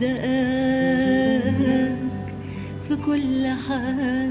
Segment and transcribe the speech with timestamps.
[0.00, 1.54] دقاك
[2.88, 4.23] في كل حال.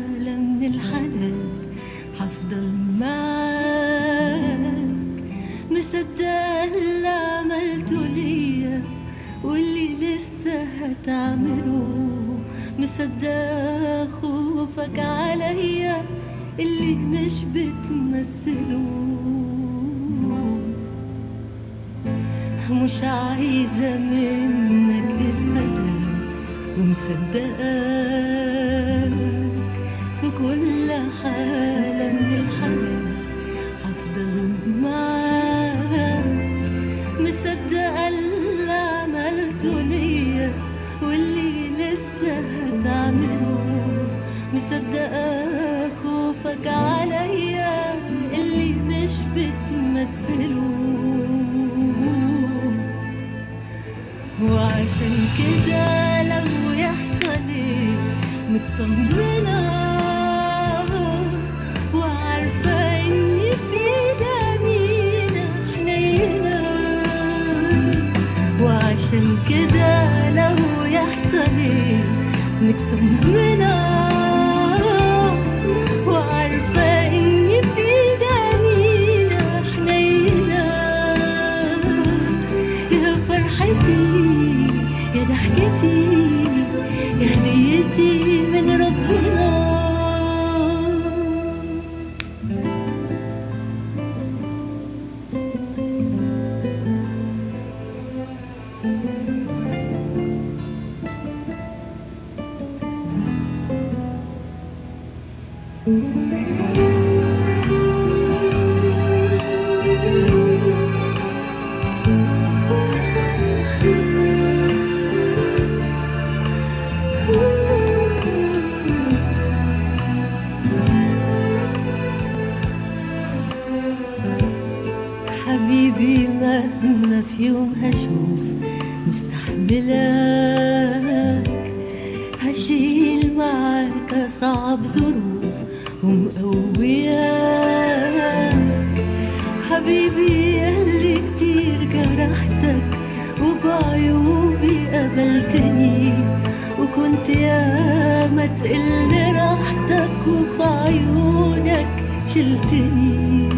[152.33, 153.50] شلتني.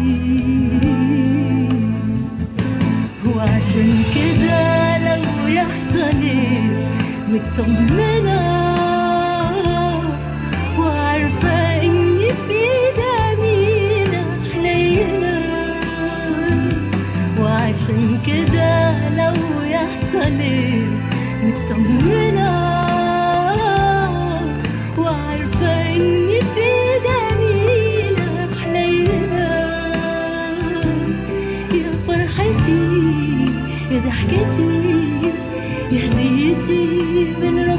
[3.36, 6.60] وعشان كده لو يحصل إيه
[7.28, 8.66] مطمنه
[17.86, 20.85] عشان كده لو يحصل إيه
[36.68, 37.75] receive in love.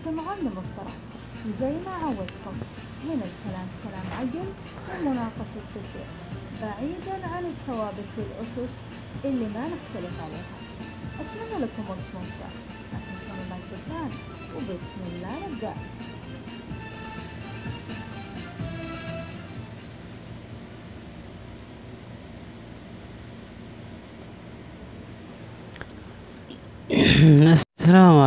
[0.00, 0.94] مستمعون لمصطلح
[1.48, 2.56] وزي ما عودتكم
[3.04, 4.48] هنا الكلام كلام عقل
[4.90, 6.04] ومناقشة فكر
[6.62, 8.72] بعيدا عن الثوابت والأسس
[9.24, 10.50] اللي ما نختلف عليها.
[11.20, 12.48] أتمنى لكم وقت ممتع.
[12.92, 14.10] أتمنى تنسون الميكروفون
[14.56, 15.74] وبسم الله نبدأ.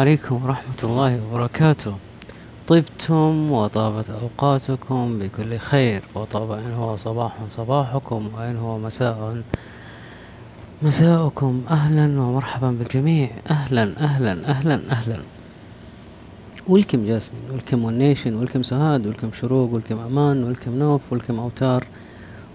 [0.04, 1.94] عليكم ورحمة الله وبركاته.
[2.68, 9.42] طبتم وطابت أوقاتكم بكل خير وطاب إن هو صباح صباحكم وإن هو مساء
[10.82, 11.64] مساءكم.
[11.70, 13.30] أهلا ومرحبا بالجميع.
[13.50, 15.20] أهلا أهلا أهلا أهلا.
[16.68, 21.88] ولكم جاسمين ولكم ونيشن ولكم سهاد ولكم شروق ولكم أمان ولكم نوف ولكم أوتار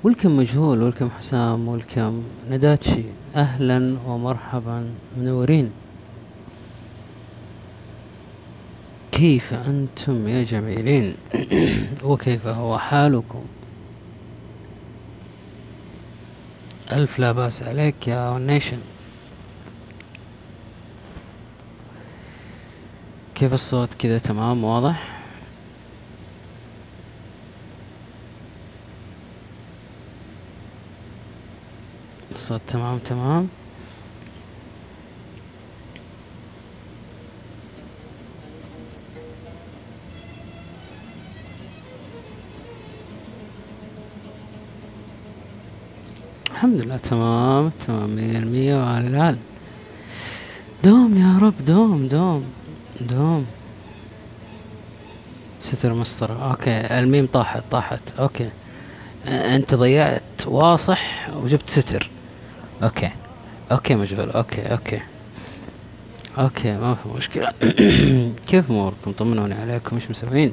[0.04, 3.04] ولكم مجهول ولكم حسام ولكم نداتشي
[3.36, 4.84] أهلا ومرحبا
[5.18, 5.70] منورين.
[9.18, 11.14] كيف أنتم يا جميلين؟
[12.04, 13.44] وكيف هو حالكم؟
[16.92, 18.78] ألف لا بأس عليك يا نيشن.
[23.34, 25.22] كيف الصوت كذا تمام واضح؟
[32.34, 33.48] الصوت تمام تمام.
[46.58, 49.36] الحمد لله تمام تمام مية المية وعلى العال.
[50.84, 52.44] دوم يا رب دوم دوم
[53.00, 53.46] دوم.
[55.60, 58.50] ستر مسطرة okay الميم طاحت طاحت okay.
[59.26, 62.10] أنت ضيعت واصح وجبت ستر.
[62.82, 63.10] okay
[63.72, 65.00] okay مجهول okay okay.
[66.38, 67.52] okay ما في مشكلة.
[68.48, 70.52] كيف أموركم؟ طمنوني عليكم إيش مسوين؟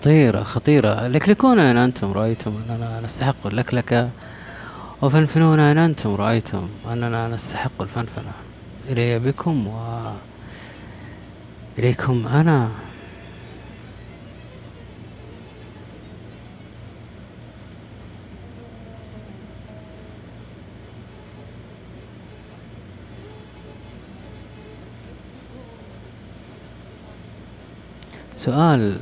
[0.00, 1.08] خطيرة خطيرة.
[1.08, 4.10] لكلكون أين أنتم؟ رأيتم أننا نستحق اللكلكة.
[5.02, 8.32] وفنفنون أين أنتم؟ رأيتم أننا نستحق الفنفنة.
[8.88, 10.00] إلي بكم و
[11.78, 12.68] إليكم أنا.
[28.36, 29.00] سؤال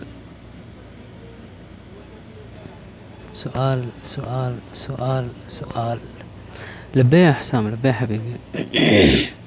[3.38, 5.98] سؤال سؤال سؤال سؤال.
[6.94, 8.36] لبيه يا حسام لبيه حبيبي.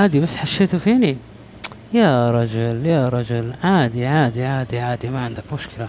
[0.00, 1.16] هادي بس حشيته فيني؟
[1.92, 5.88] يا رجل يا رجل عادي عادي عادي عادي ما عندك مشكلة.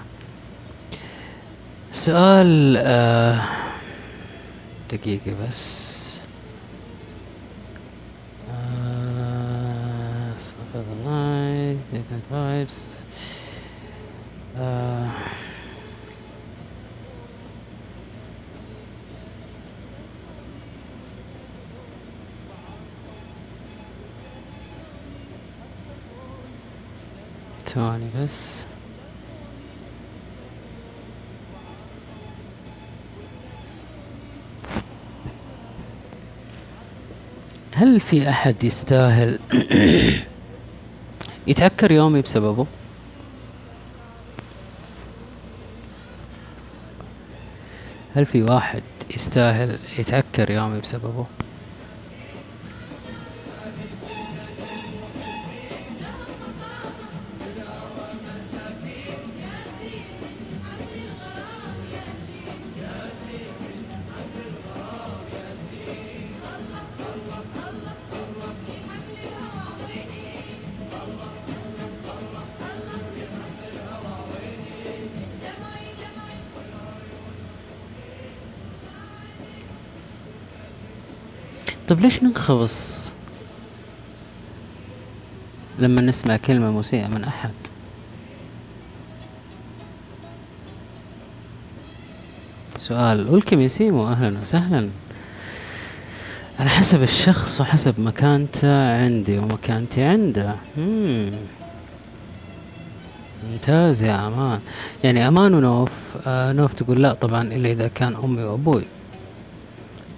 [1.94, 3.42] سؤال آه
[4.92, 5.91] دقيقة بس.
[28.22, 28.64] بس
[37.76, 39.40] هل في أحد يستاهل
[41.48, 42.66] يتعكر يومي بسببه؟
[48.16, 48.84] هل في واحد
[49.16, 51.26] يستاهل يتعكر يومي بسببه؟
[82.42, 83.12] ننخبص
[85.80, 87.52] لما نسمع كلمة مسيئة من أحد.
[92.80, 94.90] سؤال ولكم يسيمو أهلا وسهلا.
[96.60, 100.56] على حسب الشخص وحسب مكانته عندي ومكانتي عنده.
[100.78, 101.32] مم.
[103.52, 104.60] ممتاز يا أمان.
[105.04, 105.92] يعني أمان ونوف.
[106.28, 108.84] آه نوف تقول لا طبعا إلا إذا كان أمي وأبوي.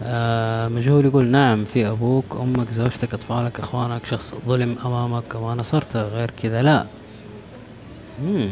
[0.04, 6.02] آه مجهول يقول نعم في أبوك أمك زوجتك أطفالك إخوانك شخص ظلم أمامك وما نصرته
[6.02, 6.86] غير كذا لا
[8.24, 8.52] مم.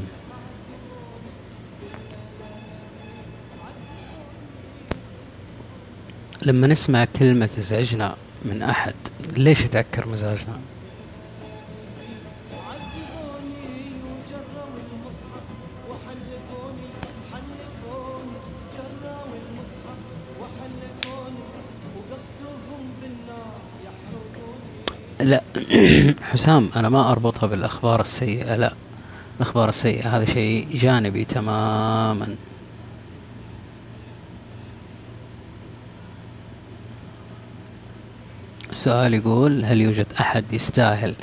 [6.42, 8.16] لما نسمع كلمة تزعجنا
[8.46, 8.94] من أحد
[9.38, 10.60] ليش يتعكر مزاجنا؟
[25.24, 25.42] لا.
[26.32, 28.74] حسام أنا ما أربطها بالأخبار السيئة لا.
[29.38, 32.36] الأخبار السيئة هذا شيء جانبي تماما.
[38.74, 41.16] سؤال يقول هل يوجد أحد يستاهل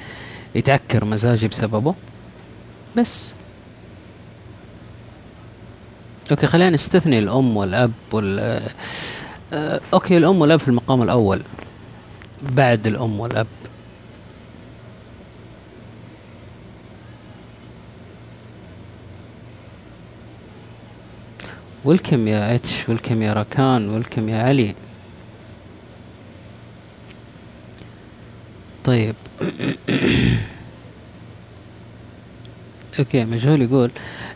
[0.54, 1.94] يتعكر مزاجي بسببه؟
[2.96, 3.34] بس.
[6.30, 8.62] أوكي خلينا نستثني الأم والأب وال
[9.94, 11.42] okay الأم والأب في المقام الأول
[12.42, 13.46] بعد الأم والأب.
[21.84, 24.74] welcome يا H welcome يا راكان welcome يا علي
[28.84, 29.14] طيب.
[32.98, 33.90] okay مجهول يقول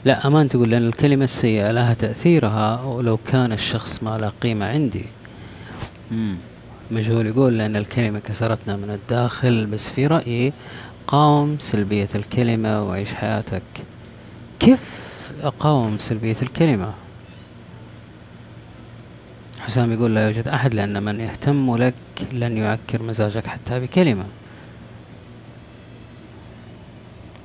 [0.04, 5.04] لا أمان تقول لأن الكلمة السيئة لها تأثيرها ولو كان الشخص ما له قيمة عندي.
[6.90, 10.52] مجهول يقول لأن الكلمة كسرتنا من الداخل بس في رأيي
[11.06, 13.62] قاوم سلبية الكلمة وعيش حياتك.
[14.60, 15.02] كيف
[15.42, 16.92] أقاوم سلبية الكلمة؟
[19.66, 21.94] حسام يقول لا يوجد أحد لأن من يهتم لك
[22.32, 24.24] لن يعكر مزاجك حتى بكلمة.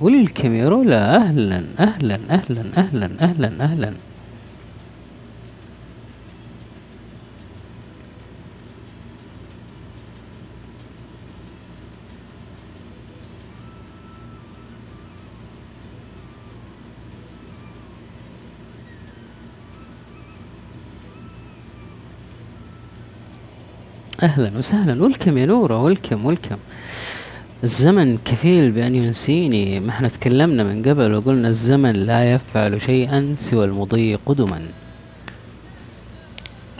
[0.00, 3.94] وللكاميرولا أهلا أهلا أهلا أهلا أهلا أهلا.
[24.22, 25.02] أهلا وسهلا.
[25.02, 26.56] ولكم يا نورة ولكم ولكم
[27.64, 29.80] الزمن كفيل بأن ينسيني.
[29.80, 34.66] ما إحنا تكلمنا من قبل وقلنا الزمن لا يفعل شيئا سوى المضي قدما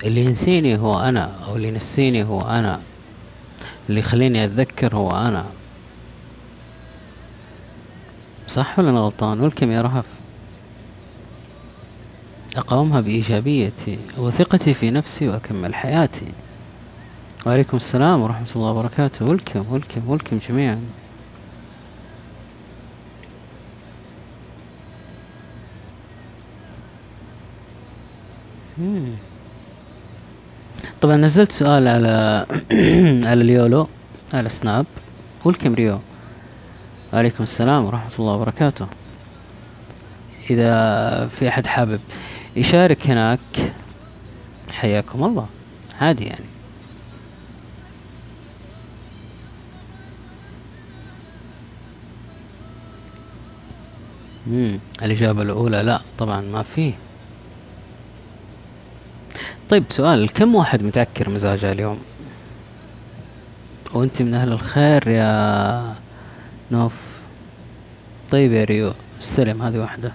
[0.05, 2.81] اللي ينسيني هو أنا أو اللي ينسيني هو أنا.
[3.89, 5.47] اللي يخليني أتذكر هو أنا.
[8.49, 10.05] صح ولا أنا غلطان؟ والكم يا رهف.
[12.57, 16.27] أقاومها بإيجابيتي وثقتي في نفسي وأكمل حياتي.
[17.47, 19.25] وعليكم السلام ورحمة الله وبركاته.
[19.27, 20.81] ولكم ولكم ولكم جميعا.
[28.79, 29.13] مم.
[31.01, 32.47] طبعا نزلت سؤال على
[33.29, 33.89] على اليولو
[34.35, 34.87] على سناب.
[35.45, 35.99] ولكم ريو.
[37.13, 38.87] وعليكم السلام ورحمة الله وبركاته.
[40.51, 42.01] إذا في أحد حابب
[42.57, 43.73] يشارك هناك
[44.73, 45.47] حياكم الله.
[46.01, 46.58] عادي يعني.
[54.49, 54.79] مم.
[55.03, 56.93] الإجابة الأولى لا طبعا ما فيه
[59.71, 61.99] طيب سؤال كم واحد متعكر مزاجه اليوم؟
[63.95, 65.95] وأنت من أهل الخير يا
[66.71, 66.93] نوف.
[68.31, 70.13] طيب يا ريو استلم هذه واحدة.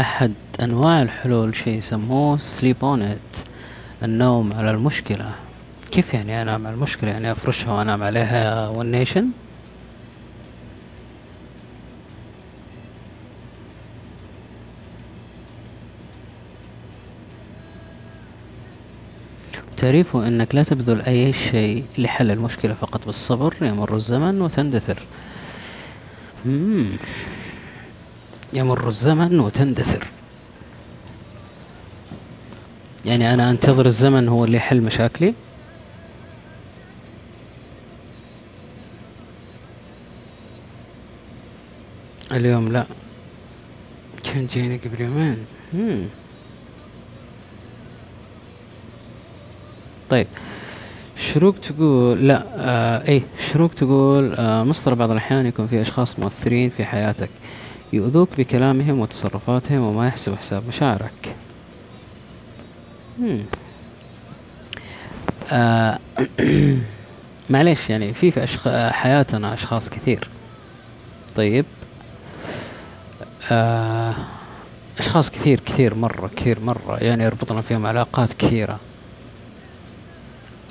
[0.00, 3.16] أحد أنواع الحلول شيء يسموه sleep on
[4.02, 5.32] النوم على المشكلة.
[5.90, 9.28] كيف يعني انام على المشكلة يعني أفرشها وانام عليها One Nation
[19.76, 25.02] تعريفه إنك لا تبذل أي شيء لحل المشكلة فقط بالصبر يمر الزمن وتندثر.
[26.46, 26.86] مم.
[28.52, 30.06] يمر الزمن وتندثر.
[33.04, 35.34] يعني أنا أنتظر الزمن هو اللي يحل مشاكلي؟
[42.36, 42.86] اليوم لا.
[44.24, 45.36] كان جيني قبل يومين.
[50.10, 50.26] طيب
[51.32, 56.70] شروق تقول لا آه إيه شروق تقول آه مصدر بعض الأحيان يكون في أشخاص مؤثرين
[56.70, 57.30] في حياتك
[57.92, 61.36] يؤذوك بكلامهم وتصرفاتهم وما يحسبوا حساب مشاعرك.
[65.52, 65.98] آه
[67.50, 68.68] معليش يعني في في أشخ...
[68.90, 70.28] حياتنا أشخاص كثير.
[71.34, 71.64] طيب.
[73.50, 74.14] آه
[74.98, 78.80] أشخاص كثير كثير مره كثير مرة يعني يربطنا فيهم علاقات كثيرة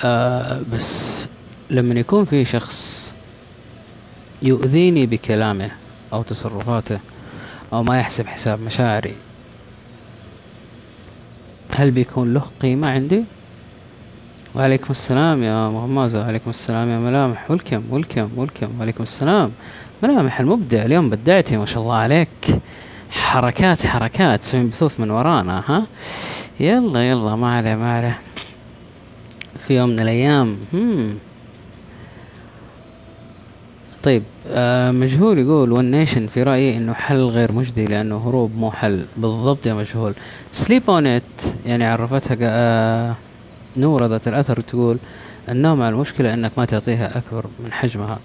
[0.04, 1.26] آه بس
[1.70, 3.14] لما يكون في شخص
[4.42, 5.72] يؤذيني بكلامه
[6.14, 7.00] أو تصرفاته
[7.74, 9.16] أو ما يحسب حساب مشاعري
[11.76, 13.24] هل بيكون له قيمة عندي؟
[14.56, 19.52] وعليكم السلام يا مغمازة وعليكم السلام يا ملامح ولكم ولكم ولكم وعليكم السلام
[20.04, 22.30] ملامح المبدع اليوم بدعتي ما شاء الله عليك.
[23.10, 24.42] حركات حركات.
[24.42, 25.84] تسوين بثوث من ورانا ها؟
[26.60, 28.20] يلا يلا ما عليه ما عليه.
[29.68, 31.18] في يوم من الأيام هم.
[34.04, 38.72] طيب آه مجهول يقول One Nation في رأيي إنه حل غير مجدي لأنه هروب مو
[38.72, 39.06] حل.
[39.18, 40.14] بالضبط يا مجهول.
[40.52, 41.24] sleep on it
[41.66, 43.16] يعني عرفتها آه
[43.78, 44.98] نورة ذات الأثر تقول
[45.50, 48.20] النوم على المشكلة إنك ما تعطيها أكبر من حجمها.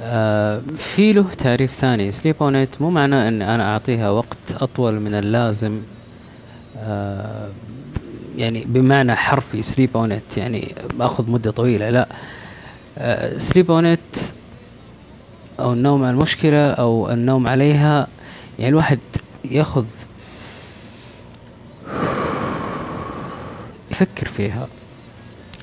[0.00, 2.12] آه في له تعريف ثاني.
[2.12, 5.82] sleep on it مو معناه إن أنا أعطيها وقت أطول من اللازم.
[6.78, 7.50] آه
[8.36, 11.90] يعني بمعنى حرفي sleep on it يعني باخذ مدة طويلة.
[11.90, 12.08] لا.
[13.38, 14.16] sleep on it
[15.60, 18.06] أو النوم على المشكلة أو النوم عليها
[18.58, 18.98] يعني الواحد
[19.44, 19.84] يأخذ
[23.90, 24.68] يفكر فيها.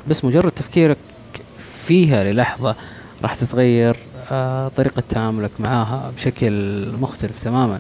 [0.08, 0.98] بس مجرد تفكيرك
[1.58, 2.76] فيها للحظة
[3.24, 3.98] راح تتغير
[4.32, 7.80] آه طريقة تعاملك معاها بشكل مختلف تماما.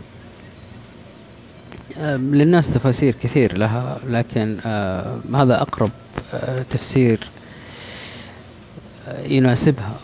[1.97, 5.89] آه للناس تفاسير كثير لها لكن آه هذا أقرب
[6.33, 7.19] آه تفسير
[9.25, 9.95] يناسبها.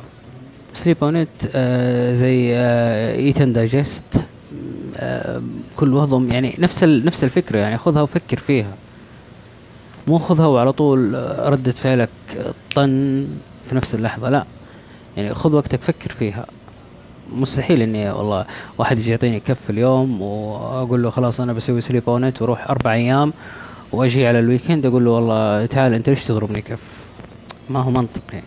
[0.73, 1.25] sleep on
[2.15, 2.54] زي
[3.15, 4.03] eat and digest
[5.75, 8.73] كل وهضم يعني نفس نفس الفكرة يعني خذها وفكر فيها.
[10.08, 11.13] مو خذها وعلى طول
[11.52, 12.10] ردة فعلك
[12.75, 13.28] طن
[13.69, 14.45] في نفس اللحظة لا.
[15.17, 16.45] يعني خذ وقتك فكر فيها.
[17.34, 18.45] مستحيل إني والله
[18.78, 22.93] واحد يجي يعطيني كف اليوم وأقول له خلاص أنا بسوي sleep on it وأروح أربع
[22.93, 23.34] أيام
[23.91, 27.06] وأجي على ال weekend أقول له والله تعال أنت ليش تضربني كف؟
[27.69, 28.41] ما هو منطقي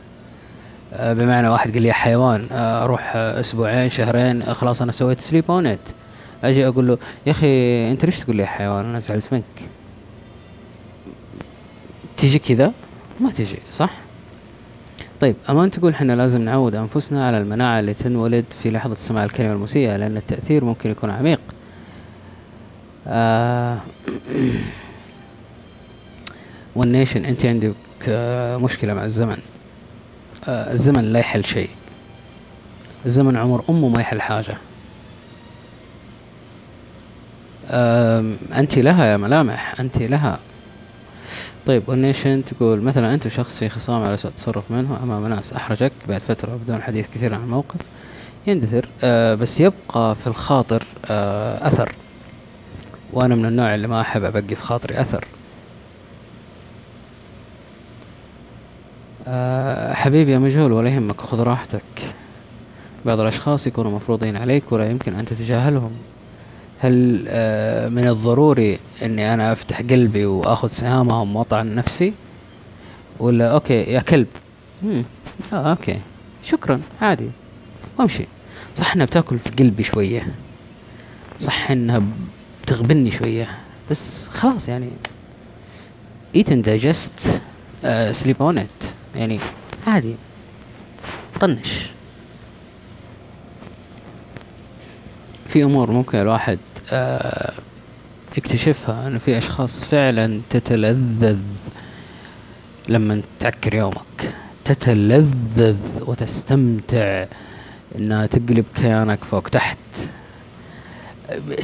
[0.93, 5.21] آه، بمعنى واحد قال لي يا حيوان آه، أروح أسبوعين شهرين آه، خلاص أنا سويت
[5.21, 5.81] sleep on it
[6.45, 7.47] أجي أقول له يا أخي
[7.91, 9.45] أنت ليش تقول لي يا حيوان؟ أنا زعلت منك.
[12.17, 12.73] تيجي كذا؟
[13.21, 13.91] ما تيجي صح؟
[15.23, 19.53] طيب أمان تقول حنا لازم نعود أنفسنا على المناعة اللي تنولد في لحظة سماع الكلمة
[19.53, 21.41] المسيئة لأن التأثير ممكن يكون عميق.
[23.07, 23.79] آه
[26.77, 27.75] والنيشن أنت عندك
[28.63, 29.39] مشكلة مع الزمن.
[30.49, 31.71] آه الزمن لا يحل شيء.
[33.07, 34.57] الزمن عمر أمه ما يحل حاجة.
[37.69, 40.39] آه أنت لها يا ملامح أنت لها
[41.67, 45.93] طيب والنيشن تقول مثلا أنت شخص في خصام على سوء تصرف منه أمام ناس أحرجك
[46.09, 47.81] بعد فترة بدون حديث كثير عن الموقف.
[48.47, 51.93] يندثر آه بس يبقى في الخاطر آه أثر.
[53.13, 55.25] وأنا من النوع اللي ما أحب أبقي في خاطري أثر.
[59.27, 61.83] آه حبيبي يا مجهول ولا يهمك خذ راحتك.
[63.07, 65.91] بعض الأشخاص يكونوا مفروضين عليك ولا يمكن أن تتجاهلهم.
[66.83, 72.13] هل آه من الضروري إني أنا أفتح قلبي وأخذ سهامهم وأطعن نفسي؟
[73.21, 74.27] ولا okay يا كلب.
[74.83, 75.05] مم.
[75.53, 75.99] آه okay.
[76.45, 76.81] شكرا.
[77.01, 77.31] عادي.
[77.99, 78.27] وامشي.
[78.77, 80.27] صح إنها بتأكل في قلبي شوية.
[81.41, 82.03] صح إنها
[82.63, 83.59] بتغبني شوية.
[83.91, 84.89] بس خلاص يعني.
[86.37, 88.87] Eat and digest uh, sleep on it.
[89.17, 89.41] يعني
[89.87, 90.15] عادي.
[91.41, 91.91] طنش.
[95.49, 96.59] في أمور ممكن الواحد
[96.93, 97.53] آه
[98.37, 101.39] يكتشفها إنه في أشخاص فعلا تتلذذ
[102.89, 104.35] لما تعكر يومك.
[104.65, 107.25] تتلذذ وتستمتع
[107.99, 109.79] إنها تقلب كيانك فوق تحت.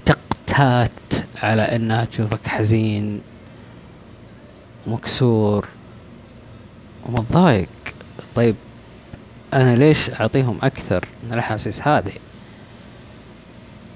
[0.04, 0.90] تقتات
[1.36, 3.20] على إنها تشوفك حزين
[4.86, 5.68] مكسور
[7.06, 7.68] ومتضايق.
[8.34, 8.54] طيب
[9.54, 12.12] أنا ليش أعطيهم أكثر؟ من الاحاسيس هذه.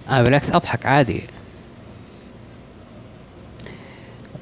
[0.08, 1.22] أنا بالعكس أضحك عادي.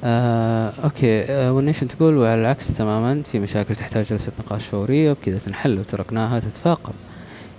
[0.03, 1.21] آه، okay.
[1.23, 6.39] آه، والنيشن تقول وعلى العكس تماما في مشاكل تحتاج جلسة نقاش فورية وبكذا تنحل وتركناها
[6.39, 6.93] تتفاقم.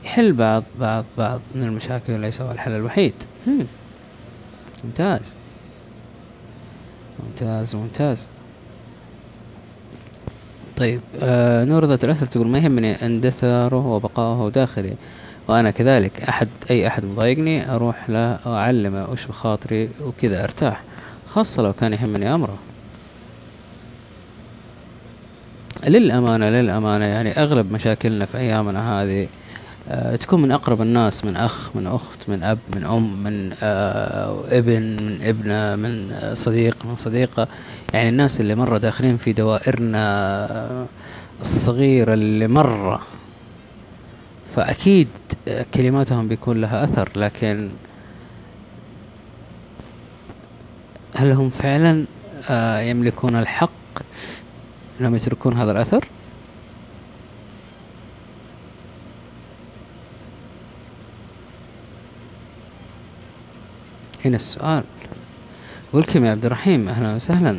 [0.05, 3.15] يحل بعض بعض بعض من المشاكل وليس هو الحل الوحيد.
[3.47, 3.67] هم.
[4.85, 5.35] ممتاز.
[7.27, 8.27] ممتاز ممتاز.
[10.77, 14.97] طيب آه نور ذات الأثر تقول ما يهمني أندثاره وبقاؤه داخلي؟
[15.49, 20.83] وأنا كذلك أحد أي أحد مضايقني أروح له وأعلمه وش بخاطري وكذا أرتاح
[21.35, 22.59] خاصة لو كان يهمني أمره.
[25.87, 29.29] للأمانة للأمانة يعني أغلب مشاكلنا في أيامنا هذه
[29.89, 34.45] آه، تكون من أقرب الناس من أخ من أخت من أب من أم من آه،
[34.51, 37.49] ابن من ابنة من صديق من صديقة.
[37.95, 39.99] يعني الناس اللي مرة داخلين في دوائرنا
[40.51, 40.87] آه،
[41.41, 43.03] الصغيرة اللي مرة
[44.57, 45.09] فأكيد
[45.75, 47.71] كلماتهم بيكون لها أثر لكن
[51.15, 52.05] هل هم فعلا
[52.49, 53.71] آه، يملكون الحق
[55.01, 56.05] انهم يتركون هذا الأثر؟
[64.25, 64.85] هنا السؤال.
[65.93, 67.59] ولكم يا عبد الرحيم أهلا وسهلا.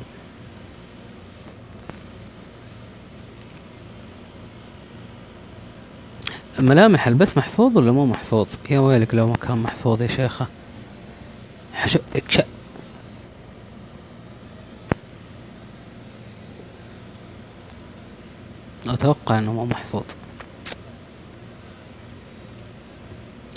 [6.60, 10.48] ملامح البث محفوظ ولا مو محفوظ؟ يا ويلك لو ما كان محفوظ يا شيخة.
[11.74, 12.44] حشو اكشأ.
[18.88, 20.04] أتوقع أنه مو محفوظ.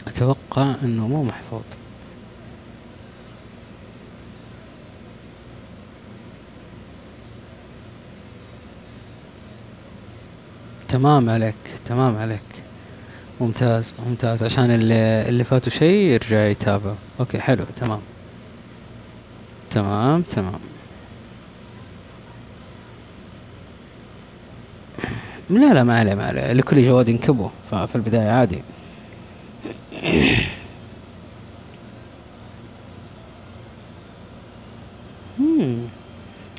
[0.07, 1.63] أتوقع أنه مو محفوظ.
[10.89, 11.55] تمام عليك
[11.85, 12.56] تمام عليك.
[13.41, 14.43] ممتاز ممتاز.
[14.43, 16.95] عشان اللي اللي فاتوا شيء يرجع يتابع.
[17.21, 18.01] أوكي حلو تمام.
[19.71, 20.61] تمام تمام.
[25.51, 26.53] لا لا ما عليه ما عليه.
[26.53, 28.63] لكل جواد كبو ففي البداية عادي.
[35.39, 35.77] مم.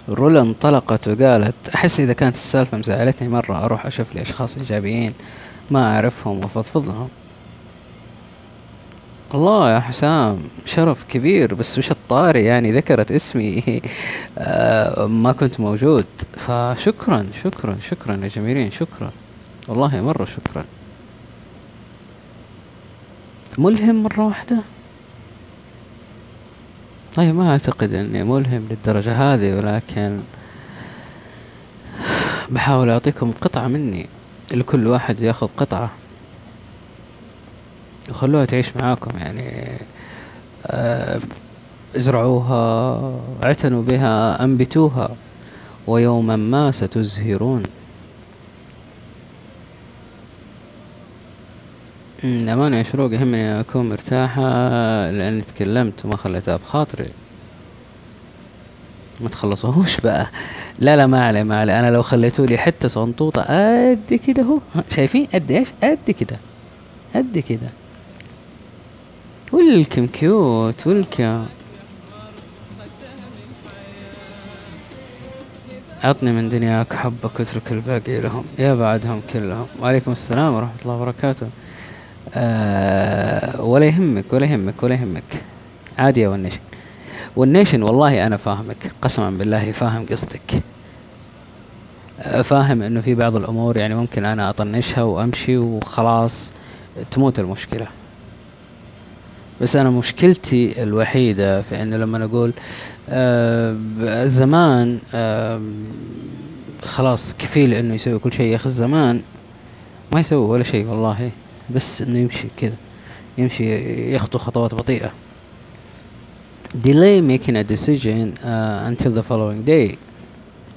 [0.10, 5.14] رولا انطلقت وقالت أحس إذا كانت السالفة مزعلتني مرة أروح أشوف لي أشخاص إيجابيين.
[5.72, 7.10] ما أعرفهم وأفضفض
[9.34, 13.64] الله يا حسام شرف كبير بس وش الطاري يعني ذكرت اسمي.
[14.38, 16.06] آه، ما كنت موجود.
[16.38, 19.12] فشكرا شكرا شكرا يا جميلين شكرا.
[19.68, 20.66] والله مرة شكرا.
[23.58, 24.58] ملهم مرة واحدة؟
[27.16, 30.20] طيب ما أعتقد أني ملهم للدرجة هذه ولكن
[32.50, 34.06] بحاول أعطيكم قطعة مني.
[34.54, 35.92] لكل واحد ياخذ قطعة.
[38.10, 39.78] وخلوها تعيش معاكم يعني
[40.66, 41.20] آه،
[41.96, 43.00] ازرعوها
[43.44, 45.10] اعتنوا بها انبتوها
[45.88, 47.64] ويوما ما ستزهرون.
[52.24, 54.42] أمانة يا شروق يهمني أكون مرتاحة
[55.12, 57.10] لأني تكلمت وما خليتها بخاطري.
[59.22, 60.28] ما تخلصوهوش بقى.
[60.80, 61.80] لا لا ما عليه ما عليه.
[61.80, 64.60] أنا لو خليتوا لي حتة صنطوطة قد كده أهو.
[64.90, 66.38] شايفين؟ قد إيش؟ قد كده.
[67.16, 67.70] قد كده.
[69.52, 71.46] welcome cute welcome
[76.04, 78.46] عطني من دنياك حبك واترك الباقي لهم.
[78.60, 79.68] يا بعدهم كلهم.
[79.82, 81.48] وعليكم السلام ورحمة الله وبركاته.
[82.34, 85.24] آه ولا يهمك ولا يهمك ولا يهمك.
[85.98, 86.60] عادي يا والنيشن
[87.36, 90.62] والنيشن والله أنا فاهمك قسما بالله فاهم قصدك.
[92.20, 96.52] آه، فاهم إنه في بعض الأمور يعني ممكن أنا أطنشها وأمشي وخلاص
[97.12, 97.88] تموت المشكلة.
[99.62, 102.54] بس أنا مشكلتي الوحيدة في إنه لما أقول
[103.10, 103.76] آه
[104.26, 105.62] زمان آه
[106.86, 108.52] خلاص كفيل إنه يسوي كل شيء.
[108.52, 109.22] يا أخي الزمان
[110.12, 111.32] ما يسوي ولا شيء والله
[111.76, 112.76] بس إنه يمشي كذا
[113.38, 115.12] يمشي يخطو خطوات بطيئة.
[116.81, 119.99] delay making a decision uh, until the following day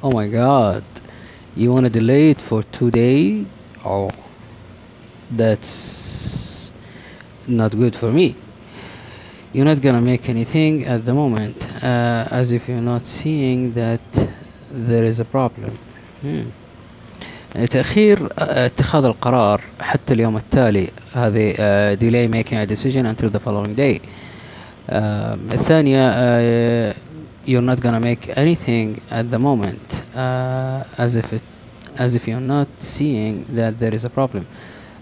[0.03, 0.83] oh my god
[1.55, 3.45] you want to delay it for two days
[3.85, 4.11] oh
[5.31, 6.71] that's
[7.47, 8.35] not good for me
[9.53, 14.01] you're not gonna make anything at the moment uh, as if you're not seeing that
[14.71, 15.77] there is a problem
[16.21, 16.43] hmm.
[17.63, 23.39] تأخير آه، اتخاذ القرار حتى اليوم التالي هذه آه، delay making a decision until the
[23.39, 24.18] following day آه،
[24.90, 26.94] الثانية آه،
[27.46, 31.42] you're not gonna make anything at the moment uh, as if it
[31.96, 34.44] as if you're not seeing that there is a problem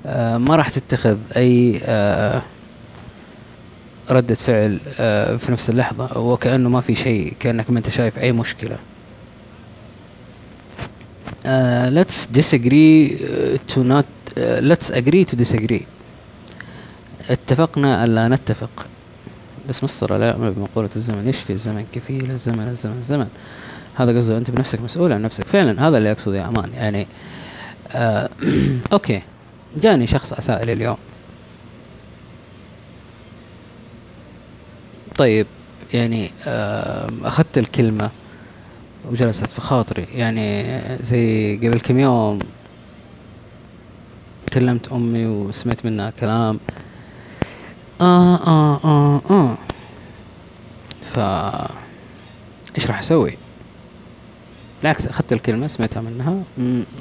[0.07, 2.43] آه، ما راح تتخذ أي آه،
[4.11, 8.33] ردة فعل آه، في نفس اللحظة وكأنه ما في شيء كأنك ما أنت شايف أي
[8.33, 8.77] مشكلة
[11.45, 15.83] uh, let's disagree uh, to not uh, let's agree to disagree
[17.31, 18.87] اتفقنا ألا نتفق
[19.69, 21.29] بس مسطرة لا يعمل بمقولة الزمن.
[21.29, 23.29] يشفي الزمن كفيل؟ الزمن الزمن الزمن.
[23.95, 25.45] هذا قصده أنت بنفسك مسؤول عن نفسك.
[25.47, 26.73] فعلا هذا اللي اقصده يا أمان.
[26.75, 27.07] يعني
[27.93, 28.31] آه
[28.93, 29.23] أوكي.
[29.77, 30.97] جاني شخص أسائل اليوم.
[35.17, 35.47] طيب
[35.95, 38.11] يعني آه أخذت الكلمة
[39.11, 40.07] وجلست في خاطري.
[40.15, 42.39] يعني زي قبل كم يوم
[44.53, 46.61] كلمت أمي وسمعت منها كلام.
[48.01, 49.57] آه آه آه آه
[51.15, 51.19] ف
[52.77, 53.33] إيش راح أسوي؟
[54.83, 56.43] بالعكس أخذت الكلمة سمعتها منها.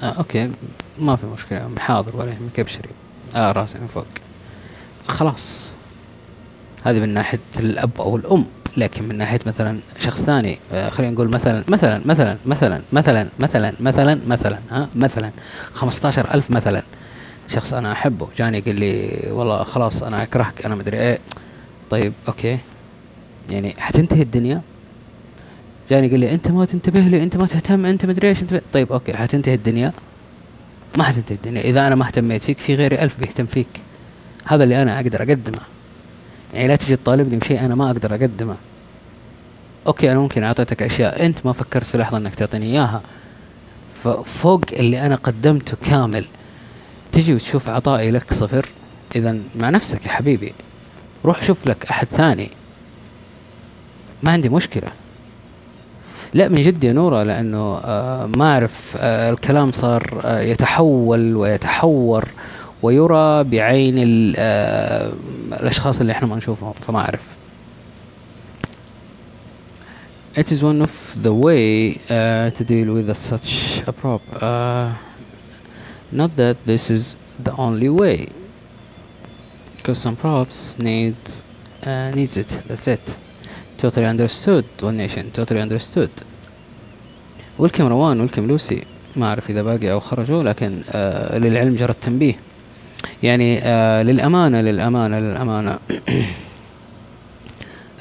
[0.03, 0.51] آه أوكي.
[0.99, 1.69] ما في مشكلة.
[1.79, 2.59] حاضر ولا يهمك.
[2.59, 2.89] أبشري.
[3.35, 4.05] آه راسي من فوق.
[5.07, 5.69] خلاص.
[6.83, 8.45] هذه من ناحية الأب أو الأم.
[8.77, 13.73] لكن من ناحية مثلا شخص ثاني آه خلينا نقول مثلا مثلا مثلا مثلا مثلا مثلا
[13.79, 15.31] مثلا مثلا ها مثلا.
[15.73, 16.83] 15000 مثلا.
[17.47, 18.27] شخص أنا أحبه.
[18.37, 21.19] جاني قال لي والله خلاص أنا أكرهك أنا مدري إيه.
[21.89, 22.57] طيب okay.
[23.49, 24.61] يعني حتنتهي الدنيا؟
[25.89, 28.91] جاني قال لي أنت ما تنتبه لي أنت ما تهتم أنت مدري إيش أنت طيب
[28.91, 29.93] okay حتنتهي الدنيا؟
[30.97, 31.61] ما حتنتهي الدنيا.
[31.61, 33.67] إذا أنا ما اهتميت فيك في غيري ألف بيهتم فيك.
[34.45, 35.59] هذا اللي أنا أقدر أقدمه.
[36.53, 38.55] يعني لا تجي تطالبني بشيء أنا ما أقدر أقدمه.
[39.87, 41.25] okay أنا ممكن أعطيتك أشياء.
[41.25, 43.01] أنت ما فكرت في لحظة إنك تعطيني إياها.
[44.03, 46.25] ففوق اللي أنا قدمته كامل.
[47.11, 48.65] تجي وتشوف عطائي لك صفر
[49.15, 50.53] اذا مع نفسك يا حبيبي.
[51.25, 52.49] روح شوف لك أحد ثاني.
[54.23, 54.87] ما عندي مشكلة.
[56.33, 62.25] لا من جد يا نورة لأنه آه ما أعرف آه الكلام صار آه يتحول ويتحور
[62.81, 64.35] ويرى بعين ال-
[65.59, 67.21] الأشخاص اللي إحنا ما نشوفهم فما أعرف.
[70.35, 70.93] It is one of
[71.23, 74.37] the way uh, to deal with such a problem.
[74.39, 74.93] Uh,
[76.11, 78.29] not that this is the only way,
[79.77, 81.43] because some props needs
[81.83, 82.49] uh, needs it.
[82.67, 83.15] That's it.
[83.77, 84.65] Totally understood.
[84.81, 85.31] One nation.
[85.31, 86.09] Totally understood.
[87.59, 88.83] ولكم روان ولكم لوسي
[89.15, 92.35] ما أعرف إذا باقي أو خرجوا لكن آه للعلم جرى التنبيه
[93.23, 95.79] يعني آه للأمانة للأمانة للأمانة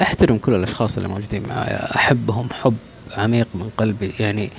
[0.00, 2.76] أحترم كل الأشخاص اللي موجودين معايا أحبهم حب
[3.16, 4.50] عميق من قلبي يعني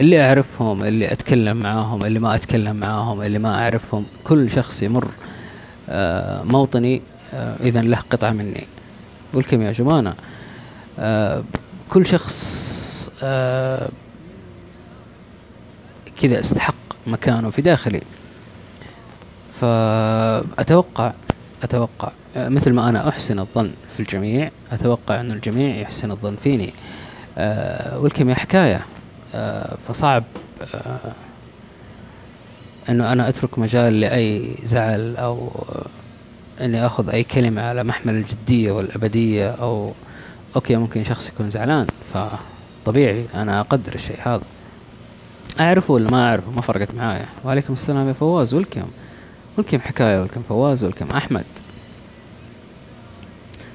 [0.00, 5.08] اللي أعرفهم اللي أتكلم معاهم اللي ما أتكلم معاهم اللي ما أعرفهم كل شخص يمر
[5.88, 7.02] آه موطني
[7.34, 8.66] آه إذا له قطعة مني.
[9.34, 10.14] ولكم يا جمانة
[10.98, 11.44] آه
[11.90, 12.36] كل شخص
[16.22, 16.74] كذا استحق
[17.06, 18.00] مكانه في داخلي.
[19.60, 21.12] فأتوقع
[21.62, 26.72] أتوقع مثل ما أنا أحسن الظن في الجميع أتوقع أن الجميع يحسن الظن فيني.
[27.96, 28.80] welcome حكاية.
[29.34, 30.24] آه، فصعب
[30.74, 31.12] آه،
[32.88, 35.86] إنه أنا أترك مجال لأي زعل أو آه،
[36.64, 39.92] إني أخذ أي كلمة على محمل الجدية والأبدية أو
[40.56, 44.42] okay ممكن شخص يكون زعلان فطبيعي أنا أقدر الشيء هذا.
[45.60, 47.26] أعرفه ولا ما أعرفه؟ ما فرقت معايا.
[47.44, 48.54] وعليكم السلام يا فواز.
[48.54, 48.86] welcome
[49.58, 50.20] ولكم حكاية.
[50.20, 50.84] ولكم فواز.
[50.84, 51.44] ولكم أحمد.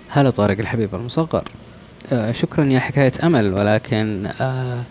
[0.10, 1.44] هلا طارق الحبيب المصغر.
[2.12, 4.84] آه شكرا يا حكاية أمل ولكن آه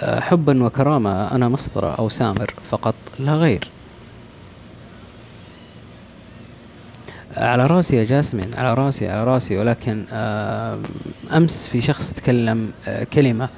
[0.00, 3.68] حبا وكرامة أنا مسطرة أو سامر فقط لا غير.
[7.36, 10.04] على رأسي يا جاسمين على رأسي على رأسي ولكن
[11.32, 13.48] أمس في شخص تكلم آه كلمة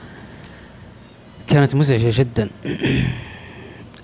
[1.48, 2.50] كانت مزعجة جدا.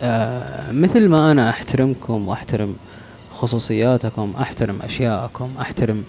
[0.02, 2.76] آه مثل ما أنا أحترمكم وأحترم
[3.38, 6.04] خصوصياتكم أحترم أشياءكم أحترم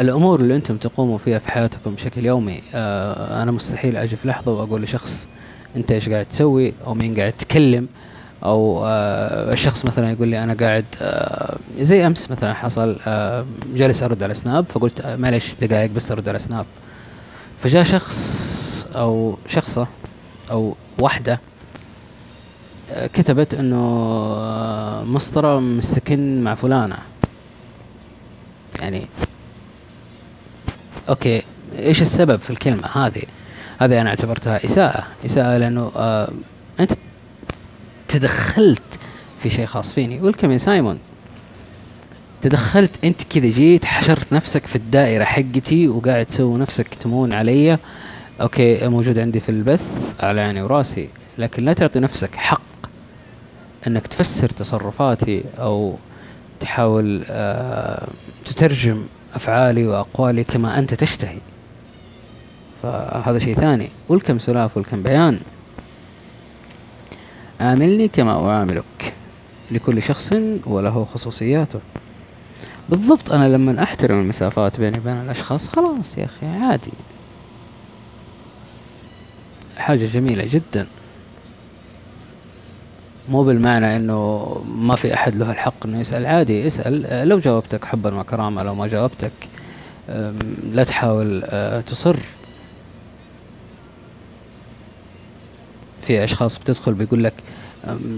[0.00, 4.52] الأمور اللي أنتم تقوموا فيها في حياتكم بشكل يومي آه أنا مستحيل أجي في لحظة
[4.52, 5.28] وأقول لشخص
[5.76, 7.88] أنت إيش قاعد تسوي أو مين قاعد تتكلم
[8.44, 12.96] أو آه الشخص مثلا يقول لي أنا قاعد آه زي أمس مثلا حصل
[13.74, 16.66] جالس أرد على سناب فقلت معلش دقائق بس أرد على سناب.
[17.62, 19.86] فجاء شخص أو شخصة
[20.50, 21.40] أو واحدة
[22.92, 23.82] آه، كتبت إنه
[25.04, 26.96] مسطرة مستكن مع فلانة.
[28.84, 29.06] يعني.
[31.08, 31.42] okay
[31.78, 33.22] إيش السبب في الكلمة هذه؟
[33.78, 35.06] هذه أنا اعتبرتها إساءة.
[35.24, 36.32] إساءة لأنه آه
[36.80, 36.92] أنت
[38.08, 38.82] تدخلت
[39.42, 40.20] في شيء خاص فيني.
[40.20, 40.98] welcome يا سايمون.
[42.42, 47.78] تدخلت أنت كذا جيت حشرت نفسك في الدائرة حقتي وقاعد تسوي نفسك تمون علي.
[48.40, 49.80] okay موجود عندي في البث
[50.20, 51.08] على عيني وراسي.
[51.38, 52.60] لكن لا تعطي نفسك حق
[53.86, 55.98] إنك تفسر تصرفاتي أو
[56.64, 58.08] تحاول آه
[58.44, 59.02] تترجم
[59.34, 61.38] أفعالي وأقوالي كما أنت تشتهي.
[62.82, 63.88] فهذا شيء ثاني.
[64.08, 65.40] welcome سلاف welcome بيان.
[67.60, 69.14] عاملني كما أعاملك
[69.70, 70.32] لكل شخص
[70.66, 71.80] وله خصوصياته.
[72.88, 76.92] بالضبط أنا لما أحترم المسافات بيني وبين الأشخاص خلاص يا أخي عادي.
[79.76, 80.86] حاجة جميلة جدا.
[83.28, 86.26] مو بالمعنى إنه ما في أحد له الحق إنه يسأل.
[86.26, 87.06] عادي اسأل.
[87.06, 89.32] آه، لو جاوبتك حبا وكرامة لو ما جاوبتك
[90.72, 92.16] لا تحاول آه، تصر.
[96.06, 97.32] في أشخاص بتدخل بيقول لك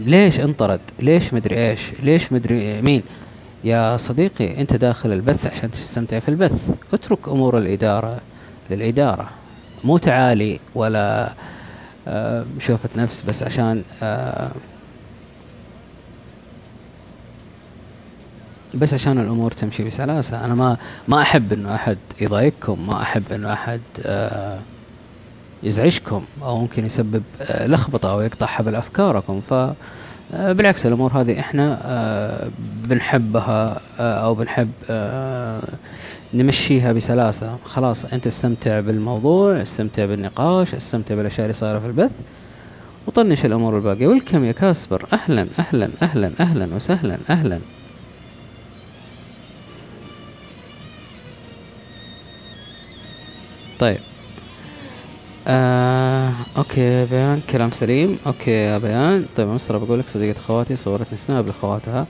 [0.07, 3.03] ليش انطرد؟ ليش مدري إيش؟ ليش مدري مين؟
[3.65, 6.53] يا صديقي أنت داخل البث عشان تستمتع في البث.
[6.95, 8.21] اترك أمور الإدارة
[8.71, 9.31] للإدارة.
[9.85, 11.33] مو تعالي ولا
[12.59, 13.83] شوفة نفس بس عشان
[18.77, 20.77] بس عشان الأمور تمشي بسلاسة أنا ما
[21.09, 24.59] ما أحب إنه أحد يضايقكم ما أحب إنه أحد آه،
[25.63, 29.41] يزعجكم أو ممكن يسبب آه، لخبطة أو يقطع حبل أفكاركم.
[29.41, 29.53] ف
[30.35, 32.51] آه، بالعكس الأمور هذه إحنا
[32.85, 34.71] بنحبها أو بنحب
[36.35, 37.57] نمشيها بسلاسة.
[37.65, 42.11] خلاص أنت استمتع بالموضوع استمتع بالنقاش استمتع بالأشياء اللي صايرة في البث
[43.07, 44.07] وطنش الأمور الباقية.
[44.07, 47.59] welcome يا كاسبر أهلا أهلا أهلا أهلا وسهلا أهلا.
[53.79, 53.99] طيب.
[55.49, 58.19] آه، okay يا بيان كلام سليم.
[58.27, 59.27] okay يا بيان.
[59.37, 62.07] طيب مصر بقول لك صديقة خواتي صورتني سناب لخواتها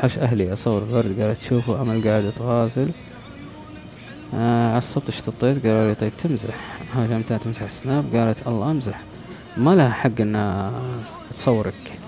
[0.00, 2.90] حش أهلي أصور الورد قالت شوفوا امل قاعدة تغازل
[4.34, 6.54] آه عصبت اشتطيت قالوا لي طيب تمزح.
[6.96, 9.00] هاجمتها تمسح السناب قالت الله أمزح.
[9.56, 10.82] ما لها حق إنها
[11.38, 11.98] تصورك.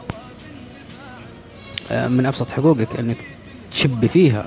[1.90, 3.16] آه من أبسط حقوقك إنك
[3.70, 4.46] تشبي فيها.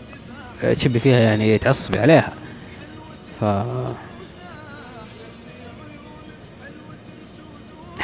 [0.64, 2.34] آه، تشبي فيها يعني تعصبي عليها.
[3.40, 3.46] ف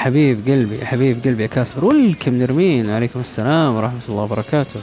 [0.03, 2.89] حبيب قلبي حبيب قلبي يا كاسبر ولكم نرمين.
[2.89, 4.81] عليكم السلام ورحمة الله وبركاته.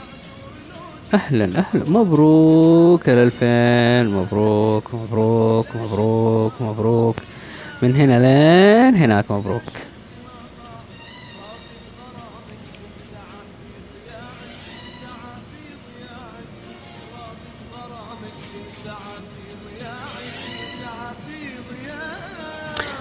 [1.13, 1.89] أهلا أهلا.
[1.89, 4.15] مبروك الألفين.
[4.15, 7.15] مبروك مبروك مبروك مبروك.
[7.81, 9.61] من هنا لين هناك مبروك.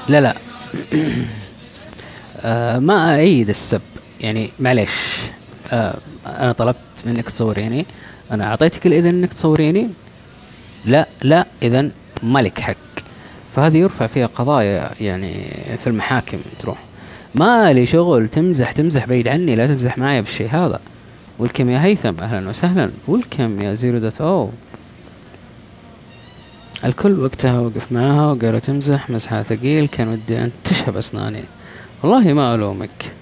[0.08, 0.34] لا لا.
[2.40, 3.80] آه ما أأيد السب.
[4.20, 4.90] يعني معليش.
[5.70, 6.76] آه أنا طلبت
[7.06, 7.86] منك تصوريني.
[8.30, 9.88] أنا أعطيتك الإذن إنك تصوريني.
[10.84, 11.90] لا لا إذا
[12.22, 12.76] مالك حق.
[13.56, 15.34] فهذه يرفع فيها قضايا يعني
[15.76, 16.78] في المحاكم تروح.
[17.34, 20.80] ما لي شغل تمزح تمزح بعيد عني لا تمزح معي بالشيء هذا.
[21.38, 22.90] ولكم يا هيثم؟ أهلا وسهلا.
[23.08, 24.50] ولكم يا زيرو دوت أو؟
[26.84, 29.88] الكل وقتها وقف معاها وقالوا تمزح مزحها ثقيل.
[29.88, 31.44] كان ودي أن تشهب أسناني.
[32.02, 33.12] والله ما ألومك.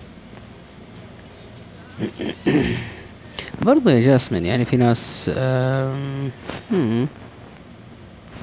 [3.62, 5.30] برضو يا جاسمين يعني في ناس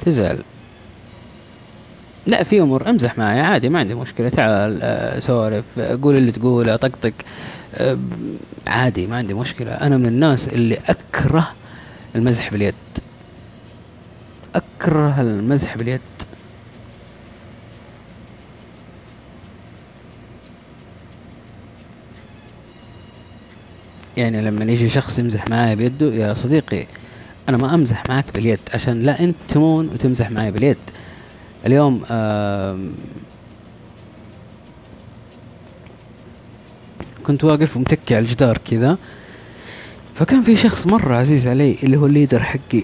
[0.05, 0.43] تزعل.
[2.27, 4.29] لا في أمور امزح معي عادي ما عندي مشكلة.
[4.29, 7.13] تعال آه، سولف آه، قول اللي تقوله طقطق
[8.67, 9.71] عادي ما عندي مشكلة.
[9.71, 11.51] أنا من الناس اللي أكره
[12.15, 12.75] المزح باليد.
[14.55, 16.01] أكره المزح باليد.
[24.17, 26.85] يعني لما يجي شخص يمزح معايا بيده يا صديقي
[27.49, 30.77] أنا ما أمزح معك باليد عشان لا أنت تمون وتمزح معي باليد.
[31.65, 32.03] اليوم
[37.23, 38.97] كنت واقف ومتكي على الجدار كذا
[40.15, 42.83] فكان في شخص مرة عزيز علي اللي هو الليدر حقي.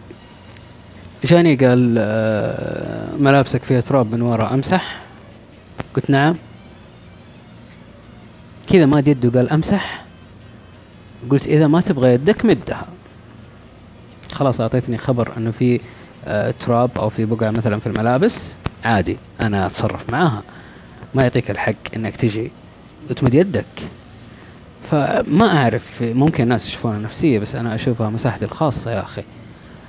[1.23, 4.99] جاني قال آه، ملابسك فيها تراب من ورا أمسح؟
[5.95, 6.35] قلت نعم.
[8.69, 10.00] كذا ماد يده قال أمسح؟
[11.29, 12.87] قلت إذا ما تبغى يدك مدها.
[14.31, 15.79] خلاص أعطيتني خبر إنه في
[16.25, 18.53] آه، تراب أو في بقعة مثلا في الملابس.
[18.85, 20.43] عادي أنا أتصرف معاها
[21.15, 22.51] ما يعطيك الحق إنك تجي
[23.09, 23.65] وتمد يدك.
[24.91, 29.23] فما أعرف ممكن الناس يشوفونها نفسية بس أنا أشوفها مساحتي الخاصة يا أخي.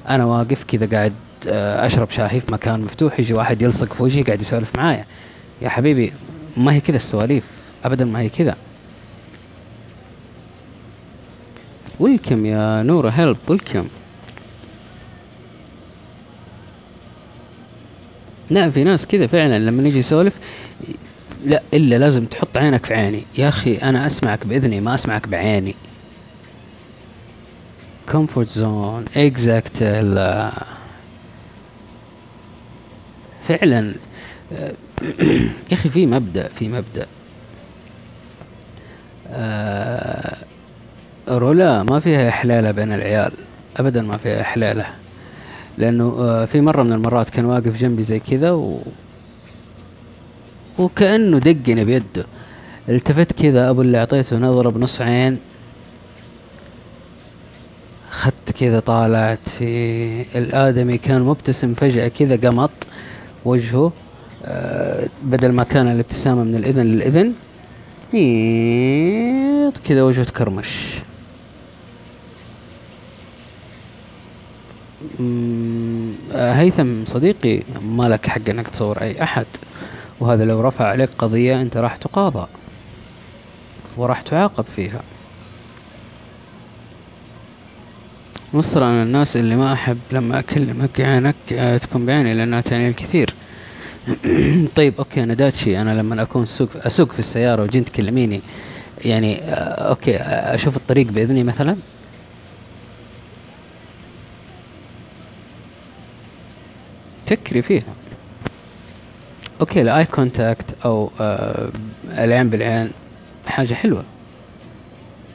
[0.08, 1.12] أنا واقف كذا قاعد
[1.48, 5.04] آه، أشرب شاهي في مكان مفتوح يجي واحد يلصق في وجهي قاعد يسولف معايا.
[5.62, 6.12] يا حبيبي
[6.56, 7.44] ما هي كذا السواليف؟
[7.84, 8.56] ابدا ما هي كذا.
[12.00, 13.10] welcome يا نورة.
[13.10, 13.88] help welcome
[18.50, 20.34] لا في ناس كذا فعلا لما نيجي يسولف
[21.46, 23.22] لا إلا لازم تحط عينك في عيني.
[23.38, 25.74] يا أخي أنا أسمعك بإذني ما أسمعك بعيني.
[28.12, 29.82] comfort zone exact
[33.48, 33.94] فعلا
[34.52, 34.74] يا
[35.72, 37.06] أخي في مبدأ في مبدأ.
[39.28, 40.36] آه،
[41.28, 43.32] رولا ما فيها إحلالة بين العيال
[43.76, 44.86] ابدا ما فيها إحلالة.
[45.78, 48.78] لأنه آه، في مرة من المرات كان واقف جنبي زي كذا و
[50.78, 52.26] وكأنه دقني بيده.
[52.88, 55.38] التفت كذا أبو اللي أعطيته نظرة بنص عين.
[58.10, 62.70] خدت كذا طالعت في الآدمي كان مبتسم فجأة كذا قمط
[63.44, 63.92] وجهه.
[64.44, 67.32] آه، بدل ما كان الابتسامة من الإذن للإذن
[69.84, 71.02] كذا وجهه تكرمش.
[76.32, 79.46] هيثم صديقي ما لك حق أنك تصور أي أحد.
[80.20, 82.46] وهذا لو رفع عليك قضية أنت راح تقاضى.
[83.96, 85.00] وراح تعاقب فيها.
[88.54, 93.34] مصر أنا الناس اللي ما أحب لما أكلمك عينك آه، تكون بعيني لأنها تعني الكثير.
[94.76, 95.80] طيب okay أنا داتشي.
[95.80, 98.40] أنا لما أكون سوق أسوق في السيارة وجيت تكلميني
[99.04, 101.76] يعني آه، okay آه، أشوف الطريق بإذني مثلا؟
[107.32, 107.82] فكري فيها.
[109.60, 111.70] okay ال eye contact أو آه
[112.18, 112.90] العين بالعين
[113.46, 114.04] حاجة حلوة.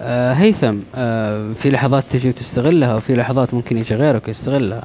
[0.01, 4.83] آه هيثم آه في لحظات تجي وتستغلها وفي لحظات ممكن يجي غيرك يستغلها.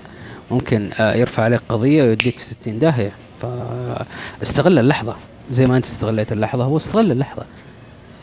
[0.50, 3.12] ممكن آه يرفع عليك قضية ويوديك في ستين داهية.
[3.42, 5.16] فاستغل اللحظة.
[5.50, 7.44] زي ما أنت استغليت اللحظة هو استغل اللحظة.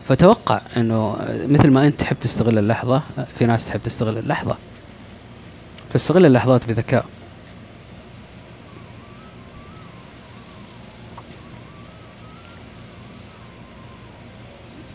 [0.08, 1.18] فتوقع إنه
[1.48, 3.02] مثل ما أنت تحب تستغل اللحظة
[3.40, 4.56] في ناس تحب تستغل اللحظة.
[5.94, 7.06] فاستغل اللحظات بذكاء.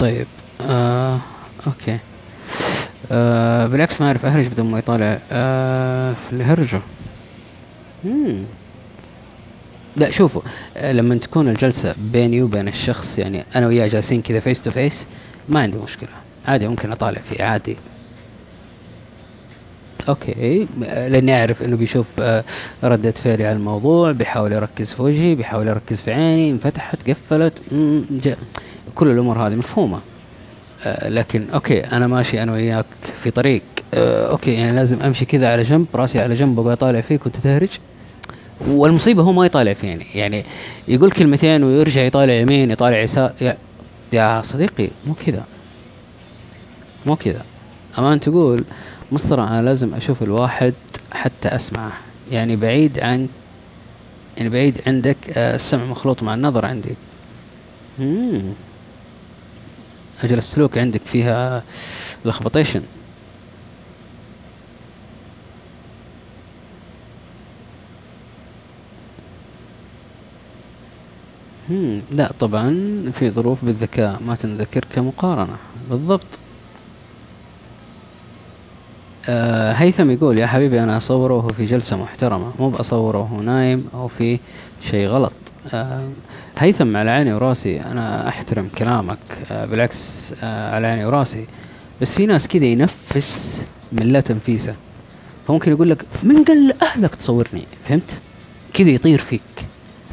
[0.05, 0.27] طيب.
[0.61, 1.21] آه
[1.67, 1.99] okay.
[3.13, 5.19] آه بالعكس ما أعرف أهرج بدون ما يطالع.
[5.33, 6.81] آه في الهرجة.
[8.05, 8.45] مم.
[9.97, 10.43] لا شوفوا
[10.77, 15.07] آه لما تكون الجلسة بيني وبين الشخص يعني أنا وياه جالسين كذا face to face
[15.49, 16.09] ما عندي مشكلة.
[16.49, 17.77] عادي ممكن أطالع فيه عادي.
[20.09, 20.67] okay.
[20.85, 22.45] آه، لأني أعرف إنه بيشوف آه،
[22.85, 27.53] ردة فعلي على الموضوع بيحاول يركز في وجهي بيحاول يركز في عيني انفتحت قفلت
[28.95, 29.99] كل الأمور هذه مفهومة.
[30.85, 32.87] آه، لكن okay أنا ماشي أنا وياك
[33.23, 33.63] في طريق.
[33.95, 37.69] okay يعني لازم أمشي كذا على جنب راسي على جنب وأبغى أطالع فيك وأنت تهرج.
[38.69, 40.07] والمصيبة هو ما يطالع فيني.
[40.15, 40.45] يعني
[40.89, 43.33] يقول كلمتين ويرجع يطالع يمين يطالع يسار.
[43.41, 43.57] يا,
[44.13, 45.45] يا صديقي مو كذا.
[47.07, 47.45] مو كذا.
[47.99, 48.65] أمان تقول
[49.15, 50.75] مسطرة أنا لازم أشوف الواحد
[51.13, 51.93] حتى أسمعه.
[52.33, 53.29] يعني بعيد عن
[54.37, 56.97] يعني بعيد عندك آه، السمع مخلوط مع النظر عندي.
[57.99, 58.53] مم.
[60.23, 61.63] أجل السلوك عندك فيها
[62.25, 62.83] لخبطيشن.
[72.11, 72.71] لا طبعا
[73.13, 75.57] في ظروف بالذكاء ما تنذكر كمقارنة
[75.91, 76.27] بالضبط.
[79.29, 83.89] آه هيثم يقول يا حبيبي أنا أصوره وهو في جلسة محترمة مو بأصوره وهو نايم
[83.95, 84.39] أو في
[84.91, 85.33] شيء غلط.
[85.73, 86.09] آه
[86.59, 89.19] هيثم على عيني وراسي أنا أحترم كلامك
[89.51, 91.47] آه بالعكس على عيني وراسي
[92.01, 93.63] بس في ناس كذا ينفس
[93.93, 94.75] من لا تنفيسه.
[95.49, 98.21] فممكن يقول لك من قال لأهلك تصورني؟ فهمت؟
[98.75, 99.41] كذا يطير فيك.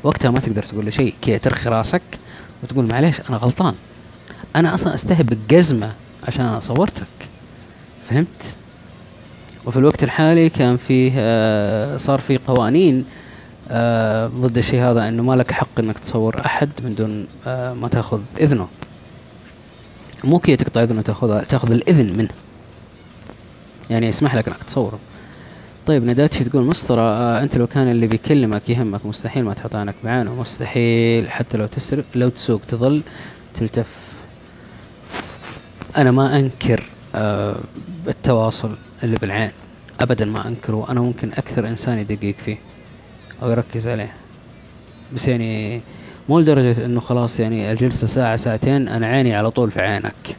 [0.04, 2.02] وقتها ما تقدر تقول له شيء كذا ترخي راسك
[2.64, 3.74] وتقول معليش أنا غلطان
[4.56, 5.92] أنا أصلا استهب بالجزمه
[6.28, 7.04] عشان أنا صورتك.
[8.10, 8.56] فهمت؟
[9.66, 13.06] وفي الوقت الحالي كان فيه آه صار في قوانين
[13.70, 17.88] آه ضد الشيء هذا إنه ما لك حق إنك تصور أحد من دون آه ما
[17.88, 18.68] تأخذ إذنه.
[20.24, 22.30] مو كذا تقطع إذنه تاخذ تأخذ الإذن منه.
[23.90, 25.00] يعني يسمح لك إنك تصوره.
[25.88, 30.36] طيب نداتشي تقول مسطرة أنت لو كان اللي بيكلمك يهمك مستحيل ما تحط عينك بعينه
[30.36, 33.04] مستحيل حتى لو تسرق لو تسوق تظل
[33.60, 33.88] تلتف.
[35.98, 36.84] أنا ما أنكر
[38.08, 38.76] التواصل.
[39.04, 39.52] اللي بالعين.
[40.00, 40.86] ابدا ما أنكره.
[40.90, 42.58] أنا ممكن أكثر إنسان يدقق فيه
[43.44, 44.14] أو يركز عليه.
[45.16, 45.82] بس يعني
[46.30, 50.36] مو لدرجة إنه خلاص يعني الجلسة ساعة ساعتين أنا عيني على طول في عينك.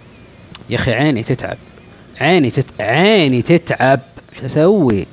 [0.70, 1.56] يا أخي عيني تتعب.
[2.20, 2.66] عيني تت...
[2.80, 4.00] عيني تتعب.
[4.40, 5.06] شو أسوي؟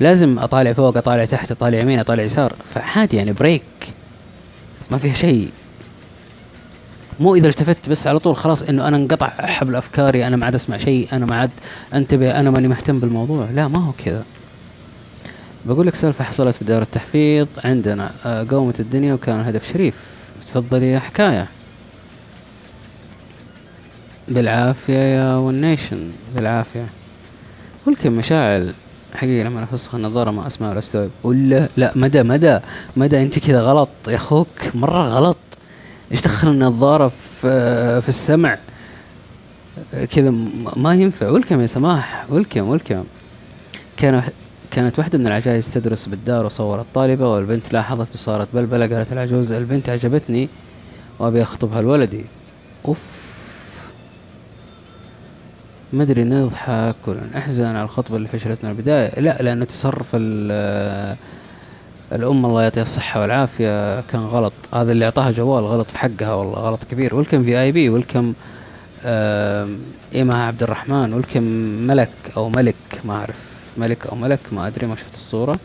[0.00, 2.54] لازم أطالع فوق أطالع تحت أطالع يمين أطالع يسار.
[2.74, 3.62] فعادي يعني بريك
[4.90, 5.50] ما فيها شيء.
[7.20, 10.54] مو إذا التفت بس على طول خلاص إنه أنا انقطع حبل أفكاري أنا ما عاد
[10.54, 11.50] أسمع شيء أنا ما عاد
[11.94, 13.48] أنتبه أنا ماني مهتم بالموضوع.
[13.54, 14.24] لا ما هو كذا.
[15.64, 18.10] بقول لك سالفة حصلت في دار التحفيظ عندنا.
[18.26, 19.94] آه، قومت الدنيا وكان الهدف شريف.
[20.48, 21.46] تفضلي يا حكاية.
[24.28, 26.10] بالعافية يا والنيشن.
[26.34, 26.86] بالعافية.
[27.86, 28.74] ولكن مشاعل.
[29.14, 31.10] حقيقة لما أفسخ النظارة ما أسمع ولا أستوعب.
[31.22, 32.58] ولا لا مدى مدى
[32.96, 33.22] مدى.
[33.22, 34.48] أنت كذا غلط يا أخوك.
[34.74, 35.36] مرة غلط.
[36.12, 38.58] إيش دخل النظارة في في السمع؟
[40.10, 40.34] كذا
[40.76, 41.28] ما ينفع.
[41.28, 43.04] ولكم يا سماح ولكم ولكم
[43.96, 44.22] كان
[44.70, 49.88] كانت واحدة من العجائز تدرس بالدار وصورت طالبة والبنت لاحظت وصارت بلبلة قالت العجوز البنت
[49.88, 50.48] عجبتني
[51.18, 52.24] وأبي أخطبها لولدي.
[52.84, 52.98] أوف.
[55.92, 59.20] ما أدري نضحك ولا نحزن على الخطبة اللي فشلتنا البداية.
[59.20, 60.06] لا لأنه تصرف
[62.12, 64.00] الأم الله يعطيها الصحة والعافية.
[64.00, 64.52] كان غلط.
[64.74, 67.14] هذا اللي أعطاها جوال غلط في حقها والله غلط كبير.
[67.14, 68.34] ولكم في اي بي ولكم
[69.04, 69.78] آم،
[70.14, 71.42] إيما عبد الرحمن ولكم
[71.86, 73.36] ملك أو ملك ما أعرف
[73.76, 75.58] ملك أو ملك ما أدري ما شفت الصورة.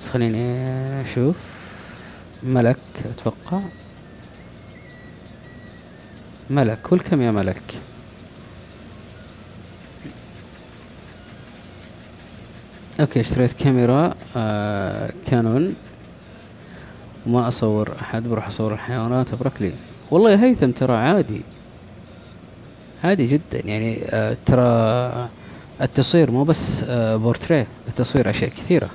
[0.00, 0.60] بس خليني
[1.00, 1.36] أشوف.
[2.42, 3.60] ملك أتوقع.
[6.50, 7.62] ملك ولكم يا ملك.
[13.00, 15.74] أوكي اشتريت كاميرا آه كانون.
[17.26, 19.72] وما أصور أحد بروح أصور الحيوانات أبرك لي.
[20.10, 21.40] والله يا هيثم ترى عادي.
[23.04, 25.28] عادي جدا يعني آه ترى
[25.80, 28.90] التصوير مو بس آه بورتريه التصوير أشياء كثيرة.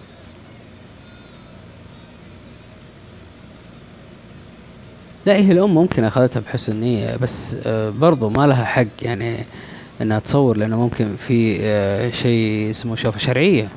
[5.25, 9.35] لا هي الأم ممكن أخذتها بحسن نيه بس آه برضو ما لها حق يعني
[10.01, 13.69] إنها تصور لأنه ممكن في آه شيء اسمه شوفة شرعية.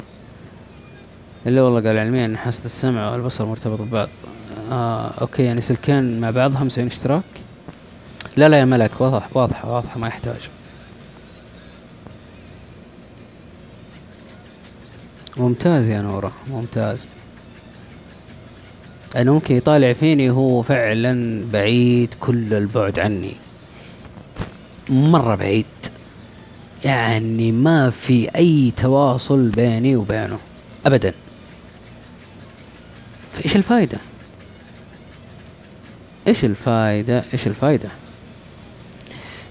[1.47, 4.09] اللي والله قال علميا إن حاسة السمع والبصر مرتبط ببعض.
[4.71, 7.23] آه أوكي يعني سلكين مع بعضهم مسوين اشتراك؟
[8.37, 10.49] لا لا يا ملك واضح واضحة واضحة ما يحتاج.
[15.37, 17.09] ممتاز يا نورة ممتاز.
[19.17, 23.33] أنا ممكن يطالع فيني هو فعلا بعيد كل البعد عني.
[24.89, 25.67] مرة بعيد.
[26.85, 30.39] يعني ما في أي تواصل بيني وبينه.
[30.87, 31.13] أبدا.
[33.33, 33.99] فإيش الفايدة؟
[36.29, 37.89] إيش الفايدة؟ إيش الفايدة؟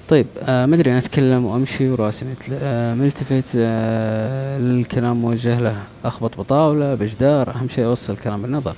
[0.10, 2.26] طيب آه ما أدري أنا أتكلم وأمشي وراسي.
[2.26, 8.76] مثل آه ملتفت آه للكلام موجه له أخبط بطاولة بجدار أهم شيء أوصل الكلام بالنظر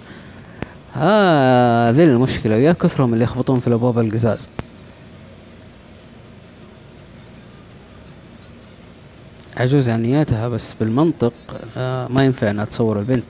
[0.93, 4.49] هذه المشكلة ويا كثرهم اللي يخبطون في الابواب القزاز.
[9.57, 11.33] عجوز عن نياتها بس بالمنطق
[11.77, 13.23] آه ما ينفع انها تصور البنت.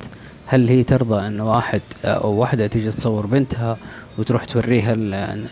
[0.52, 3.78] هل هي ترضى أن واحد أو واحدة تيجي تصور بنتها
[4.18, 4.95] وتروح توريها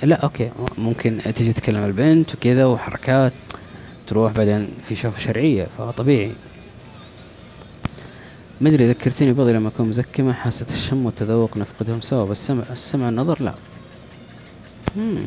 [0.03, 3.33] لا أوكي ممكن تيجي تكلم البنت وكذا وحركات
[4.07, 6.31] تروح بعدين في شوفة شرعية فطبيعي
[8.61, 13.09] ما أدري ذكرتني بغي لما أكون مزكمة حاسة الشم والتذوق نفقدهم سوا بس السمع السمع
[13.09, 13.53] النظر لا.
[14.97, 15.17] مم.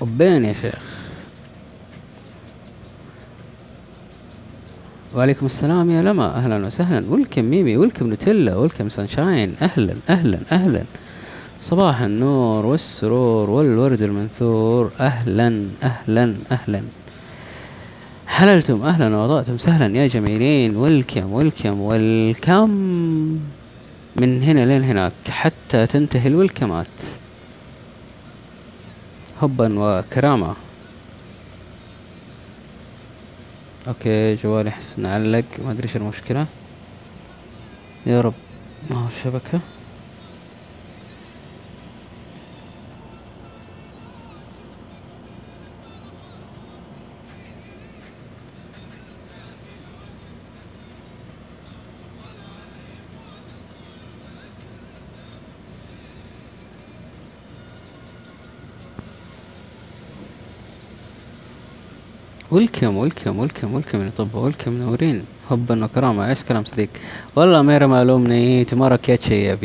[0.00, 1.03] وبين يا شيخ.
[5.14, 6.36] وعليكم السلام يا لما.
[6.36, 7.04] أهلا وسهلا.
[7.10, 9.54] ولكم ميمي ولكم نوتيلا ولكم سانشاين.
[9.62, 10.82] أهلا أهلا أهلا.
[11.62, 14.90] صباح النور والسرور والورد المنثور.
[15.00, 16.82] أهلا أهلا أهلا.
[18.26, 20.76] حللتم أهلا وضعتم سهلا يا جميلين.
[20.76, 22.70] ولكم ولكم ولكم
[24.16, 26.86] من هنا لين هناك حتى تنتهي الولكمات
[29.40, 30.54] حبا وكرامة.
[33.88, 36.46] أوكي جوالي احس انه علق ما أدري إيش المشكلة.
[38.06, 38.34] يا رب
[38.90, 39.60] ما هو الشبكة
[62.54, 66.88] ولكم ولكم ولكم ولكم يا طب ولكم منورين حبا وكرامة إيش كلام صديق؟
[67.36, 69.58] والله ميرا معلومني تمارا كيتشي يا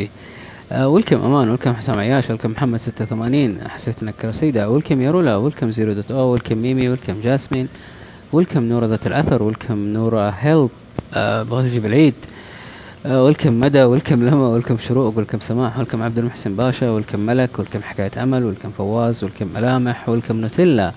[0.72, 1.48] آه ولكم أمان.
[1.48, 4.70] ولكم حسام عياش ولكم محمد ستة ثمانين حسيت إنك رصيدة.
[4.70, 5.36] ولكم يا رولا.
[5.36, 6.32] ولكم زيرو دوت أو.
[6.32, 7.68] ولكم ميمي ولكم جاسمين.
[8.32, 9.42] ولكم نورة ذات الأثر.
[9.42, 10.70] ولكم نورة هيلب
[11.14, 12.14] آه بغيت أجيب العيد.
[13.06, 13.82] آه ولكم مدى.
[13.82, 15.18] ولكم لما ولكم شروق.
[15.18, 15.78] ولكم سماح.
[15.78, 16.90] ولكم عبد المحسن باشا.
[16.90, 17.58] ولكم ملك.
[17.58, 18.44] ولكم حكاية أمل.
[18.44, 19.24] ولكم فواز.
[19.24, 20.08] ولكم ملامح.
[20.08, 20.92] ولكم نوتيلا.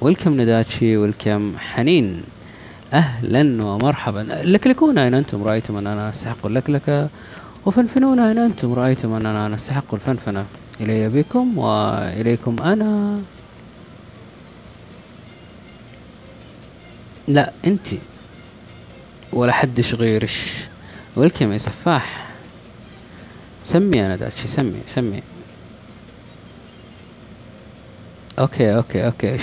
[0.00, 2.22] ولكم نداتشي ولكم حنين.
[2.92, 4.20] أهلا ومرحبا.
[4.44, 7.08] لكلكونا إن أنتم رأيتم أننا نستحق اللكلكة
[7.66, 10.46] وفنفنونا إن أنتم رأيتم أننا نستحق الفنفنة.
[10.80, 13.20] إلي بكم وإليكم أنا.
[17.28, 17.86] لا أنت.
[19.32, 20.64] ولا حدش غيرش.
[21.16, 22.26] ولكم يا سفاح.
[23.64, 25.22] سمي يا نداتشي سمي سمي.
[28.38, 29.38] okay okay okay.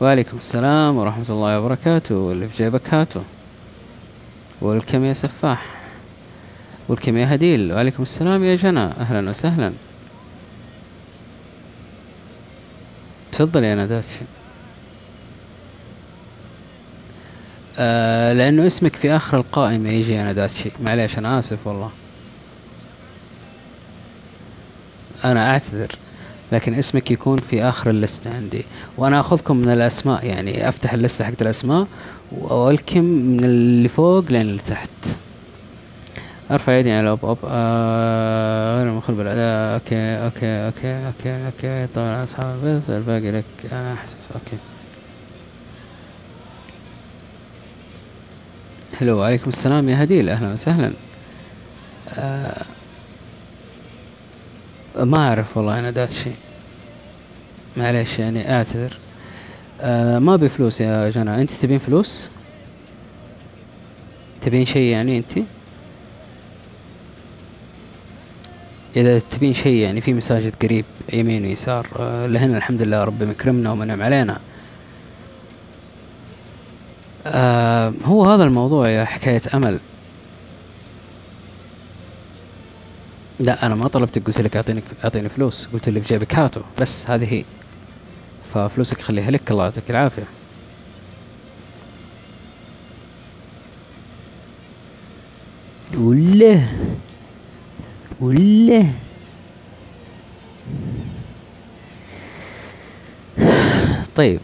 [0.00, 2.14] وعليكم السلام ورحمة الله وبركاته.
[2.14, 3.22] واللي في جيبك هاته
[4.60, 5.66] welcome يا سفاح.
[6.88, 7.72] welcome يا هديل.
[7.72, 8.84] وعليكم السلام يا جنى.
[8.84, 9.72] أهلا وسهلا.
[13.32, 14.20] تفضل يا نداتشي
[17.78, 21.90] آه لأنه اسمك في آخر القائمة يجي نداتشي معليش أنا آسف والله.
[25.24, 25.88] أنا أعتذر.
[26.52, 28.64] لكن اسمك يكون في آخر اللستة عندي.
[28.98, 31.86] وأنا أخذكم من الأسماء يعني أفتح اللستة حقت الأسماء
[32.32, 34.88] وأ welcome من اللي فوق لين اللي تحت.
[36.50, 42.64] أرفع يدي على اوب آه غير مخل بالاداء okay okay okay okay okay طبعا أصحاب
[42.64, 43.44] البث الباقي لك.
[43.72, 44.56] آه احسس okay.
[49.00, 50.28] hello عليكم السلام يا هديل.
[50.28, 50.92] أهلا وسهلا.
[52.14, 52.62] آه
[54.98, 56.34] ما أعرف والله أنا دات شيء.
[57.76, 58.98] معليش يعني أعتذر.
[59.80, 61.34] آه ما بفلوس يا جنى.
[61.34, 62.28] أنت تبين فلوس؟
[64.42, 65.38] تبين شيء يعني أنت؟
[68.96, 73.72] إذا تبين شيء يعني في مساجد قريب يمين ويسار آه لهنا الحمد لله ربي مكرمنا
[73.72, 74.38] ومنعم علينا.
[77.26, 79.78] آه هو هذا الموضوع يا حكاية أمل.
[83.40, 85.66] لا أنا ما طلبتك قلت لك أعطيني أعطيني فلوس.
[85.72, 87.44] قلت لك جيبك هاتو بس هذه هي.
[88.54, 89.50] ففلوسك خليها لك.
[89.50, 90.24] الله يعطيك العافية.
[95.94, 96.62] ولا
[98.20, 98.84] ولا.
[104.16, 104.40] طيب.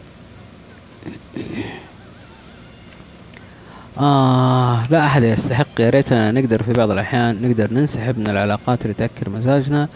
[3.98, 5.80] آه لا أحد يستحق.
[5.80, 9.88] يا ريتنا نقدر في بعض الأحيان نقدر ننسحب من العلاقات اللي تأكل مزاجنا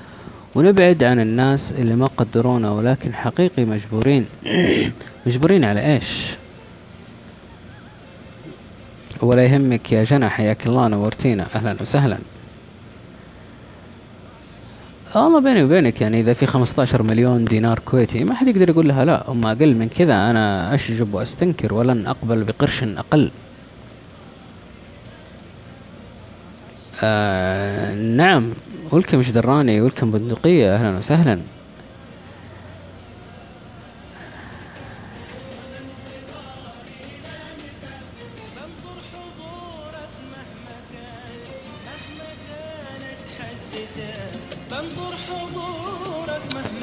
[0.55, 4.27] ونبعد عن الناس اللي ما قدرونا ولكن حقيقي مجبورين.
[5.27, 6.31] مجبورين على إيش؟
[9.23, 12.19] ولا يهمك يا جنى حياك الله نورتينا أهلا وسهلا.
[15.15, 19.05] والله بيني وبينك يعني إذا في 15 مليون دينار كويتي ما حد يقدر يقول لها
[19.05, 19.31] لا.
[19.31, 23.31] أما أقل من كذا أنا أشجب وأستنكر ولن أقبل بقرش أقل.
[27.03, 28.51] آه نعم.
[28.93, 30.75] ولكم إيش دراني ولكم بندقية.
[30.75, 31.41] أهلا وسهلا.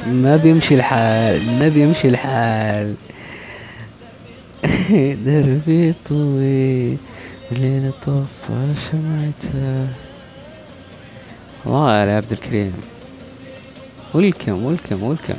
[0.07, 2.95] ما بيمشي الحال ما بيمشي الحال.
[5.25, 6.97] دربي طويل
[7.51, 10.04] ليلة طفى شمعتها.
[11.67, 12.73] الله يا عبد الكريم.
[14.13, 15.35] ولكم ولكم ولكم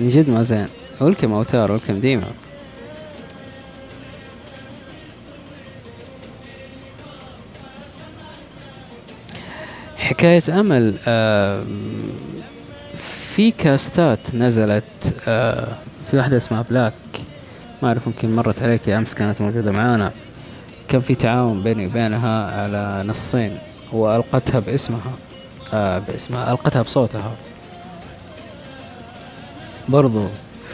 [0.00, 0.68] من جد ما زين.
[1.00, 2.26] ولكم أوتار ولكم ديما.
[9.96, 10.92] حكاية أمل
[13.34, 14.84] في كاستات نزلت
[15.28, 15.76] آه
[16.10, 16.92] في واحدة اسمها بلاك.
[17.82, 20.12] ما أعرف يمكن مرت عليك أمس كانت موجودة معانا.
[20.88, 23.58] كان في تعاون بيني وبينها على نصين
[23.92, 25.12] وألقتها باسمها
[25.72, 27.32] آه باسمها ألقتها بصوتها.
[29.88, 30.26] برضو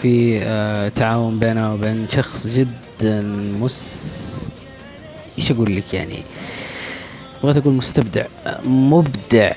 [0.02, 3.22] في آه تعاون بينها وبين شخص جدا
[3.60, 4.10] مس
[5.38, 6.22] إيش أقول لك يعني؟
[7.42, 8.24] بغيت أقول مستبدع
[8.64, 9.52] مبدع.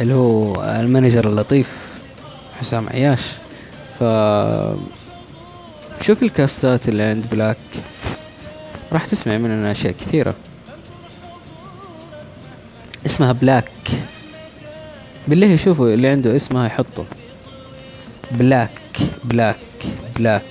[0.00, 1.68] اللي هو ال manager اللطيف
[2.60, 3.20] حسام عياش.
[3.98, 4.04] ف
[6.02, 7.56] شوف الكاستات اللي عند بلاك.
[8.92, 10.34] راح تسمع مننا أشياء كثيرة.
[13.06, 13.70] اسمها بلاك
[15.28, 17.04] بالله يشوفوا اللي عنده اسمها يحطه.
[18.30, 18.80] بلاك
[19.24, 19.56] بلاك
[20.16, 20.42] بلاك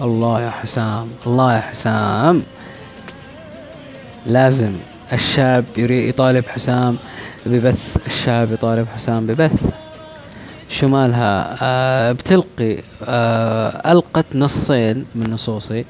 [0.00, 2.42] الله يا حسام الله يا حسام.
[4.26, 4.95] لازم.
[5.12, 6.96] الشعب يري يطالب حسام
[7.46, 9.76] ببث الشعب يطالب حسام ببث.
[10.68, 15.84] شمالها آه بتلقي آه ألقت نصين من نصوصي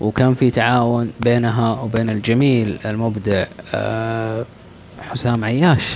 [0.00, 4.44] وكان في تعاون بينها وبين الجميل المبدع آه
[5.00, 5.86] حسام عياش.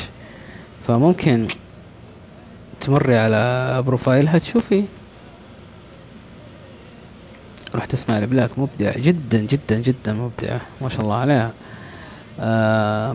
[0.88, 1.48] فممكن
[2.80, 4.84] تمري على بروفايلها تشوفي.
[7.74, 11.50] روح تسمع البلاك مبدع جدا جدا جدا مبدعة ما شاء الله عليها.
[12.40, 13.12] آه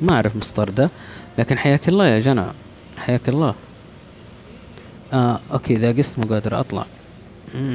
[0.00, 0.90] ما أعرف مستردة
[1.38, 2.44] لكن حياك الله يا جنى
[2.98, 3.54] حياك الله.
[5.12, 6.86] آه أوكي إذا قست مو قادر أطلع.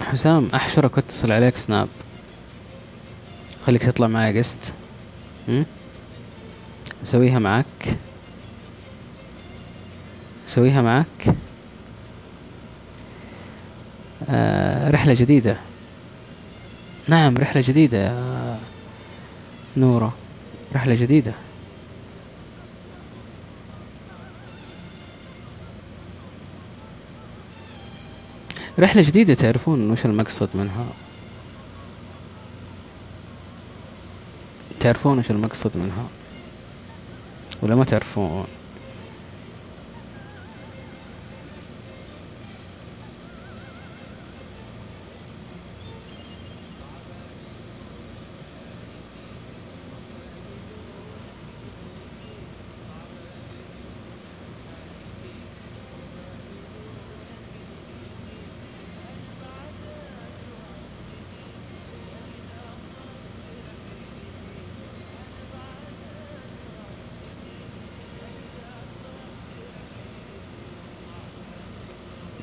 [0.00, 1.88] حسام أحشرك واتصل عليك سناب.
[3.66, 4.74] خليك تطلع معي قست.
[7.02, 7.96] أسويها معك
[10.48, 11.36] أسويها معك
[14.28, 15.56] آه، رحلة جديدة.
[17.08, 18.58] نعم رحلة جديدة يا
[19.76, 20.14] نورة.
[20.74, 21.32] رحلة جديدة.
[28.78, 30.86] رحلة جديدة تعرفون وش المقصد منها؟
[34.80, 36.06] تعرفون وش المقصد منها؟
[37.62, 38.46] ولا ما تعرفون؟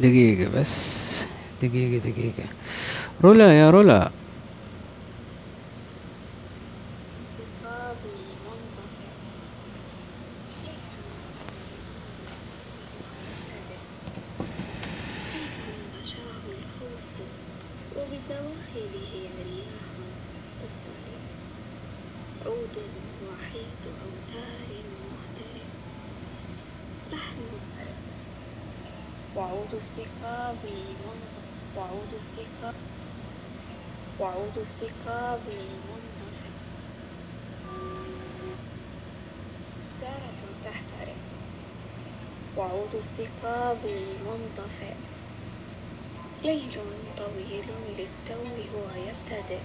[0.04, 1.24] دقيقة بس.
[1.62, 2.44] دقيقة دقيقة.
[3.24, 4.12] رولا يا رولا
[22.46, 22.78] عود
[23.28, 24.70] وحيد أوتار
[25.12, 25.70] مخترق
[27.12, 27.83] لحن
[29.36, 31.44] وعود الثقاب المنطق
[31.78, 32.76] وعود الثقاب
[34.20, 36.50] وعود الثقاب المنطفئ
[40.02, 41.16] جارة تحترق
[42.58, 44.94] وعود الثقاب المنطفئ
[46.44, 46.80] ليل
[47.18, 47.66] طويل
[47.98, 48.44] للتو
[48.76, 49.60] هو يبتدئ.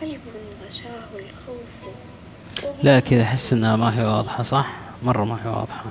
[0.00, 0.20] قلب
[0.66, 1.94] غشاه الخوف.
[2.82, 4.66] لا كذا أحس إنها ما هي واضحة صح؟
[5.02, 5.84] مرة ما هي واضحة.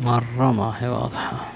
[0.00, 1.52] مرة ما هي واضحة.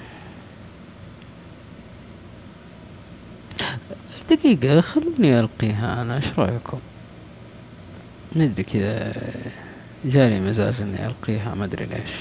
[4.31, 6.81] دقيقة خلوني ألقيها أنا إيش رأيكم؟
[8.37, 9.13] ندري كذا
[10.05, 12.13] جاني مزاج إني ألقيها ما أدري ليش.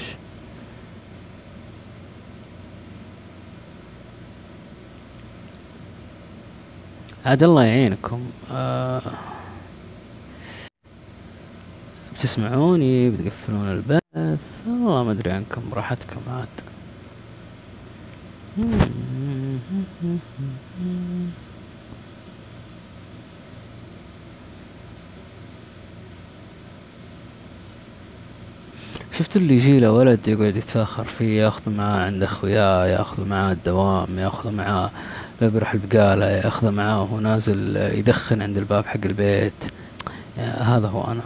[7.26, 8.30] عاد الله يعينكم.
[8.52, 9.02] آه
[12.14, 13.72] بتسمعوني بتقفلون
[14.32, 16.48] البث والله ما أدري عنكم براحتكم عاد.
[29.12, 34.18] شفت اللي يجي له ولد يقعد يتفاخر فيه ياخذ معاه عند أخوياه ياخذ معاه الدوام
[34.18, 34.90] ياخذ معاه
[35.40, 39.64] بيروح البقالة ياخذ معاه وهو نازل يدخن عند الباب حق البيت.
[40.38, 41.22] هذا هو أنا.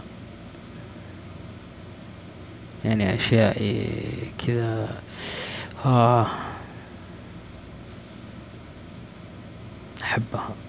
[2.87, 3.77] يعني أشياء
[4.47, 5.01] كذا
[5.85, 6.27] آه.
[10.03, 10.66] أحبها.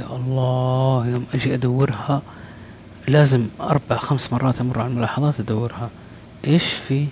[0.00, 2.22] يا الله يوم أجي أدورها
[3.08, 5.90] لازم أربع خمس مرات أمر على الملاحظات أدورها.
[6.46, 7.06] إيش في؟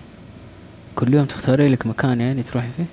[0.96, 2.86] كل يوم تختاري لك مكان يعني تروحي فيه؟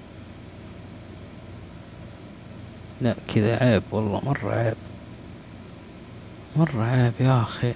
[3.02, 4.76] لا كذا عيب والله مرة عيب.
[6.56, 7.74] مرة عيب يا أخي.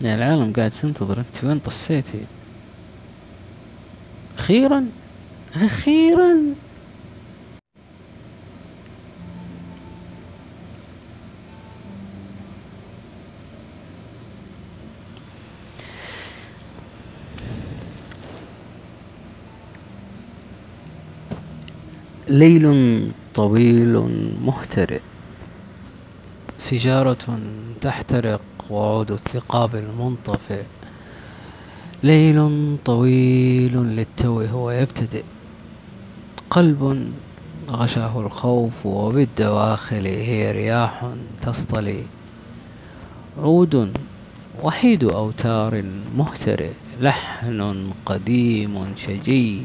[0.00, 2.20] يعني العالم قاعد تنتظر أنت وين طسيتي؟
[4.38, 4.86] أخيرا
[5.56, 6.54] أخيرا.
[22.28, 23.98] ليل طويل
[24.44, 25.00] مهترئ.
[26.58, 27.40] سجارة
[27.80, 28.40] تحترق
[28.70, 30.62] وعود الثقاب المنطفئ.
[32.02, 35.24] ليل طويل للتو هو يبتدئ.
[36.52, 37.12] قلب
[37.70, 41.10] غشاه الخوف وبالدواخل هي رياح
[41.42, 42.04] تصطلي
[43.38, 43.92] عود
[44.62, 45.84] وحيد أوتار
[46.16, 49.62] مهترئ لحن قديم شجي.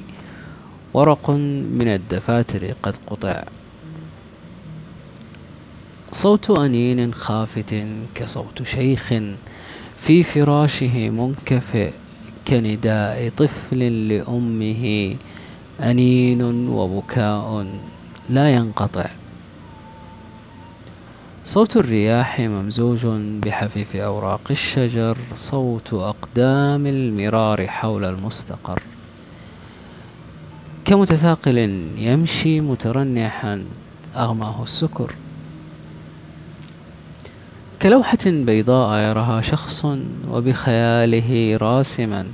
[0.93, 3.43] ورق من الدفاتر قد قطع.
[6.13, 7.85] صوت أنين خافت
[8.15, 9.13] كصوت شيخ
[9.97, 11.91] في فراشه منكفئ
[12.47, 15.15] كنداء طفل لأمه.
[15.79, 17.65] أنين وبكاء
[18.29, 19.05] لا ينقطع.
[21.45, 23.05] صوت الرياح ممزوج
[23.41, 28.81] بحفيف أوراق الشجر صوت أقدام المرار حول المستقر.
[30.85, 31.57] كمتثاقل
[31.97, 33.65] يمشي مترنحا
[34.15, 35.13] أغماه السكر.
[37.81, 39.85] كلوحة بيضاء يراها شخص
[40.31, 42.25] وبخياله راسما.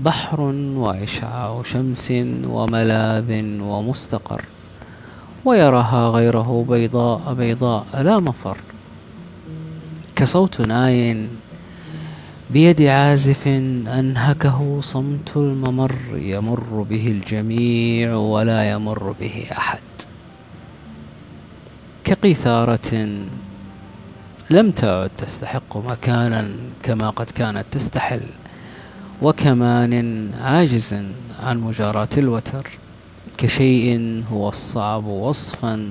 [0.00, 2.12] بحر وإشعاع شمس
[2.44, 4.42] وملاذ ومستقر
[5.44, 8.56] ويراها غيره بيضاء بيضاء لا مفر.
[10.16, 11.28] كصوت ناي
[12.50, 13.48] بيد عازف
[13.98, 19.80] أنهكه صمت الممر يمر به الجميع ولا يمر به أحد.
[22.04, 23.08] كقيثارة
[24.50, 26.48] لم تعد تستحق مكانا
[26.82, 28.20] كما قد كانت تستحل.
[29.22, 30.94] وكمان عاجز
[31.42, 32.66] عن مجاراة الوتر
[33.38, 35.88] كشيء هو الصعب وصفا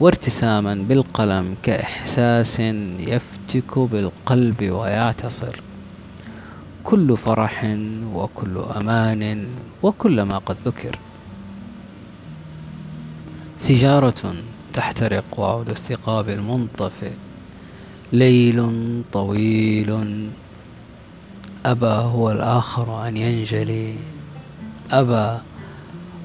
[0.00, 2.60] وارتساما بالقلم كإحساس
[3.00, 5.60] يفتك بالقلب ويعتصر.
[6.84, 7.76] كل فرح
[8.14, 9.46] وكل أمان
[9.82, 10.98] وكل ما قد ذكر.
[13.58, 14.34] سجارة
[14.74, 17.12] تحترق وعود الثقاب المنطفئ.
[18.12, 18.68] ليل
[19.12, 19.90] طويل
[21.66, 23.94] أبى هو الآخر أن ينجلي.
[24.90, 25.38] أبى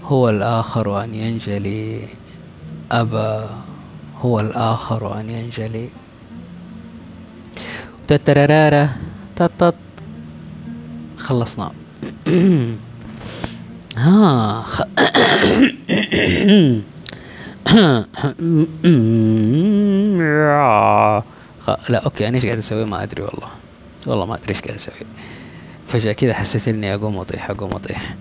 [0.03, 2.07] هو الآخر أن ينجلي.
[2.91, 3.45] أبى
[4.21, 5.89] هو الآخر أن ينجلي.
[8.07, 8.89] تترارارا
[9.35, 9.75] تطط.
[11.17, 11.71] خلصنا.
[13.97, 14.61] ها.
[21.65, 21.69] خ...
[21.89, 23.64] لا أوكي أنا إيش قاعد أسوي؟ ما أدري والله.
[24.07, 24.93] والله ما أدري إيش قاعد أسوي.
[25.87, 28.15] فجأة كذا حسيت إني أقوم أطيح أقوم أطيح.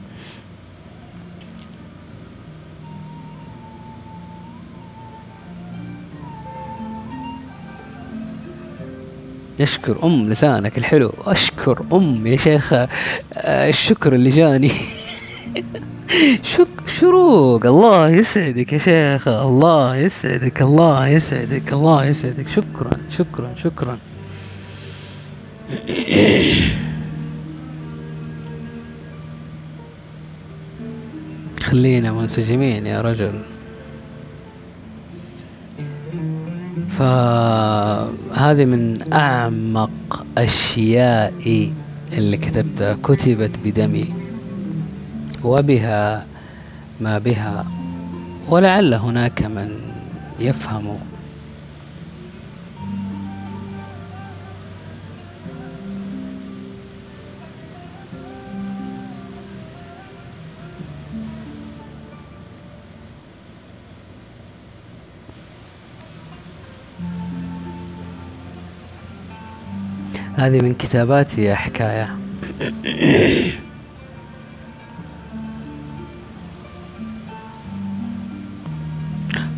[9.60, 11.12] أشكر أم لسانك الحلو.
[11.26, 12.88] أشكر أم يا شيخة
[13.34, 14.70] آه، الشكر اللي جاني.
[16.52, 17.66] شك شروق.
[17.66, 22.48] الله يسعدك يا شيخة الله يسعدك الله يسعدك الله يسعدك.
[22.48, 23.98] شكرا شكرا شكرا.
[31.62, 33.40] خلينا منسجمين يا رجل.
[36.98, 41.72] فهذه من أعمق أشيائي
[42.12, 44.14] اللي كتبتها كتبت بدمي.
[45.44, 46.26] وبها
[47.00, 47.66] ما بها.
[48.48, 49.68] ولعل هناك من
[50.40, 50.98] يفهم
[70.36, 72.14] هذه من كتاباتي يا حكاية.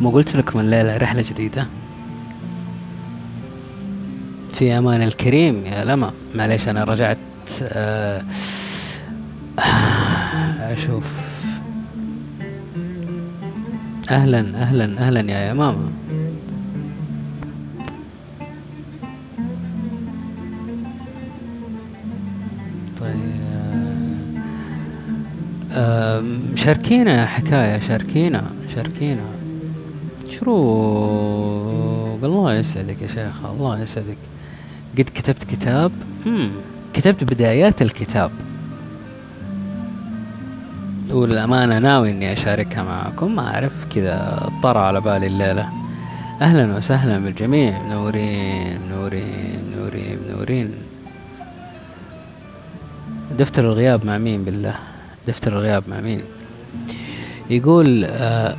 [0.01, 1.67] ما قلت لكم الليلة رحلة جديدة؟
[4.53, 6.11] في أمان الكريم يا لما.
[6.35, 7.17] معليش أنا رجعت
[7.63, 8.23] آه،
[10.59, 11.27] أشوف.
[14.11, 15.89] أهلا أهلا أهلا يا يمامة
[22.99, 23.37] طيب.
[26.55, 28.43] شاركينا حكاية شاركينا
[28.75, 29.23] شاركينا.
[30.29, 34.17] شروق الله يسعدك يا شيخ الله يسعدك.
[34.97, 35.91] قد كتبت كتاب؟
[36.25, 36.49] مم.
[36.93, 38.31] كتبت بدايات الكتاب.
[41.09, 43.35] والأمانة ناوي إني أشاركها معكم.
[43.35, 45.69] ما أعرف كذا طرى على بالي الليلة.
[46.41, 47.83] أهلا وسهلا بالجميع.
[47.83, 50.71] منورين منورين منورين منورين
[53.39, 54.75] دفتر الغياب مع مين بالله؟
[55.27, 56.21] دفتر الغياب مع مين؟
[57.49, 58.57] يقول آه،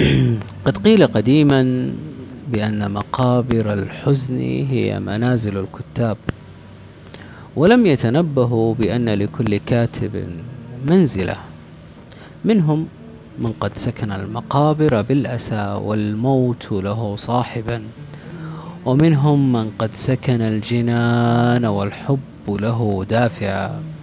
[0.64, 1.92] قد قيل قديما
[2.48, 4.38] بأن مقابر الحزن
[4.70, 6.16] هي منازل الكتاب
[7.56, 10.26] ولم يتنبهوا بأن لكل كاتب
[10.86, 11.36] منزلة
[12.44, 12.86] منهم
[13.38, 17.82] من قد سكن المقابر بالأسى والموت له صاحبا
[18.84, 22.18] ومنهم من قد سكن الجنان والحب
[22.48, 23.97] له دافعا.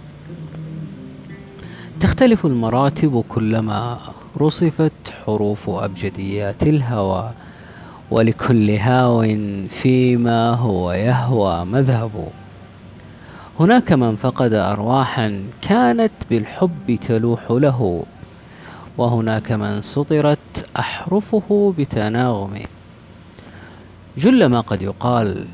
[2.00, 3.98] تختلف المراتب كلما
[4.40, 4.92] رصفت
[5.24, 7.30] حروف أبجديات الهوى
[8.10, 9.22] ولكل هاو
[9.68, 12.28] فيما هو يهوى مذهب.
[13.60, 18.04] هناك من فقد أرواحا كانت بالحب تلوح له
[18.98, 22.62] وهناك من سطرت أحرفه بتناغم.
[24.18, 25.46] جل ما قد يقال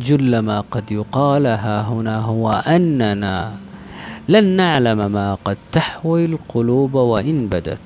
[0.00, 3.52] جل ما قد يقال ها هنا هو أننا
[4.28, 7.78] لن نعلم ما قد تحوي القلوب وإن بدت.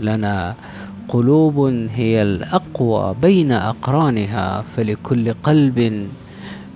[0.00, 0.54] لنا
[1.08, 1.58] قلوب
[1.94, 6.08] هي الأقوى بين أقرانها فلكل قلب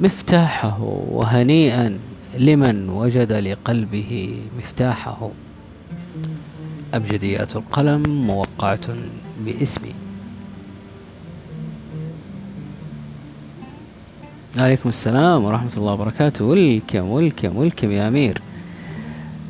[0.00, 1.98] مفتاحه وهنيئا
[2.38, 5.30] لمن وجد لقلبه مفتاحه.
[6.94, 8.88] أبجديات القلم موقعة
[9.44, 9.94] باسمي.
[14.58, 16.44] عليكم السلام ورحمة الله وبركاته.
[16.44, 18.42] ولكم ولكم ولكم يا أمير.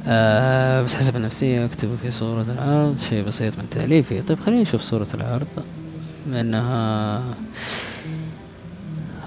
[0.08, 4.22] آه بس حسب النفسية أكتب في صورة العرض شيء بسيط من تأليفي.
[4.22, 5.46] طيب خلينا نشوف صورة العرض.
[6.30, 7.22] لأنها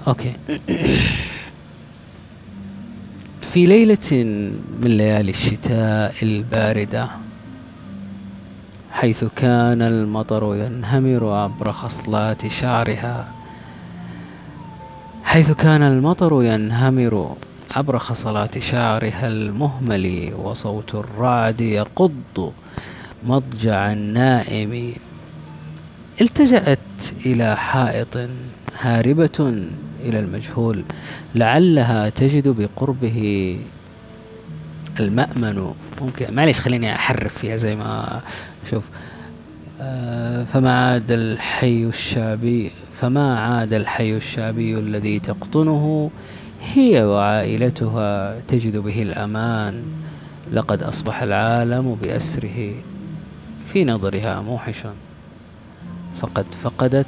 [0.08, 0.32] أوكي.
[3.52, 4.24] في ليلة
[4.80, 7.08] من ليالي الشتاء الباردة
[8.90, 13.28] حيث كان المطر ينهمر عبر خصلات شعرها
[15.24, 17.36] حيث كان المطر ينهمر
[17.76, 22.52] عبر خصلات شعرها المهمل وصوت الرعد يقض
[23.26, 24.94] مضجع النائم.
[26.20, 26.78] التجأت
[27.26, 28.18] إلى حائط
[28.80, 29.64] هاربة
[30.00, 30.84] إلى المجهول
[31.34, 33.58] لعلها تجد بقربه
[35.00, 35.74] المأمن.
[36.00, 38.20] ممكن معليش خليني أحرف فيها زي ما
[38.70, 38.84] شوف
[39.80, 42.70] آه، فما عاد الحي الشعبي
[43.00, 46.10] فما عاد الحي الشعبي الذي تقطنه
[46.62, 49.82] هي وعائلتها تجد به الأمان.
[50.52, 52.74] لقد أصبح العالم بأسره
[53.72, 54.94] في نظرها موحشا.
[56.20, 57.06] فقد فقدت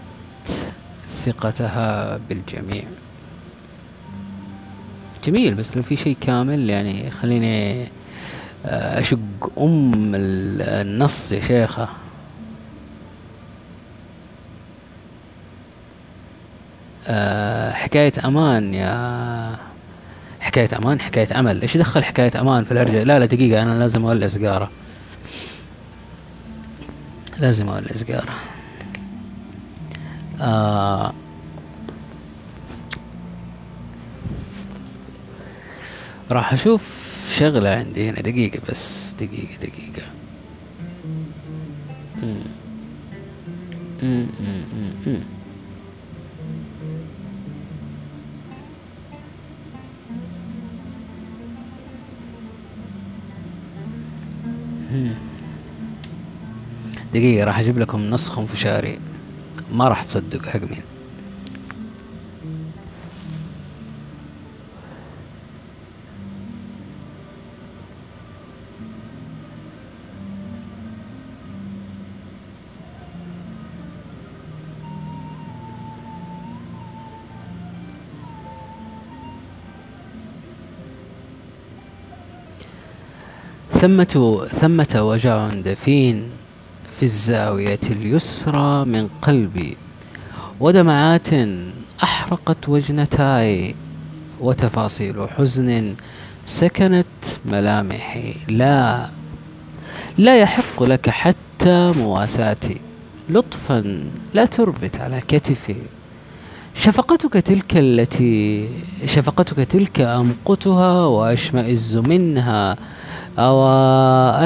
[1.24, 2.84] ثقتها بالجميع.
[5.24, 7.82] جميل بس لو في شيء كامل يعني خليني
[8.66, 9.18] آه، أشق
[9.58, 11.88] أم النص يا شيخة آه،
[17.72, 19.56] حكاية أمان يا
[20.40, 21.62] حكاية أمان حكاية أمل.
[21.62, 24.70] إيش دخل حكاية أمان في الهرجة لا لا دقيقة أنا لازم أولع سيجارة
[27.38, 28.34] لازم أولع سيجارة
[30.40, 31.12] آه.
[36.30, 37.04] راح أشوف
[37.38, 38.20] شغلة عندي هنا.
[38.20, 40.06] دقيقة بس دقيقة دقيقة.
[42.22, 42.36] مم،
[44.02, 45.20] مم، مم، مم.
[57.12, 58.98] دقيقة راح أجيب لكم نسخ انفشاري
[59.72, 60.82] ما راح تصدق حق مين؟
[83.84, 86.30] ثمة ثمة وجع دفين
[86.96, 89.76] في الزاوية اليسرى من قلبي.
[90.60, 91.28] ودمعات
[92.02, 93.74] أحرقت وجنتاي
[94.40, 95.94] وتفاصيل حزن
[96.46, 98.34] سكنت ملامحي.
[98.48, 99.10] لا
[100.18, 102.80] لا يحق لك حتى مواساتي.
[103.30, 104.04] لطفا
[104.34, 105.76] لا تربت على كتفي.
[106.74, 108.68] شفقتك تلك التي
[109.06, 112.76] شفقتك تلك أمقتها وأشمئز منها.
[113.38, 113.66] أو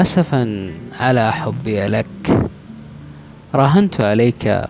[0.01, 2.49] أسفا على حبي لك.
[3.55, 4.67] راهنت عليك.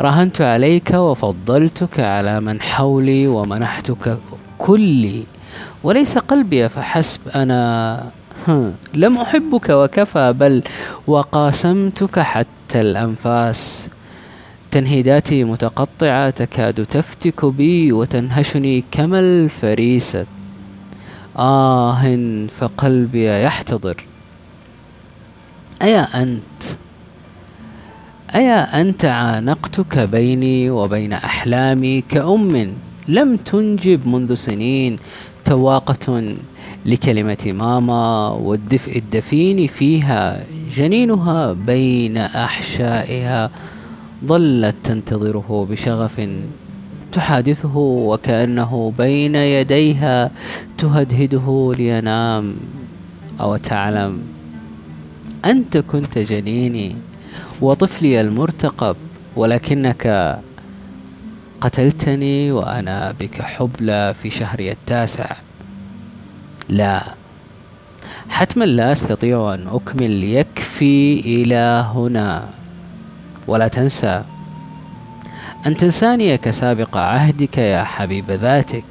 [0.00, 4.18] راهنت عليك وفضلتك على من حولي ومنحتك
[4.58, 5.24] كلي.
[5.82, 8.10] وليس قلبي فحسب أنا.
[8.94, 10.62] لم أحبك وكفى بل
[11.06, 13.88] وقاسمتك حتى الأنفاس.
[14.70, 20.26] تنهيداتي متقطعة تكاد تفتك بي وتنهشني كما الفريسة.
[21.36, 23.96] آه فقلبي يحتضر.
[25.82, 26.62] أيا أنت؟
[28.34, 32.74] أيا أنت عانقتك بيني وبين أحلامي كأم
[33.08, 34.98] لم تنجب منذ سنين
[35.44, 36.34] تواقة
[36.86, 40.44] لكلمة ماما والدفء الدفين فيها
[40.76, 43.50] جنينها بين أحشائها
[44.26, 46.28] ظلت تنتظره بشغف
[47.14, 50.30] تحادثه وكأنه بين يديها
[50.78, 52.56] تهدهده لينام
[53.40, 54.22] أو تعلم.
[55.44, 56.96] أنت كنت جنيني
[57.60, 58.96] وطفلي المرتقب
[59.36, 60.04] ولكنك
[61.60, 65.36] قتلتني وأنا بك حبلى في شهري التاسع.
[66.68, 67.14] لا
[68.28, 72.48] حتما لا أستطيع أن أكمل يكفي إلى هنا.
[73.46, 74.22] ولا تنسى
[75.66, 78.84] أن تنساني كسابق عهدك يا حبيب ذاتك.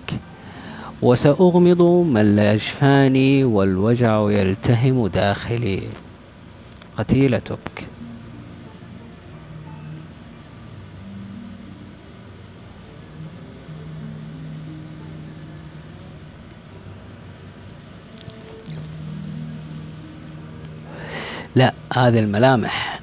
[1.02, 5.90] وسأغمض من لا يشفاني والوجع يلتهم داخلي.
[6.98, 7.88] قتيلتك.
[21.56, 23.00] لا هذه الملامح.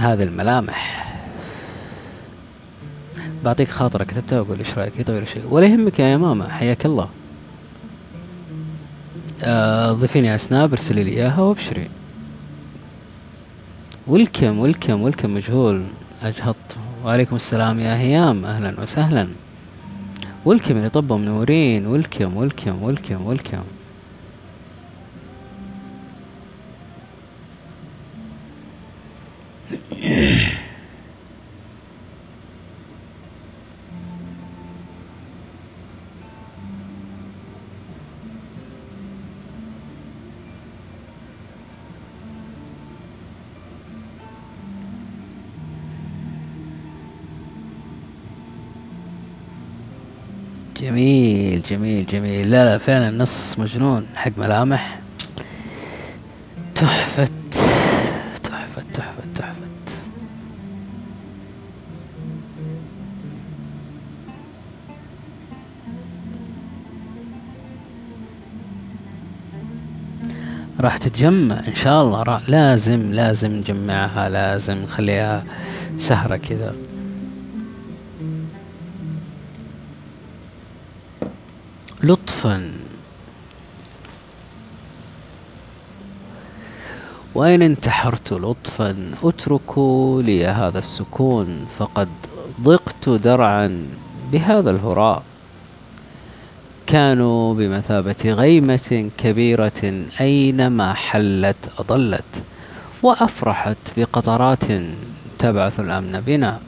[0.00, 1.11] هذه الملامح.
[3.44, 7.08] بعطيك خاطرة كتبتها وأقول إيش رأيك؟ يتغير شيء ولا يهمك يا ماما حياك الله.
[9.42, 11.88] آه، ضيفيني على سناب ارسلي لي إياها وأبشري.
[14.06, 15.84] ولكم ولكم ولكم مجهول.
[16.22, 16.56] أجهض
[17.04, 18.44] وعليكم السلام يا هيام.
[18.44, 19.28] أهلا وسهلا.
[20.44, 21.86] ولكم اللي طبوا منورين.
[21.86, 23.62] ولكم ولكم ولكم ولكم
[50.82, 52.50] جميل جميل جميل.
[52.50, 54.06] لا لا فعلا نص مجنون.
[54.14, 54.98] حق ملامح
[56.74, 57.28] تحفة
[58.42, 59.62] تحفة تحفة تحفة.
[70.80, 72.40] راح تتجمع إن شاء الله.
[72.48, 75.44] لازم لازم نجمعها لازم نخليها
[75.98, 76.74] سهرة كذا.
[82.02, 82.72] لطفا.
[87.34, 92.08] وإن انتحرت لطفا اتركوا لي هذا السكون فقد
[92.60, 93.86] ضقت درعا
[94.32, 95.22] بهذا الهراء.
[96.86, 102.42] كانوا بمثابة غيمة كبيرة أينما حلت أضلت
[103.02, 104.64] وأفرحت بقطرات
[105.38, 106.60] تبعث الأمن بنا.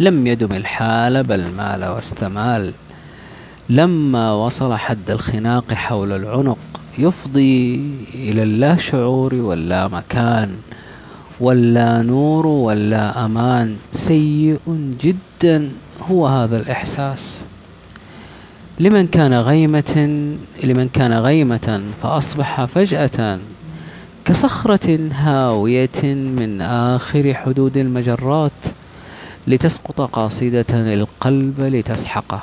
[0.00, 2.72] لم يدم الحال بل مال واستمال.
[3.70, 6.58] لما وصل حد الخناق حول العنق
[6.98, 7.80] يفضي
[8.14, 10.56] إلى اللا شعور واللا مكان
[11.40, 13.76] ولا نور ولا أمان.
[13.92, 14.60] سيء
[15.00, 15.70] جدا
[16.10, 17.44] هو هذا الإحساس.
[18.80, 19.92] لمن كان غيمة
[20.64, 23.38] لمن كان غيمة فأصبح فجأة
[24.24, 28.62] كصخرة هاوية من آخر حدود المجرات
[29.46, 32.42] لتسقط قاصدة القلب لتسحقه.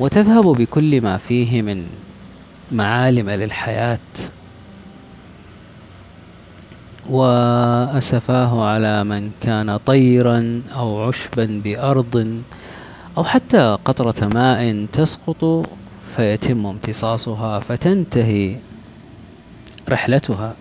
[0.00, 1.86] وتذهب بكل ما فيه من
[2.72, 3.98] معالم للحياة.
[7.10, 12.42] وأسفاه على من كان طيرا أو عشبا بأرض
[13.18, 15.68] أو حتى قطرة ماء تسقط
[16.16, 18.56] فيتم امتصاصها فتنتهي
[19.88, 20.54] رحلتها.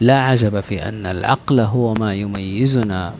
[0.00, 3.14] لا عجب في أن العقل هو ما يميزنا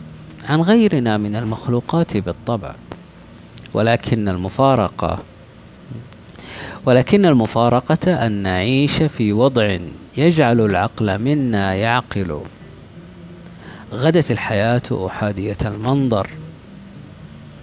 [0.49, 2.75] عن غيرنا من المخلوقات بالطبع.
[3.73, 5.19] ولكن المفارقة
[6.85, 9.77] ولكن المفارقة أن نعيش في وضع
[10.17, 12.41] يجعل العقل منا يعقل.
[13.93, 16.29] غدت الحياة أحادية المنظر.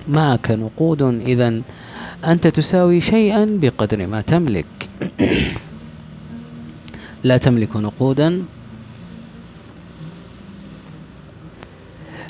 [0.09, 1.61] معك نقود إذا
[2.25, 4.89] أنت تساوي شيئا بقدر ما تملك.
[7.25, 8.43] لا تملك نقودا.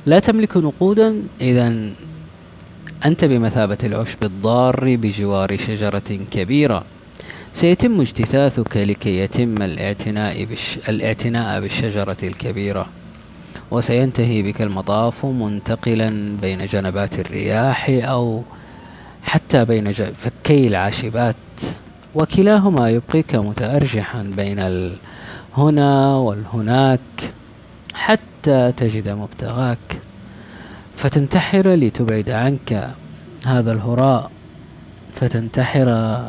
[0.07, 1.91] لا تملك نقودا إذا
[3.05, 6.85] أنت بمثابة العشب الضار بجوار شجرة كبيرة.
[7.53, 10.79] سيتم اجتثاثك لكي يتم الاعتناء, بالش...
[10.89, 12.87] الاعتناء بالشجرة الكبيرة.
[13.71, 18.43] وسينتهي بك المطاف منتقلا بين جنبات الرياح أو
[19.23, 21.37] حتى بين فكي العاشبات.
[22.15, 27.01] وكلاهما يبقيك متأرجحا بين الهنا والهناك
[27.95, 30.06] حتى تجد مبتغاك.
[30.97, 32.95] فتنتحر لتبعد عنك
[33.47, 34.31] هذا الهراء.
[35.15, 36.21] فتنتحر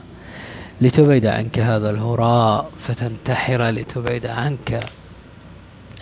[0.81, 2.72] لتبعد عنك هذا الهراء.
[2.80, 4.80] فتنتحر لتبعد عنك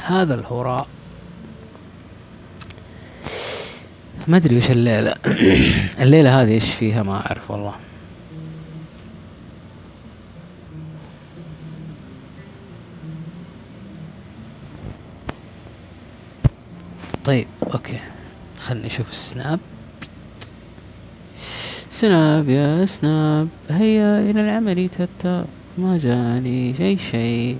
[0.02, 0.88] هذا الهراء.
[4.28, 5.16] ما أدري وش الليلة.
[6.04, 7.74] الليلة هذه إيش فيها؟ ما أعرف والله.
[17.26, 18.15] طيب okay.
[18.66, 19.60] خلني أشوف السناب.
[21.92, 25.46] سناب يا سناب هيا إلى العمل تتا
[25.78, 27.58] ما جاني شي شيء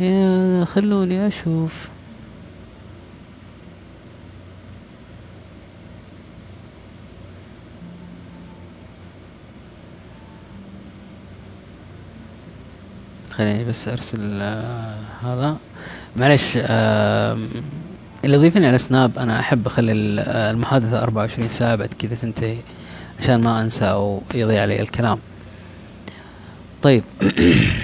[0.00, 1.88] يا خلوني أشوف.
[13.30, 15.56] خليني بس أرسل آه هذا.
[16.16, 16.58] معلش
[18.26, 22.56] اللي يضيفني على سناب أنا أحب أخلي ال- المحادثة 24 ساعة بعد كذا تنتهي
[23.20, 25.18] عشان ما أنسى أو يضيع علي الكلام.
[26.82, 27.04] طيب.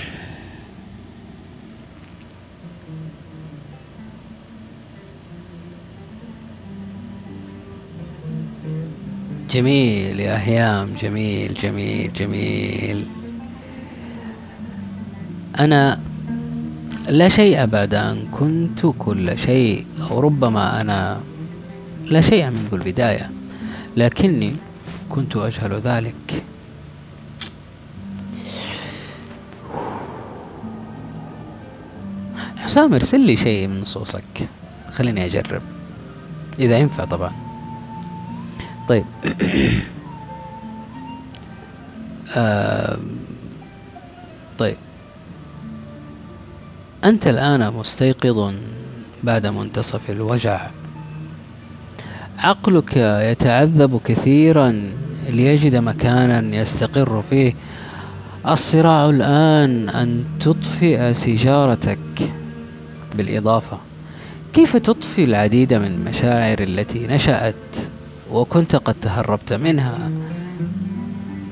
[9.50, 13.06] جميل يا هيام جميل جميل جميل.
[15.60, 16.00] أنا
[17.08, 21.20] لا شيء بعد أن كنت كل شيء أو ربما أنا
[22.04, 23.30] لا شيء منذ البداية
[23.96, 24.56] لكني
[25.08, 26.44] كنت أجهل ذلك.
[32.56, 34.48] حسام ارسل لي شيء من نصوصك
[34.92, 35.62] خليني أجرب.
[36.58, 37.32] إذا ينفع طبعا.
[38.88, 39.04] طيب.
[42.36, 43.00] آم،
[47.04, 48.52] أنت الآن مستيقظ
[49.24, 50.66] بعد منتصف الوجع.
[52.38, 54.82] عقلك يتعذب كثيرا
[55.28, 57.54] ليجد مكانا يستقر فيه.
[58.48, 62.32] الصراع الآن أن تطفئ سيجارتك
[63.16, 63.78] بالإضافة.
[64.52, 67.54] كيف تطفي العديد من المشاعر التي نشأت
[68.32, 70.10] وكنت قد تهربت منها؟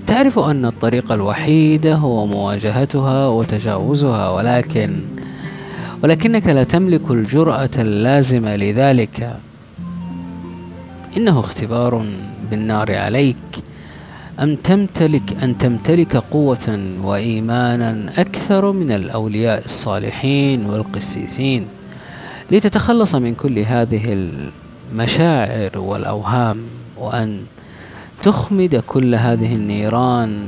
[0.06, 5.00] تعرف أن الطريق الوحيد هو مواجهتها وتجاوزها ولكن
[6.02, 9.36] ولكنك لا تملك الجرأة اللازمة لذلك.
[11.16, 12.06] إنه اختبار
[12.50, 13.36] بالنار عليك.
[14.40, 21.66] أن تمتلك أن تمتلك قوة وإيمانا أكثر من الأولياء الصالحين والقسيسين
[22.50, 24.28] لتتخلص من كل هذه
[24.92, 26.62] المشاعر والأوهام
[26.98, 27.40] وأن
[28.22, 30.46] تخمد كل هذه النيران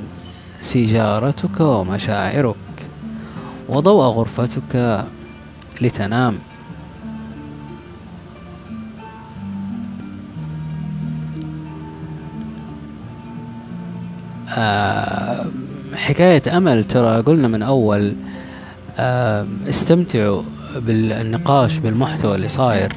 [0.60, 2.56] سيجارتك ومشاعرك
[3.68, 5.04] وضوء غرفتك
[5.82, 6.38] لتنام.
[14.56, 15.46] آه،
[15.94, 18.14] حكاية أمل ترى قلنا من أول
[18.98, 20.42] آه، استمتعوا
[20.76, 22.92] بالنقاش بالمحتوى اللي صاير.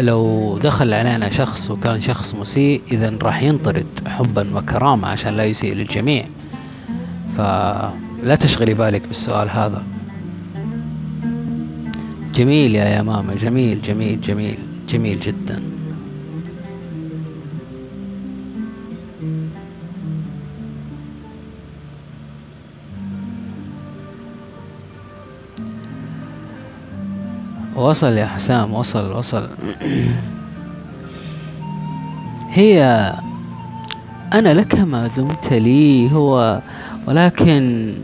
[0.00, 5.74] لو دخل علينا شخص وكان شخص مسيء إذا راح ينطرد حبا وكرامة عشان لا يسيء
[5.74, 6.24] للجميع.
[7.36, 9.93] فلا تشغلي بالك بالسؤال هذا.
[12.34, 14.58] جميل يا يا ماما جميل جميل جميل
[14.88, 15.62] جميل جدا.
[27.76, 29.48] وصل يا حسام وصل وصل.
[32.50, 32.82] هي
[34.32, 36.60] أنا لك ما دمت لي هو
[37.06, 37.94] ولكن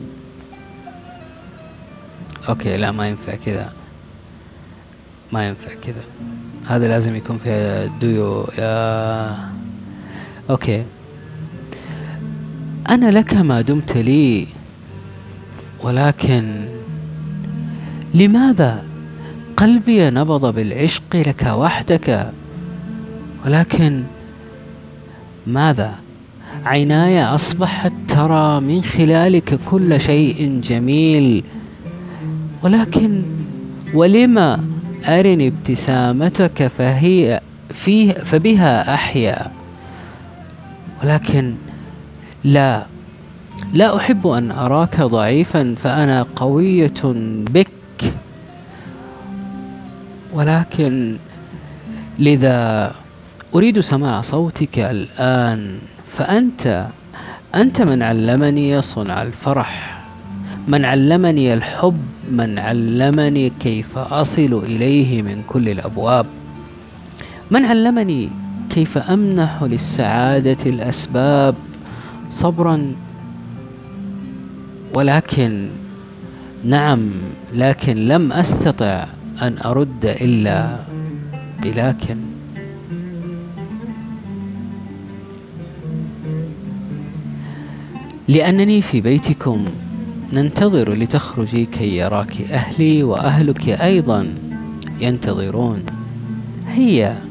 [2.49, 3.80] أوكي لا ما ينفع كذا.
[5.33, 6.05] ما ينفع كذا.
[6.67, 9.51] هذا لازم يكون في ديو يا
[10.51, 10.85] أوكي.
[12.91, 14.47] أنا لك ما دمت لي
[15.83, 16.69] ولكن
[18.15, 18.85] لماذا
[19.57, 22.33] قلبي نبض بالعشق لك وحدك؟
[23.47, 24.03] ولكن
[25.47, 25.95] ماذا؟
[26.65, 31.45] عيناي أصبحت ترى من خلالك كل شيء جميل.
[32.63, 33.23] ولكن
[33.95, 34.70] ولم
[35.05, 37.41] أرني ابتسامتك فهي
[37.71, 39.51] فيه فبها أحيا.
[41.05, 41.55] ولكن
[42.45, 42.87] لا
[43.73, 47.03] لا أحب أن أراك ضعيفا فأنا قوية
[47.51, 47.71] بك.
[50.33, 51.17] ولكن
[52.19, 52.93] لذا
[53.55, 56.87] أريد سماع صوتك الآن فأنت
[57.55, 60.00] أنت من علمني صنع الفرح.
[60.69, 62.01] من علمني الحب
[62.31, 66.27] من علمني كيف أصل إليه من كل الأبواب.
[67.51, 68.29] من علمني
[68.71, 71.55] كيف أمنح للسعادة الأسباب
[72.31, 72.95] صبرا
[74.95, 75.69] ولكن
[76.65, 77.11] نعم
[77.55, 79.07] لكن لم أستطع
[79.43, 80.77] أن أرد إلا
[81.63, 82.17] بلكن
[88.29, 89.67] لأنني في بيتكم
[90.33, 94.35] ننتظر لتخرجي كي يراك أهلي وأهلك أيضا.
[95.01, 95.83] ينتظرون.
[96.69, 97.25] هيا.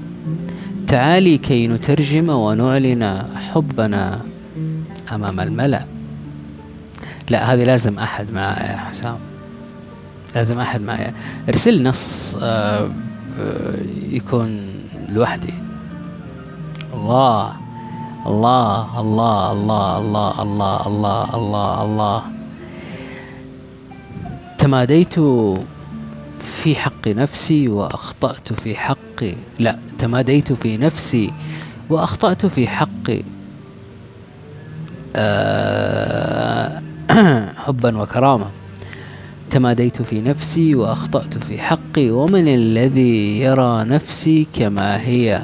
[0.88, 4.22] تعالي كي نترجم ونعلن حبنا
[5.12, 5.86] أمام الملأ.
[7.30, 9.18] لا هذه لازم أحد معايا يا حسام.
[10.36, 11.14] لازم أحد معايا
[11.50, 12.90] ارسل نص آه،
[13.40, 13.76] آه،
[14.12, 14.62] يكون
[15.10, 15.54] لوحدي.
[16.94, 17.54] الله.
[18.26, 22.39] الله الله الله الله الله الله الله الله.
[24.60, 25.20] تماديت
[26.40, 29.24] في حق نفسي وأخطأت في حق
[29.60, 31.32] لا تماديت في نفسي
[31.90, 33.12] وأخطأت في حق
[35.16, 36.82] آه،
[37.66, 38.52] حبا وكرامة.
[39.52, 45.44] تماديت في نفسي وأخطأت في حقي ومن الذي يرى نفسي كما هي.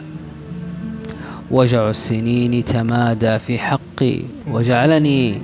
[1.51, 4.19] وجع السنين تمادى في حقي
[4.51, 5.41] وجعلني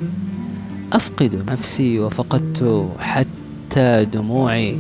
[0.94, 3.41] أفقد نفسي وفقدت حتى
[3.80, 4.80] دموعي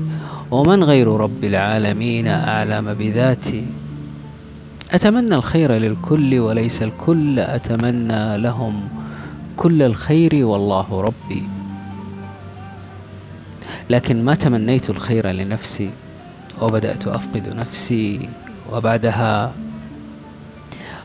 [0.52, 3.64] ومن غير رب العالمين أعلم بذاتي.
[4.92, 8.90] أتمنى الخير للكل وليس الكل أتمنى لهم
[9.58, 11.44] كل الخير والله ربي.
[13.90, 15.90] لكن ما تمنيت الخير لنفسي
[16.62, 18.30] وبدأت أفقد نفسي
[18.72, 19.54] وبعدها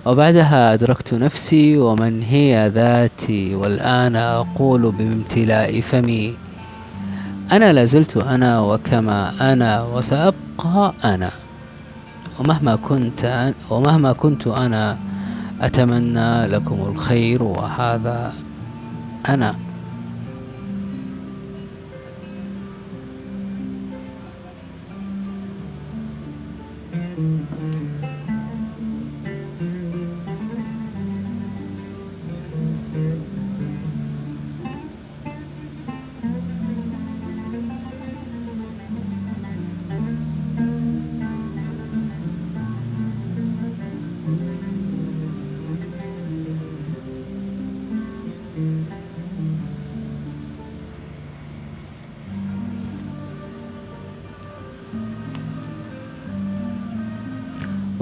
[0.06, 6.34] وبعدها أدركت نفسي ومن هي ذاتي؟ والآن أقول بامتلاء فمي.
[7.52, 11.30] أنا لازلت أنا وكما أنا وسأبقى أنا.
[12.38, 14.98] ومهما كنت ومهما كنت أنا
[15.60, 18.32] أتمنى لكم الخير وهذا
[19.28, 19.54] أنا.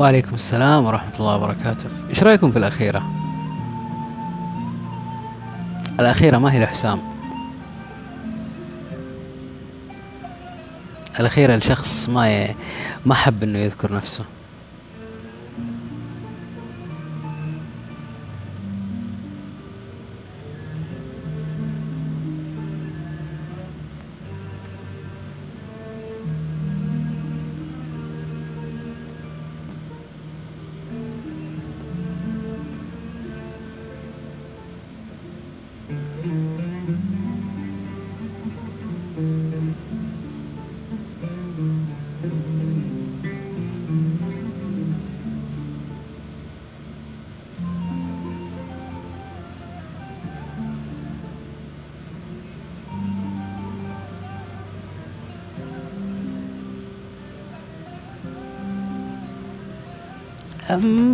[0.05, 1.85] وعليكم السلام ورحمة الله وبركاته.
[2.11, 3.03] إيش رأيكم في الأخيرة؟
[6.01, 7.01] الأخيرة ما هي لحسام
[11.21, 12.55] الأخيرة لشخص ما ي...
[13.07, 14.25] ما حب إنه يذكر نفسه.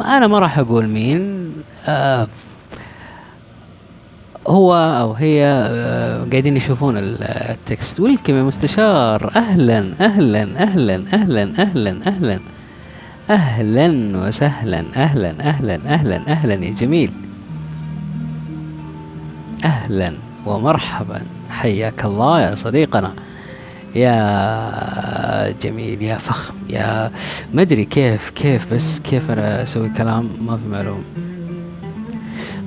[0.02, 1.52] أنا ما راح أقول مين.
[1.86, 2.26] أه
[4.46, 8.00] هو أو هي آه، قاعدين يشوفون التكست.
[8.00, 12.40] ويلكم يا مستشار أهلا أهلا أهلا أهلا أهلا أهلا.
[13.30, 17.10] أهلا وسهلا أهلا أهلا أهلا أهلا يا جميل.
[19.64, 20.12] أهلا
[20.46, 21.22] ومرحبا.
[21.50, 23.12] حياك الله يا صديقنا.
[23.94, 26.54] يا جميل يا فخم.
[26.72, 27.10] يا
[27.54, 31.04] ما أدري كيف كيف بس كيف أنا أسوي كلام ما في معلوم.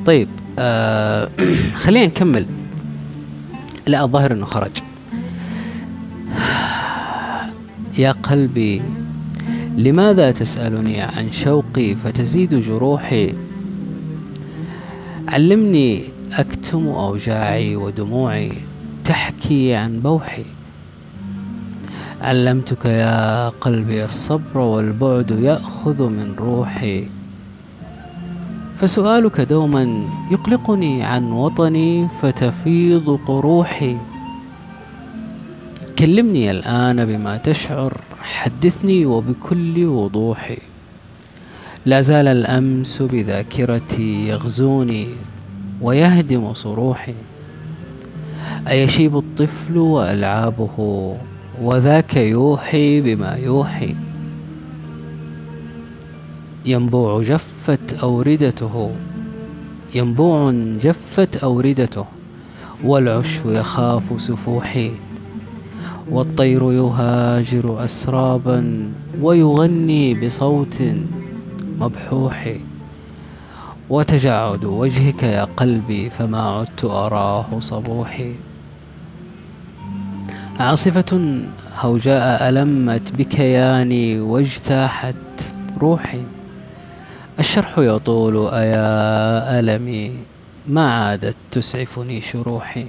[0.06, 0.28] طيب
[0.60, 1.30] آه
[1.84, 2.46] خلينا نكمل.
[3.88, 4.72] لا الظاهر إنه خرج.
[7.98, 8.82] يا قلبي
[9.78, 13.34] لماذا تسألني عن شوقي فتزيد جروحي؟
[15.28, 16.04] علمني
[16.34, 18.52] أكتم أوجاعي ودموعي
[19.06, 20.46] تحكي عن بوحي.
[22.24, 27.08] علمتك يا قلبي الصبر والبعد يأخذ من روحي.
[28.78, 33.98] فسؤالك دوما يقلقني عن وطني فتفيض قروحي.
[36.00, 40.58] كلمني الآن بما تشعر حدثني وبكل وضوح
[41.86, 45.08] لا زال الأمس بذاكرتي يغزوني
[45.82, 47.16] ويهدم صروحي.
[48.68, 51.16] أيشيب الطفل وألعابه
[51.62, 53.96] وذاك يوحي بما يوحي.
[56.66, 58.92] ينبوع جفت أوردته.
[59.96, 60.52] ينبوع
[60.84, 62.06] جفت أوردته.
[62.84, 64.92] والعش يخاف سفوحي.
[66.12, 70.82] والطير يهاجر أسرابا ويغني بصوت
[71.80, 72.56] مبحوح.
[73.90, 78.34] وتجعد وجهك يا قلبي فما عدت أراه صبوحي.
[80.60, 81.40] عاصفة
[81.80, 85.16] هوجاء ألمت بكياني واجتاحت
[85.78, 86.24] روحي.
[87.40, 90.18] الشرح يطول أيا ألمي؟
[90.68, 92.86] ما عادت تسعفني شروحي.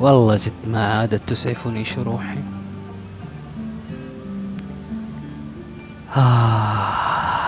[0.00, 2.38] والله جد ما عادت تسعفني شروحي.
[6.16, 7.47] آه.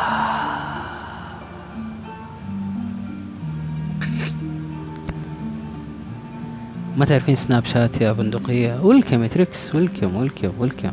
[6.97, 10.91] ما تعرفين سناب شات يا بندقية؟ ولكم يا تريكس ولكم ولكم ولكم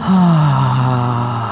[0.00, 1.47] آه.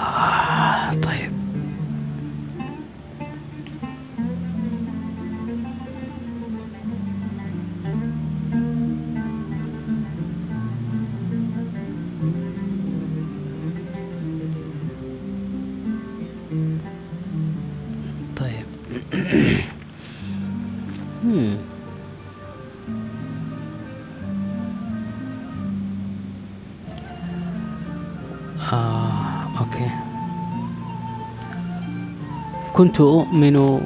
[32.76, 33.80] كنت أؤمن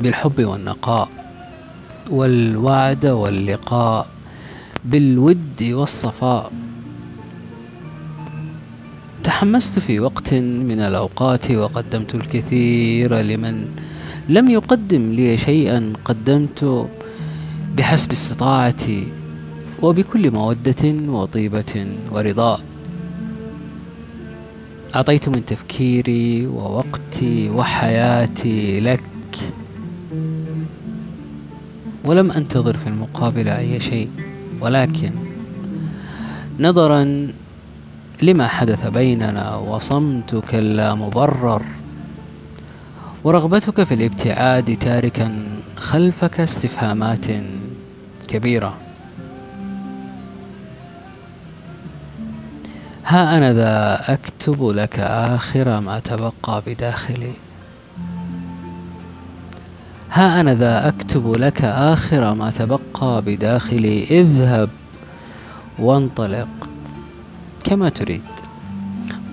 [0.00, 1.08] بالحب والنقاء
[2.10, 4.06] والوعد واللقاء
[4.84, 6.52] بالود والصفاء.
[9.24, 13.68] تحمست في وقت من الأوقات وقدمت الكثير لمن
[14.28, 16.88] لم يقدم لي شيئا قدمت
[17.76, 19.08] بحسب استطاعتي
[19.82, 22.60] وبكل مودة وطيبة ورضاء
[24.94, 29.02] أعطيت من تفكيري ووقتي وحياتي لك.
[32.04, 34.10] ولم أنتظر في المقابل أي شيء
[34.60, 35.10] ولكن
[36.60, 37.28] نظرا
[38.22, 41.62] لما حدث بيننا وصمتك اللامبرر
[43.24, 45.42] ورغبتك في الابتعاد تاركا
[45.76, 47.26] خلفك استفهامات
[48.28, 48.83] كبيرة.
[53.06, 57.32] ها أنا ذا أكتب لك آخر ما تبقى بداخلي.
[60.12, 64.04] ها أنا ذا أكتب لك آخر ما تبقى بداخلي.
[64.04, 64.70] اذهب
[65.78, 66.48] وانطلق
[67.64, 68.22] كما تريد.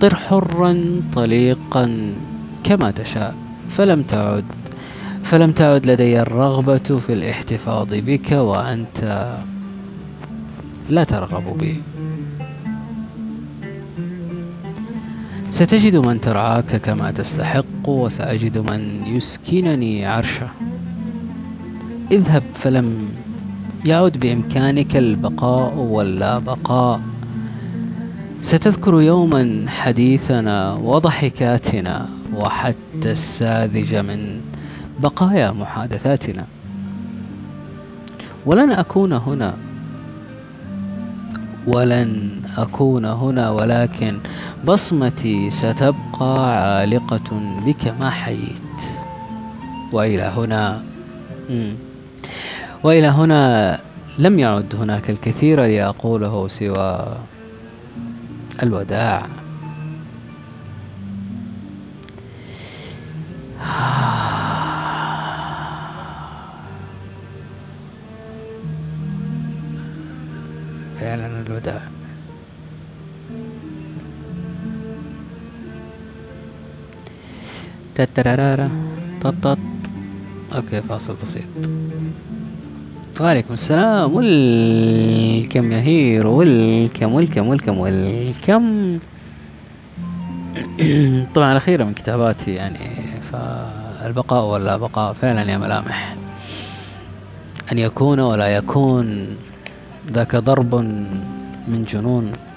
[0.01, 2.13] طر حرا طليقا
[2.63, 3.35] كما تشاء.
[3.69, 4.45] فلم تعد
[5.23, 9.27] فلم تعد لدي الرغبة في الاحتفاظ بك وأنت
[10.89, 11.81] لا ترغب بي.
[15.61, 20.49] ستجد من ترعاك كما تستحق وسأجد من يسكنني عرشه.
[22.11, 23.09] اذهب فلم
[23.85, 27.01] يعد بإمكانك البقاء واللا بقاء.
[28.41, 34.41] ستذكر يوما حديثنا وضحكاتنا وحتى الساذج من
[34.99, 36.45] بقايا محادثاتنا.
[38.45, 39.53] ولن أكون هنا
[41.67, 44.19] ولن أكون هنا ولكن
[44.65, 48.61] بصمتي ستبقى عالقة بك ما حييت
[49.93, 50.83] وإلى هنا.
[52.83, 53.79] وإلى هنا
[54.19, 57.17] لم يعد هناك الكثير لأقوله سوى
[58.63, 59.25] الوداع
[71.01, 71.81] فعلا الوداع.
[77.95, 78.69] تترارارا
[79.21, 79.57] طط
[80.55, 81.43] أوكي فاصل بسيط.
[83.19, 84.13] وعليكم السلام.
[84.13, 86.31] والكم يا هيرو.
[86.39, 88.99] والكم والكم والكم والكم.
[91.35, 92.79] طبعا الأخيرة من كتاباتي يعني
[93.31, 96.15] فالبقاء ولا بقاء فعلا يا ملامح.
[97.71, 99.27] أن يكون ولا يكون.
[100.11, 100.75] ذاك ضرب
[101.71, 102.50] من جنون.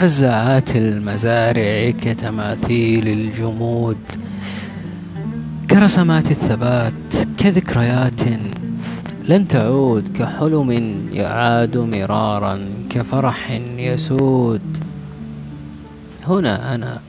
[0.00, 3.96] كفزاعات المزارع كتماثيل الجمود
[5.70, 6.92] كرسمات الثبات
[7.38, 8.20] كذكريات
[9.28, 10.70] لن تعود كحلم
[11.12, 12.60] يعاد مرارا
[12.90, 14.78] كفرح يسود.
[16.26, 17.00] هنا أنا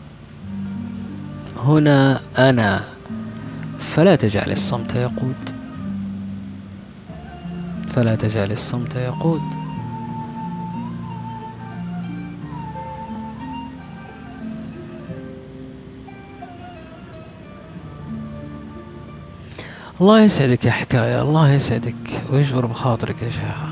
[1.63, 2.81] هنا أنا
[3.79, 5.49] فلا تجعل الصمت يقود
[7.87, 9.60] فلا تجعل الصمت يقود.
[20.01, 21.95] الله يسعدك يا حكاية الله يسعدك.
[22.31, 23.69] ويجبر بخاطرك يا شيخة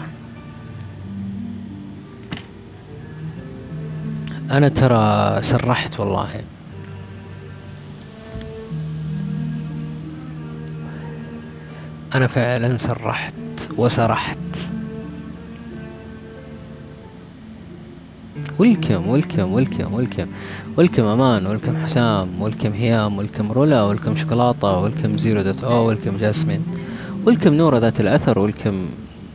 [4.51, 6.30] أنا ترى سرحت والله.
[12.15, 13.34] أنا فعلا سرحت
[13.77, 14.38] وسرحت.
[18.60, 20.27] ولكم ولكم ولكم ولكم
[20.77, 26.18] ولكم أمان ولكم حسام ولكم هيام ولكم رولا ولكم شوكولاتة ولكم زيرو دوت أو ولكم
[26.18, 26.65] جاسمين.
[27.26, 28.86] welcome نورة ذات الأثر welcome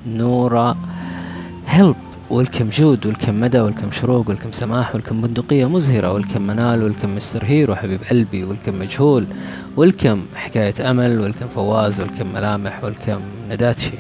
[0.07, 0.77] نورة
[1.69, 1.97] هيلب
[2.31, 7.45] welcome جود welcome مدى welcome شروق welcome سماح welcome بندقية مزهرة welcome منال welcome مستر
[7.45, 9.27] هيرو حبيب قلبي welcome مجهول
[9.77, 13.21] welcome حكاية أمل welcome فواز welcome ملامح welcome
[13.51, 13.99] نداتشي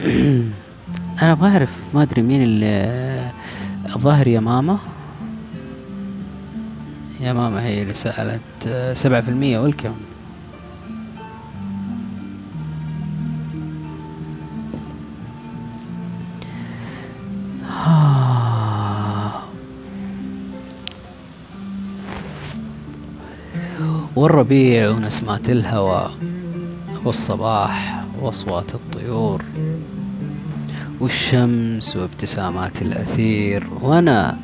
[0.00, 3.30] أنا أبغى أعرف ما أدري مين اللي
[3.96, 4.78] الظاهر يا ماما.
[7.20, 9.94] يا ماما هي اللي سألت سبعة في المية والكم
[24.16, 26.10] والربيع ونسمات الهوى
[27.04, 29.44] والصباح وأصوات الطيور.
[31.00, 34.36] والشمس وابتسامات الأثير وأنا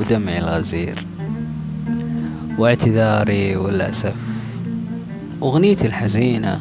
[0.00, 1.06] ودمعي الغزير.
[2.58, 4.16] واعتذاري والأسف
[5.42, 6.60] أغنيتي الحزينة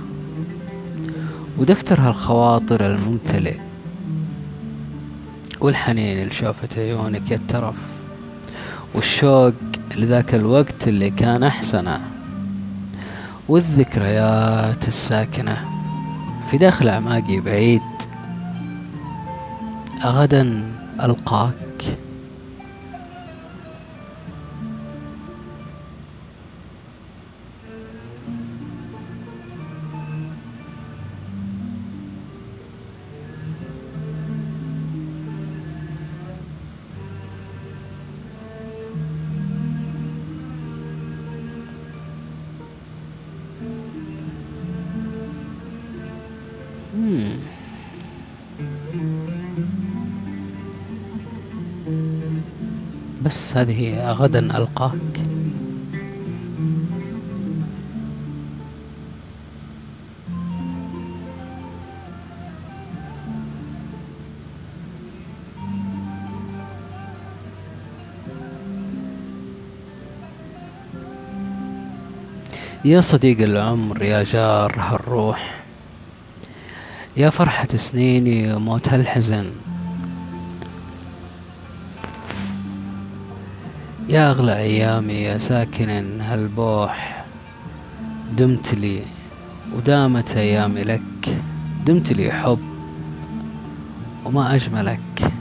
[1.57, 3.57] ودفتر هالخواطر الممتلئ
[5.61, 7.75] والحنين لشوفة عيونك يا الترف
[8.93, 9.53] والشوق
[9.95, 12.01] لذاك الوقت اللي كان أحسنه
[13.49, 15.65] والذكريات الساكنة
[16.51, 17.81] في داخل أعماقي بعيد.
[20.05, 20.63] غدا
[21.03, 21.66] ألقاك.
[53.57, 54.93] هذه غدا ألقاك.
[72.85, 75.59] يا صديق العمر يا جار هالروح
[77.17, 79.51] يا فرحة سنيني وموت هالحزن
[84.17, 87.25] يا أغلى أيامي يا ساكن هالبوح.
[88.37, 89.01] دمت لي
[89.75, 91.41] ودامت أيامي لك
[91.85, 92.59] دمت لي حب
[94.25, 95.31] وما أجملك.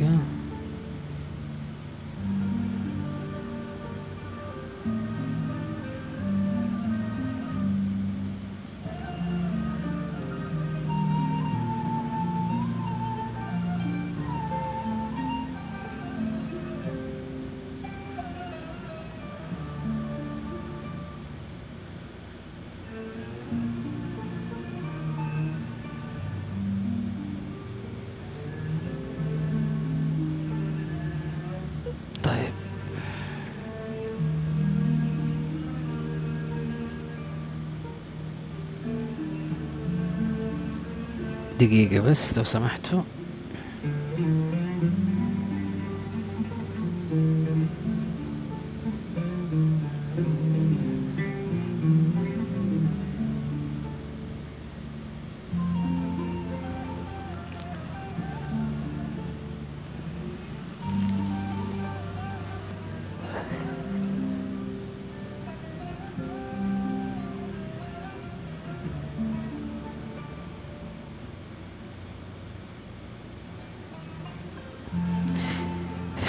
[0.00, 0.39] السناب
[41.60, 43.02] دقيقة بس لو سمحتوا.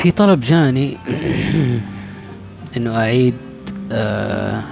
[0.02, 0.98] في طلب جاني
[2.78, 3.34] إنه أعيد
[3.92, 4.64] آه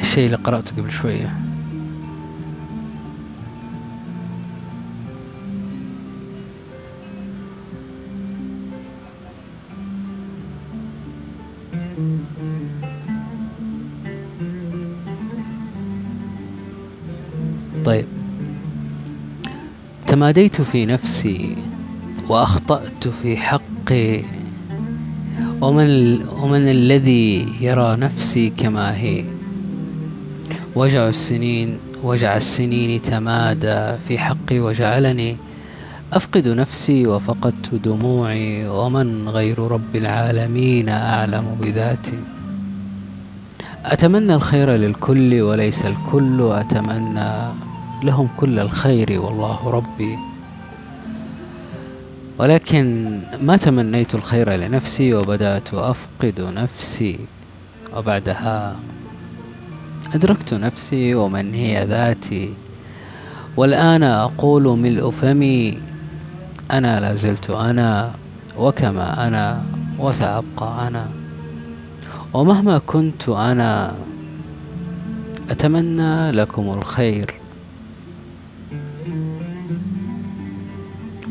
[0.00, 1.34] الشيء اللي قرأته قبل شوية.
[20.24, 21.56] تماديت في نفسي
[22.28, 24.20] وأخطأت في حقي.
[25.60, 29.24] ومن ومن الذي يرى نفسي كما هي؟
[30.76, 35.36] وجع السنين وجع السنين تمادى في حقي وجعلني
[36.12, 38.68] أفقد نفسي وفقدت دموعي.
[38.68, 42.18] ومن غير رب العالمين أعلم بذاتي؟
[43.84, 46.40] أتمنى الخير للكل وليس الكل.
[46.40, 47.63] اتمنى
[48.04, 50.18] لهم كل الخير والله ربي.
[52.38, 57.18] ولكن ما تمنيت الخير لنفسي وبدأت أفقد نفسي.
[57.96, 58.76] وبعدها
[60.14, 62.54] أدركت نفسي ومن هي ذاتي.
[63.56, 65.78] والآن أقول ملء فمي
[66.72, 68.12] أنا لازلت أنا
[68.58, 69.62] وكما أنا
[69.98, 71.08] وسأبقى أنا.
[72.34, 73.94] ومهما كنت أنا
[75.50, 77.43] أتمنى لكم الخير.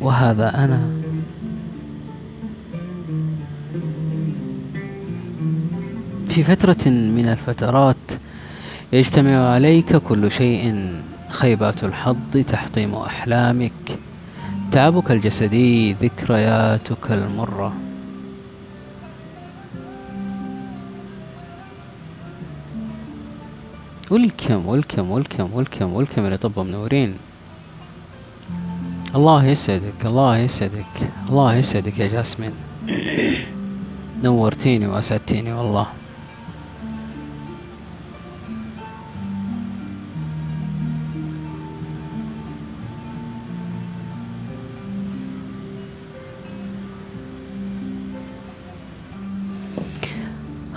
[0.03, 0.79] وهذا أنا.
[6.27, 8.11] في فترة من الفترات
[8.93, 10.93] يجتمع عليك كل شيء
[11.29, 13.99] خيبات الحظ تحطيم أحلامك.
[14.71, 17.73] تعبك الجسدي ذكرياتك المرة.
[24.11, 27.17] ولكم ولكم ولكم ولكم ولكم اللي طب منورين
[29.15, 30.95] الله يسعدك الله يسعدك
[31.29, 32.51] الله يسعدك يا جاسمين.
[34.23, 35.87] نورتيني وأسعدتيني والله.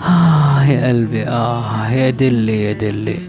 [0.01, 3.26] آه يا قلبي آه يا دلي يا دلي.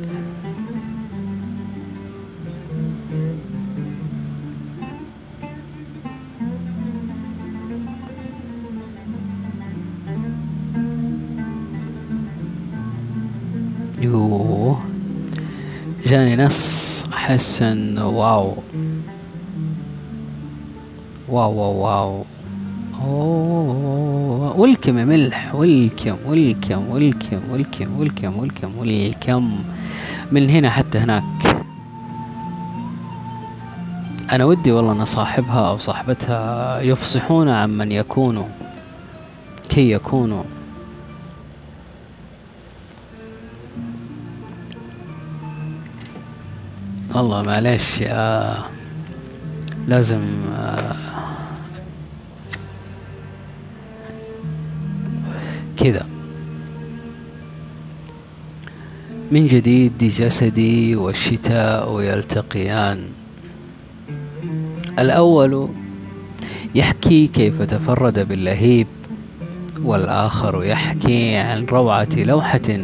[16.39, 18.55] نص احس انه واو.
[21.29, 22.25] واو واو واو.
[23.03, 24.61] أوه.
[24.61, 29.59] ولكم يا ملح ولكم ولكم ولكم ولكم ولكم ولكم ولكم
[30.33, 31.65] من هنا حتى هناك.
[34.33, 38.49] أنا ودي والله أن صاحبها أو صاحبتها يفصحون عن من يكونوا
[39.69, 40.43] كي يكونوا.
[47.19, 48.65] والله معلش آه
[49.87, 50.23] لازم
[50.55, 50.97] آه
[55.77, 56.07] كذا
[59.33, 63.05] من جديد جسدي والشتاء يلتقيان.
[64.99, 65.69] الأول
[66.75, 68.87] يحكي كيف تفرد باللهيب
[69.83, 72.79] والآخر يحكي عن روعة لوحة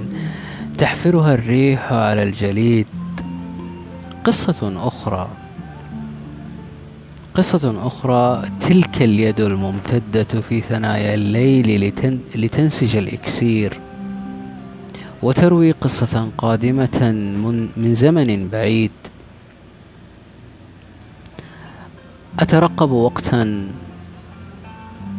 [0.78, 2.86] تحفرها الريح على الجليد.
[4.24, 5.28] قصة أخرى.
[7.34, 13.80] قصة أخرى تلك اليد الممتدة في ثنايا الليل لتن لتنسج الإكسير.
[15.22, 17.00] وتروي قصة قادمة
[17.44, 18.90] من, من زمن بعيد.
[22.38, 23.68] أترقب وقتا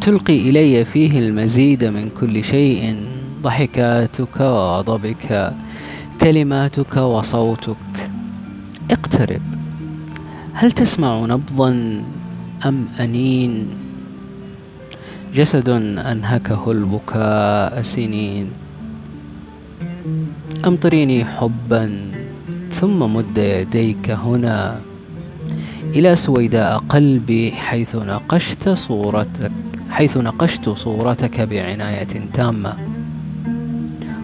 [0.02, 3.06] تلقي إلي فيه المزيد من كل شيء.
[3.42, 5.54] ضحكاتك وغضبك
[6.22, 8.15] كلماتك وصوتك.
[8.92, 9.42] اقترب.
[10.54, 11.70] هل تسمع نبضا
[12.66, 13.68] أم أنين؟
[15.34, 18.50] جسد أنهكه البكاء سنين.
[20.66, 22.12] أمطريني حبا
[22.72, 24.80] ثم مد يديك هنا.
[25.96, 29.52] إلى سويداء قلبي حيث نقشت صورتك
[29.90, 32.76] حيث نقشت صورتك بعناية تامة.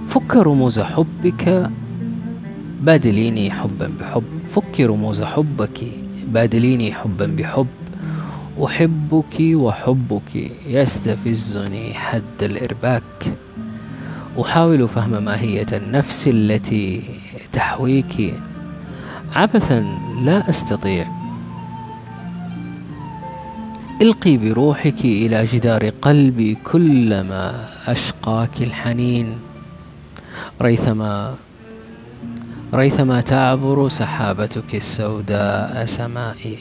[0.07, 1.69] فك رموز حبك
[2.81, 4.40] بادليني حبا بحب.
[4.55, 5.79] فك رموز حبك
[6.27, 7.67] بادليني حبا بحب
[8.65, 13.33] أحبك وحبك يستفزني حد الإرباك.
[14.41, 17.03] أحاول فهم ماهية النفس التي
[17.53, 18.33] تحويك.
[19.35, 19.85] عبثا
[20.23, 21.07] لا أستطيع.
[24.01, 29.35] إلقي بروحك إلى جدار قلبي كلما أشقاك الحنين.
[30.61, 31.35] ريثما
[32.73, 36.57] ريثما تعبر سحابتك السوداء سمائي.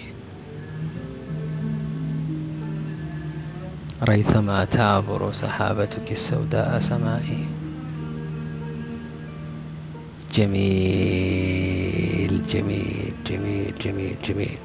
[4.02, 7.44] ريثما تعبر سحابتك السوداء سمائي.
[10.34, 11.62] جميل
[12.42, 14.58] جميل جميل جميل جميل.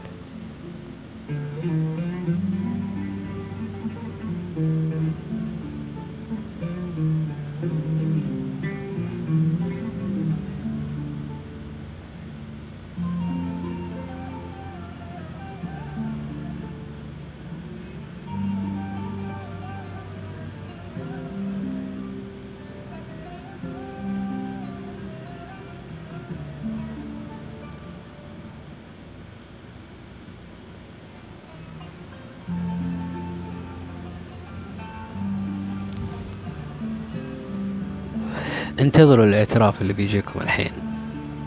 [38.80, 40.72] انتظروا الاعتراف اللي بيجيكم الحين.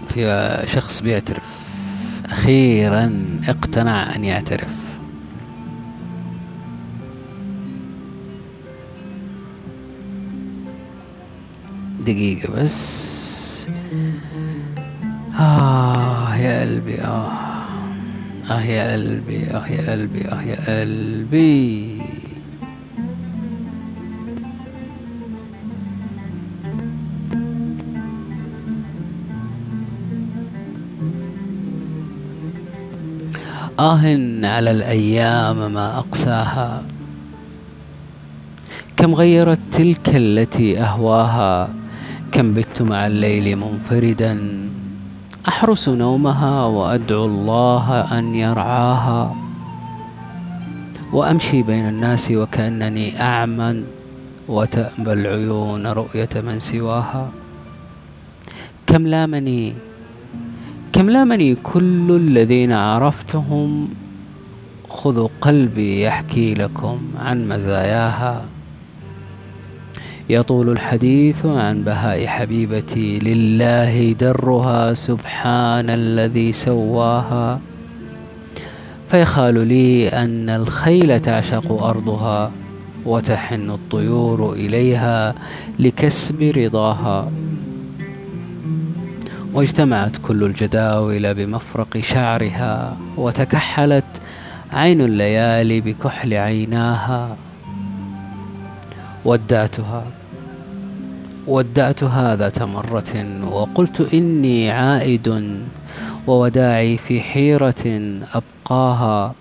[0.09, 1.45] في شخص بيعترف.
[2.25, 4.69] أخيرا اقتنع أن يعترف.
[12.01, 13.67] دقيقة بس.
[15.41, 17.33] آه يا قلبي آه.
[18.51, 21.99] آه يا قلبي آه يا قلبي آه يا قلبي.
[33.79, 34.03] آه
[34.43, 36.83] على الأيام ما أقساها.
[38.97, 41.69] كم غيرت تلك التي أهواها؟
[42.33, 44.35] كم بت مع الليل منفردا؟
[45.49, 49.37] أحرس نومها وأدعو الله أن يرعاها.
[51.13, 53.83] وأمشي بين الناس وكأنني أعمى
[54.49, 57.31] وتأبى العيون رؤية من سواها.
[58.87, 59.88] كم لامني
[60.99, 63.89] كم لامني كل الذين عرفتهم؟
[64.89, 68.45] خذوا قلبي يحكي لكم عن مزاياها.
[70.31, 73.19] يطول الحديث عن بهاء حبيبتي.
[73.19, 77.61] لله درها سبحان الذي سواها.
[79.09, 82.53] فيخال لي أن الخيل تعشق أرضها
[83.07, 85.35] وتحن الطيور إليها
[85.79, 87.31] لكسب رضاها.
[89.53, 94.05] واجتمعت كل الجداول بمفرق شعرها وتكحلت
[94.73, 97.37] عين الليالي بكحل عيناها.
[99.25, 100.05] ودعتها
[101.47, 103.15] ودعتها ذات مرة
[103.51, 105.59] وقلت إني عائد
[106.27, 107.85] ووداعي في حيرة
[108.35, 109.35] أبقاها.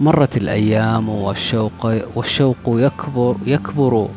[0.00, 4.08] مرت الأيام والشوق والشوق يكبر يكبر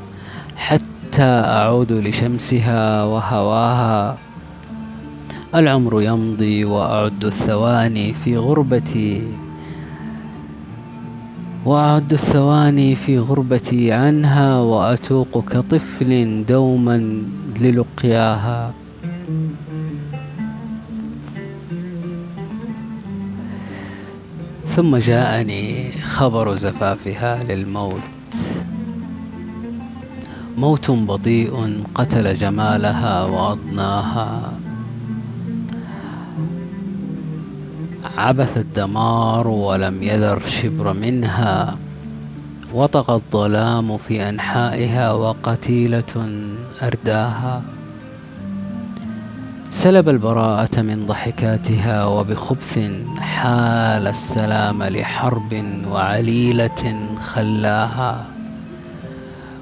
[0.56, 0.84] حتى
[1.24, 4.18] أعود لشمسها وهواها.
[5.56, 9.22] العمر يمضي وأعد الثواني في غربتي.
[11.66, 17.24] وأعد الثواني في غربتي عنها وأتوق كطفل دوما
[17.60, 18.74] للقياها.
[24.76, 28.17] ثم جاءني خبر زفافها للموت.
[30.58, 34.54] موت بطيء قتل جمالها وأضناها.
[38.18, 41.78] عبث الدمار ولم يذر شبر منها.
[42.74, 46.14] وطغى الظلام في أنحائها وقتيلة
[46.82, 47.62] أرداها.
[49.72, 52.80] سلب البراءة من ضحكاتها وبخبث
[53.20, 58.37] حال السلام لحرب وعليلة خلاها.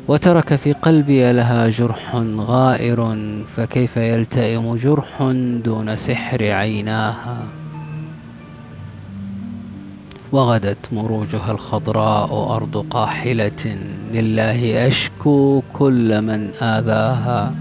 [0.08, 3.18] وترك في قلبي لها جرح غائر
[3.56, 5.22] فكيف يلتئم جرح
[5.66, 7.38] دون سحر عيناها؟
[10.32, 13.78] وغدت مروجها الخضراء أرض قاحلة
[14.14, 17.56] لله أشكو كل من آذاها.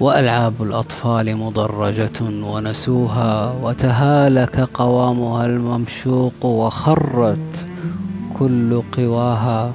[0.00, 7.66] وألعاب الأطفال مضرجة ونسوها وتهالك قوامها الممشوق وخرت
[8.38, 9.72] كل قواها.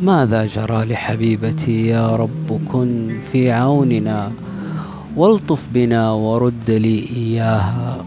[0.00, 4.32] ماذا جرى لحبيبتي يا رب؟ كن في عوننا
[5.16, 8.04] والطف بنا ورد لي إياها.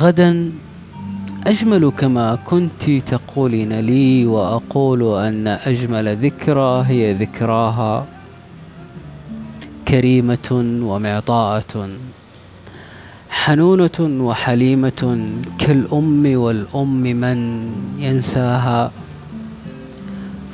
[0.00, 0.52] غدا
[1.46, 8.06] أجمل كما كنت تقولين لي وأقول أن أجمل ذكرى هي ذكراها.
[9.88, 11.88] كريمة ومعطاءة.
[13.44, 15.02] حنونة وحليمة
[15.58, 17.38] كالأم والأم من
[17.98, 18.90] ينساها.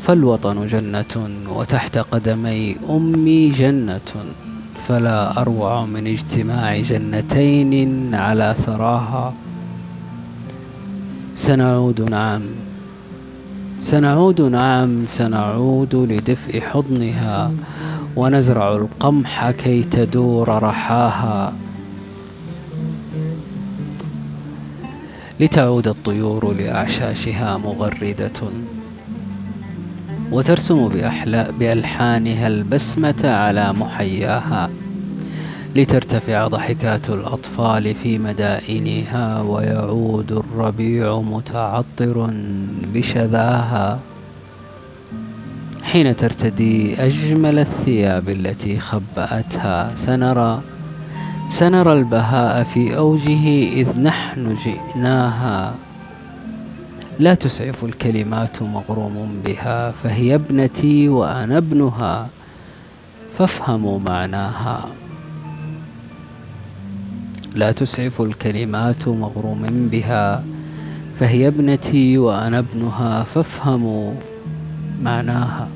[0.02, 1.14] فالوطن جنة
[1.48, 4.10] وتحت قدمي أمي جنة
[4.86, 9.34] فلا أروع من اجتماع جنتين على ثراها.
[11.36, 12.42] سنعود نعم
[13.80, 17.52] سنعود نعم سنعود لدفء حضنها
[18.16, 21.65] ونزرع القمح كي تدور رحاها.
[25.40, 28.40] لتعود الطيور لأعشاشها مغردة.
[30.32, 34.70] وترسم بأحلا بألحانها البسمة على محياها.
[35.76, 42.30] لترتفع ضحكات الأطفال في مدائنها ويعود الربيع متعطر
[42.94, 44.00] بشذاها.
[45.82, 50.60] حين ترتدي أجمل الثياب التي خبأتها سنرى
[51.48, 55.74] سنرى البهاء في أوجه إذ نحن جئناها.
[57.18, 62.28] لا تسعف الكلمات مغروم بها فهي ابنتي وأنا ابنها
[63.38, 64.88] فافهموا معناها.
[67.54, 70.44] لا تسعف الكلمات مغروم بها
[71.18, 74.14] فهي ابنتي وأنا ابنها فافهموا
[75.02, 75.68] معناها.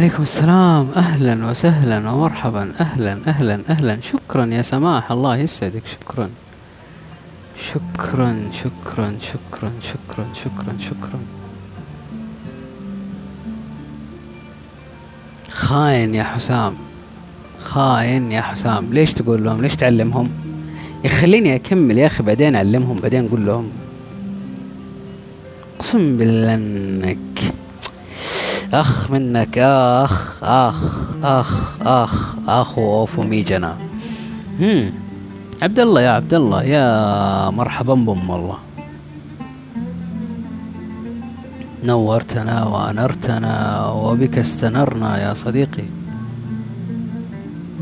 [0.00, 0.88] وعليكم السلام.
[0.96, 2.72] أهلا وسهلا ومرحبا.
[2.80, 4.00] أهلا أهلا أهلا.
[4.00, 5.82] شكرا يا سماح الله يسعدك.
[5.86, 6.30] شكرا.
[7.68, 11.20] شكرا شكرا شكرا شكرا شكرا شكرا.
[15.50, 16.74] خاين يا حسام.
[17.62, 18.92] خاين يا حسام.
[18.92, 20.30] ليش تقول لهم؟ ليش تعلمهم؟
[21.04, 23.68] يخليني أكمل يا أخي بعدين أعلمهم بعدين أقول لهم.
[25.76, 27.52] أقسم بالله إنك
[28.72, 30.78] أخ منك أخ أخ
[31.24, 33.76] أخ أخ اخو اوفو ميجنا.
[34.60, 34.92] هم.
[35.62, 38.58] عبد الله يا عبد الله يا مرحبا بم والله
[41.84, 45.84] نورتنا وأنرتنا وبك استنرنا يا صديقي.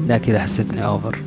[0.06, 1.18] لا كذا حسيتني أوفر.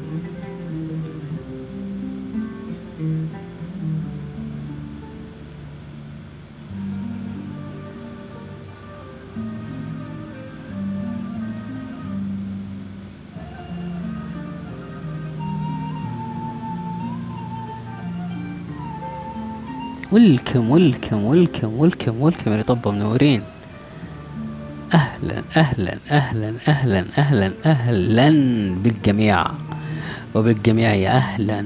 [20.11, 23.41] ولكم ولكم ولكم ولكم ولكم اللي طبوا منورين.
[24.93, 28.29] أهلا أهلا أهلا أهلا أهلا أهلا
[28.83, 29.45] بالجميع.
[30.35, 31.65] وبالجميع يا أهلا.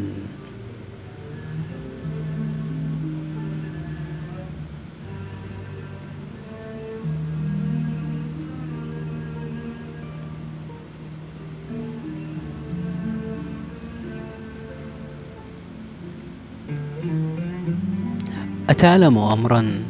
[18.70, 19.84] أتعلم أمرا.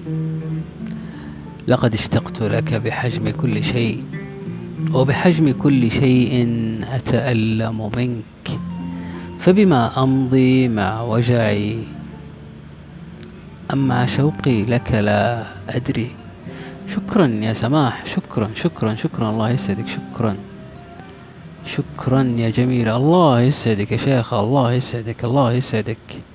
[1.68, 4.04] لقد اشتقت لك بحجم كل شيء
[4.94, 6.34] وبحجم كل شيء
[6.92, 8.60] أتألم منك.
[9.40, 11.84] فبما أمضي مع وجعي
[13.74, 16.10] أم مع شوقي لك لا أدري.
[16.96, 19.30] شكرا يا سماح شكرا شكرا شكرا.
[19.30, 20.36] الله يسعدك شكرا.
[21.66, 22.90] شكرا يا جميل.
[22.90, 26.35] الله يسعدك يا شيخ الله يسعدك الله يسعدك.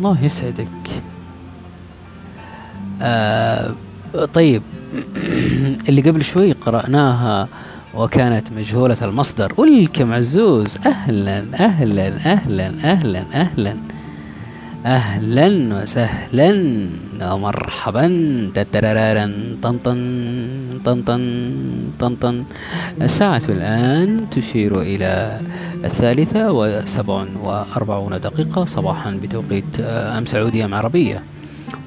[0.00, 0.68] الله يسعدك.
[3.02, 3.74] آه
[4.34, 4.62] طيب
[5.88, 7.48] اللي قبل شوي قرأناها
[7.94, 9.52] وكانت مجهولة المصدر.
[9.56, 13.76] ولكم عزوز أهلا أهلا أهلا أهلا أهلا.
[14.84, 15.48] أهلا
[15.82, 16.50] وسهلا
[17.32, 18.06] ومرحبا.
[18.54, 20.00] تترارن طنطن
[20.84, 21.22] طنطن
[21.98, 22.44] طنطن
[23.02, 25.40] الساعة الآن تشير إلى
[25.84, 28.64] الثالثة وسبع وأربعون دقيقة.
[28.64, 31.22] صباحا بتوقيت أم سعودية أم عربية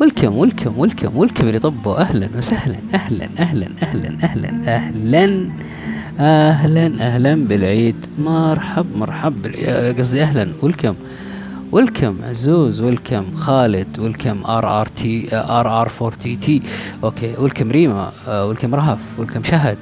[0.01, 5.49] welcome welcome welcome welcome اللي طبوا أهلا وسهلا أهلا أهلا أهلا أهلا أهلا
[6.19, 7.95] أهلا أهلا بالعيد.
[8.19, 9.45] مرحب مرحب
[9.99, 10.47] قصدي أهلا.
[10.61, 10.95] welcome
[11.71, 16.61] welcome عزوز welcome خالد welcome RRT RR 4 TT
[17.03, 19.77] okay welcome ريما welcome رهف welcome شهد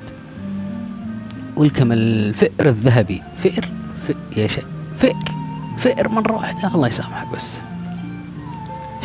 [1.58, 3.22] welcome الفئر الذهبي.
[3.38, 3.70] فئر؟
[4.08, 4.48] فئر يا
[4.98, 5.32] فئر
[5.78, 6.76] فئر مرة واحدة.
[6.76, 7.60] الله يسامحك بس.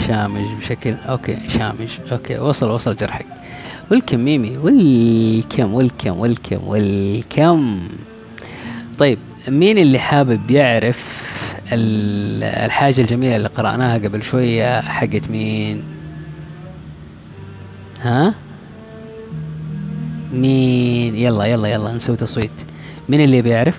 [0.06, 1.88] شامج بشكل okay شامج.
[2.12, 3.26] okay وصل وصل جرحك.
[3.90, 4.58] welcome ميمي.
[4.58, 7.80] welcome welcome welcome welcome
[8.98, 11.29] طيب مين اللي حابب يعرف
[11.72, 15.82] الحاجة الجميلة اللي قرأناها قبل شوية حقت مين؟
[18.02, 18.34] ها؟
[20.32, 22.50] مين؟ يلا يلا يلا نسوي تصويت.
[23.08, 23.78] مين اللي بيعرف؟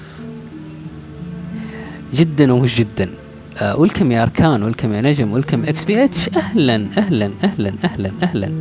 [2.14, 3.10] جدا ومش جدا.
[3.58, 8.52] آه welcome يا أركان welcome يا نجم welcome XBH أهلا أهلا أهلا أهلا أهلا.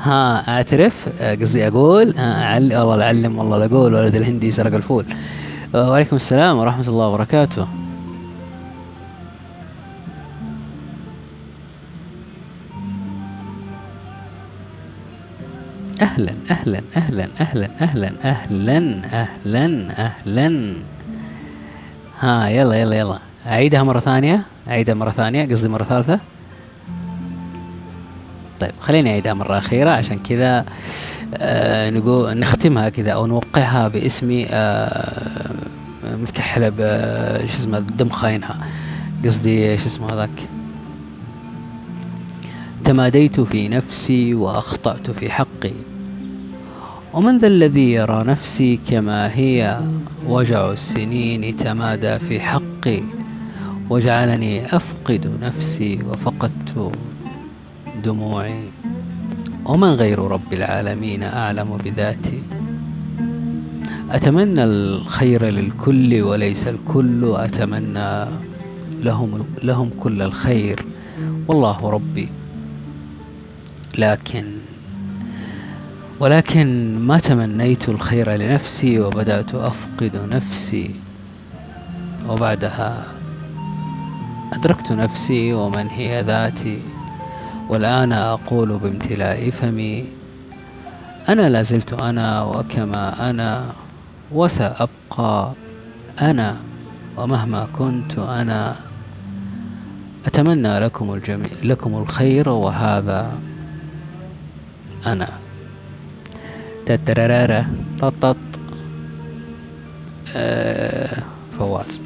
[0.00, 2.76] ها أعترف؟ آه، قصدي أقول ها أعل...
[2.76, 5.04] والله العلم والله لا أقول ولد الهندي سرق الفول.
[5.74, 7.68] آه، وعليكم السلام ورحمة الله وبركاته.
[16.02, 18.78] أهلا أهلا أهلا أهلا أهلا أهلا
[19.12, 20.74] أهلا أهلا.
[22.20, 23.18] ها يلا يلا يلا.
[23.46, 26.20] أعيدها مرة ثانية أعيدها مرة ثانية قصدي مرة ثالثة.
[28.60, 30.64] طيب خليني أعيدها مرة أخيرة عشان كذا
[31.34, 35.50] آه نقول نختمها كذا أو نوقعها باسمي آه
[36.22, 36.78] متكحلة ب
[37.46, 38.56] شو اسمه دم خاينها.
[39.24, 40.48] قصدي شو اسمه هذاك؟
[42.84, 45.72] تماديت في نفسي وأخطأت في حقي.
[47.16, 49.80] ومن ذا الذي يرى نفسي كما هي
[50.28, 53.00] وجع السنين تمادى في حقي
[53.90, 56.92] وجعلني أفقد نفسي وفقدت
[58.04, 58.64] دموعي.
[59.64, 62.42] ومن غير رب العالمين أعلم بذاتي.
[64.10, 68.24] أتمنى الخير للكل وليس الكل أتمنى
[69.02, 70.84] لهم لهم كل الخير.
[71.48, 72.28] والله ربي
[73.98, 74.44] لكن
[76.20, 80.94] ولكن ما تمنيت الخير لنفسي وبدأت أفقد نفسي.
[82.28, 83.04] وبعدها
[84.52, 86.82] أدركت نفسي ومن هي ذاتي.
[87.68, 90.04] والآن أقول بامتلاء فمي.
[91.28, 93.64] أنا لازلت أنا وكما أنا
[94.32, 95.52] وسأبقى
[96.20, 96.56] أنا
[97.16, 98.76] ومهما كنت أنا.
[100.26, 103.38] أتمنى لكم الجميع لكم الخير وهذا
[105.06, 105.45] أنا.
[106.86, 107.66] تترارارا
[108.00, 108.36] طط
[110.36, 111.22] آه
[111.58, 112.00] فواز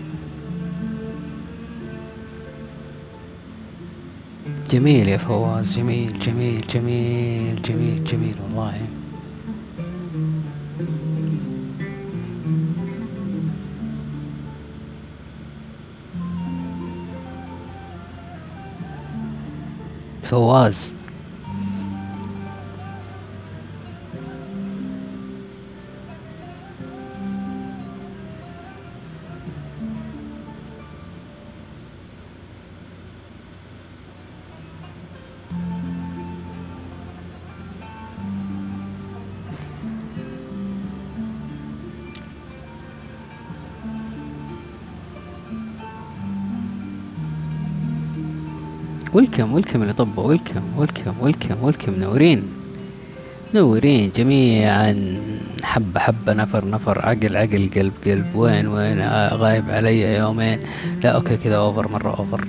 [4.70, 8.80] جميل يا فواز جميل جميل جميل جميل جميل والله
[20.22, 20.94] فواز
[49.42, 52.42] ويلكم ويلكم اللي طبوا ويلكم ويلكم ويلكم ويلكم منورين
[53.54, 55.20] منورين جميعا.
[55.62, 57.06] حبة حبة نفر نفر.
[57.06, 58.26] عقل عقل قلب قلب.
[58.34, 60.58] وين وين؟ آه، غايب علي يومين.
[61.04, 62.44] لا أوكي كذا أوفر مرة أوفر.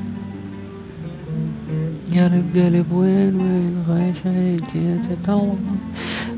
[2.13, 2.91] قلب قلب.
[2.91, 4.57] وين وين؟ غايش علي.
[4.73, 5.57] جيت الله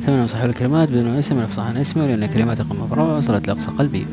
[0.06, 4.06] ثمن صحيح الكلمات بدون اسم افصح عن اسمي ولان كلماتي قمة بربع وصلت لأقصى قلبي.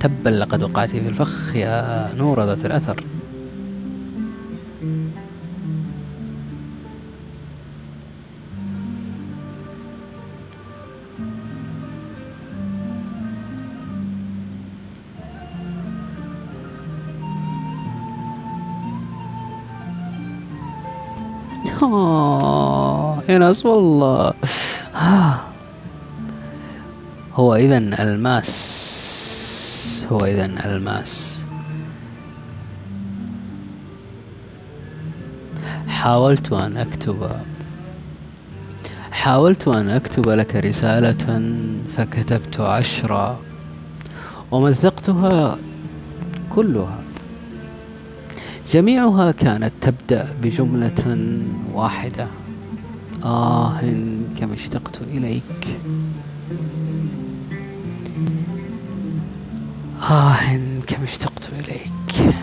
[0.00, 3.04] تبا لقد وقعت في الفخ يا نور ذات الأثر.
[23.52, 24.32] الماس والله.
[24.96, 25.40] آه.
[27.34, 28.52] هو اذا ألماس.
[30.12, 31.44] هو اذا ألماس.
[35.88, 37.30] حاولت أن أكتب.
[39.10, 41.24] حاولت أن أكتب لك رسالة
[41.96, 43.38] فكتبت عشرة.
[44.50, 45.58] ومزقتها
[46.50, 46.98] كلها.
[48.72, 51.02] جميعها كانت تبدأ بجملة
[51.74, 52.41] واحدة.
[53.24, 53.80] آه
[54.40, 55.78] كم اشتقت إليك؟
[60.10, 60.36] آه
[60.86, 62.34] كم اشتقت إليك؟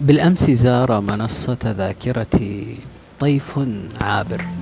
[0.00, 2.76] بالأمس زار منصة ذاكرتي
[3.20, 3.58] طيف
[4.00, 4.59] عابر.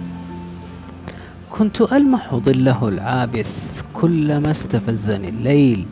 [1.58, 5.86] كنت ألمح ظله العابث كلما استفزني الليل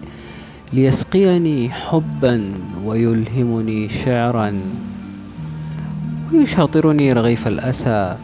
[0.72, 2.52] ليسقيني حبا
[2.84, 4.60] ويلهمني شعرا
[6.32, 8.16] ويشاطرني رغيف الأسى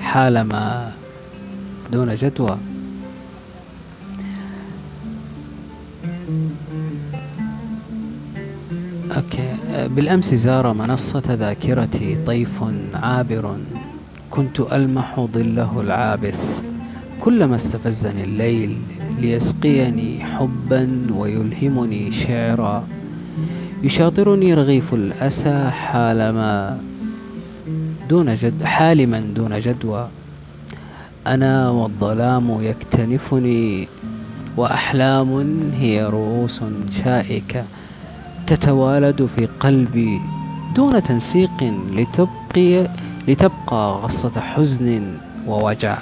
[0.00, 0.92] حالما
[1.92, 2.58] دون جدوى.
[9.16, 9.56] أوكي
[9.88, 12.64] بالأمس زار منصة ذاكرتي طيف
[12.94, 13.56] عابر.
[14.32, 16.40] كنت ألمح ظله العابث
[17.20, 18.76] كلما استفزني الليل
[19.18, 22.84] ليسقيني حبا ويلهمني شعرا.
[23.82, 26.78] يشاطرني رغيف الأسى حالما
[28.08, 30.08] دون جد حالما دون جدوى.
[31.26, 33.88] أنا والظلام يكتنفني
[34.56, 35.30] وأحلام
[35.76, 36.60] هي رؤوس
[37.04, 37.64] شائكة
[38.46, 40.20] تتوالد في قلبي
[40.76, 42.88] دون تنسيق لتبقي
[43.28, 45.14] لتبقى غصة حزن
[45.46, 45.98] ووجع.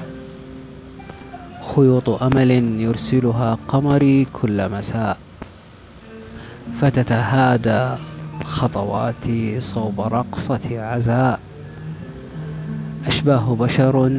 [1.77, 5.19] خيوط أمل يرسلها قمري كل مساء.
[6.81, 8.01] فتتهادى
[8.45, 11.41] خطواتي صوب رقصة عزاء.
[13.07, 14.11] أشباه بشر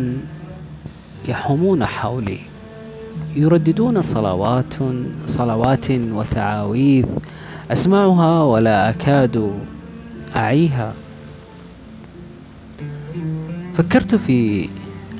[1.27, 2.39] يحومون حولي.
[3.35, 4.73] يرددون صلوات
[5.27, 7.05] صلوات وتعاويذ.
[7.71, 9.51] أسمعها ولا أكاد
[10.35, 10.93] أعيها.
[13.77, 14.69] فكرت في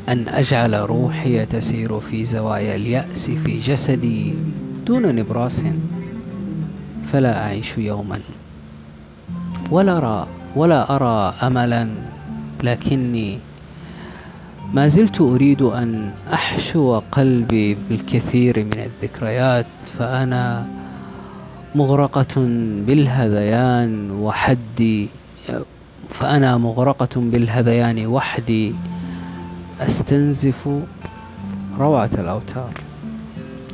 [0.09, 4.33] أن أجعل روحي تسير في زوايا اليأس في جسدي
[4.85, 5.63] دون نبراس
[7.11, 8.19] فلا أعيش يوما.
[9.71, 11.89] ولا أرى ولا أرى أملا
[12.63, 13.39] لكني
[14.73, 19.65] ما زلت أريد أن أحشو قلبي بالكثير من الذكريات
[19.99, 20.67] فأنا
[21.75, 22.35] مغرقة
[22.87, 25.07] بالهذيان وحدي
[26.11, 28.75] فأنا مغرقة بالهذيان وحدي
[29.79, 30.69] أستنزف
[31.79, 32.73] روعة الأوتار.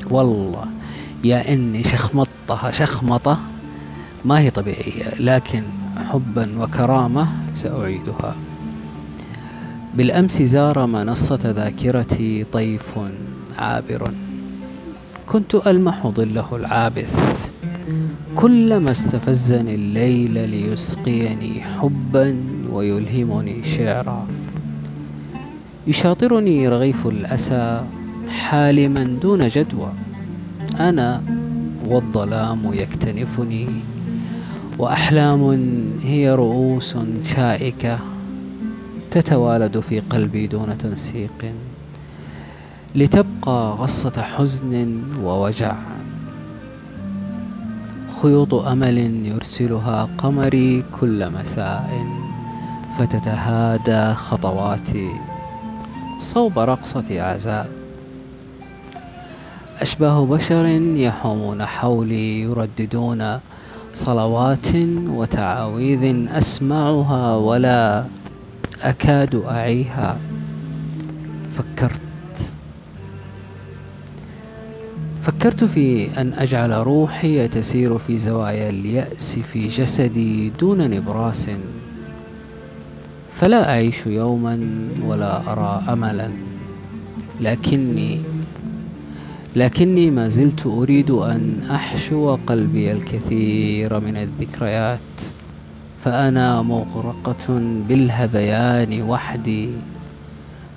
[0.10, 0.66] والله
[1.24, 3.38] يا إني شخمطتها شخمطة.
[4.26, 5.64] ما هي طبيعية لكن
[5.98, 8.36] حبا وكرامة سأعيدها.
[9.94, 13.00] بالأمس زار منصة ذاكرتي طيف
[13.58, 14.12] عابر.
[15.28, 17.14] كنت ألمح ظله العابث.
[18.36, 24.28] كلما استفزني الليل ليسقيني حبا ويلهمني شعرا.
[25.88, 27.84] يشاطرني رغيف الأسى
[28.30, 29.92] حالما دون جدوى.
[30.80, 31.24] أنا
[31.88, 33.68] والظلام يكتنفني
[34.78, 35.44] وأحلام
[36.04, 36.96] هي رؤوس
[37.36, 38.00] شائكة
[39.12, 41.54] تتوالد في قلبي دون تنسيق.
[42.96, 45.97] لتبقى غصة حزن ووجع.
[48.22, 51.90] خيوط أمل يرسلها قمري كل مساء
[52.98, 55.10] فتتهادى خطواتي
[56.20, 57.70] صوب رقصة عزاء.
[59.82, 60.66] أشباه بشر
[60.98, 63.40] يحومون حولي يرددون
[63.94, 64.68] صلوات
[65.08, 68.06] وتعاويذ أسمعها ولا
[68.82, 70.18] أكاد أعيها.
[71.58, 72.07] فكرت
[75.28, 81.50] فكرت في أن أجعل روحي تسير في زوايا اليأس في جسدي دون نبراس.
[83.36, 84.60] فلا أعيش يوما
[85.06, 86.30] ولا أرى أملا.
[87.42, 88.20] لكني
[89.56, 95.00] لكني ما زلت أريد أن أحشو قلبي الكثير من الذكريات.
[96.04, 99.70] فأنا مغرقة بالهذيان وحدي.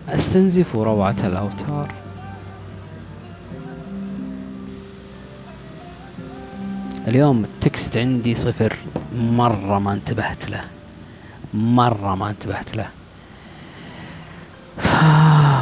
[0.09, 2.00] أستنزف روعة الأوتار.
[7.09, 8.77] اليوم التكست عندي صفر.
[9.15, 10.61] مرة ما انتبهت له.
[11.55, 12.89] مرة ما انتبهت له.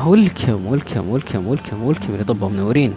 [0.06, 2.94] ولكم ولكم ولكم ولكم ولكم اللي طبوا منورين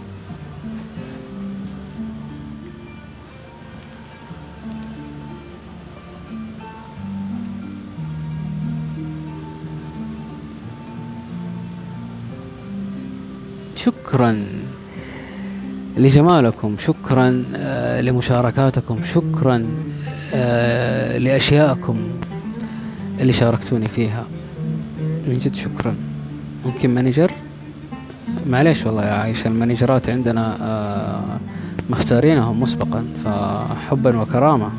[13.76, 14.61] شكرا.
[15.96, 19.66] لجمالكم شكرا آه، لمشاركاتكم شكرا
[20.34, 21.96] آه، لأشياءكم
[23.20, 24.24] اللي شاركتوني فيها.
[25.28, 25.94] من جد شكرا.
[26.66, 27.30] ممكن manager؟
[28.46, 31.38] معليش والله يا عايشة ال managerات عندنا آه،
[31.90, 34.70] مختارينهم مسبقا فحبا وكرامة.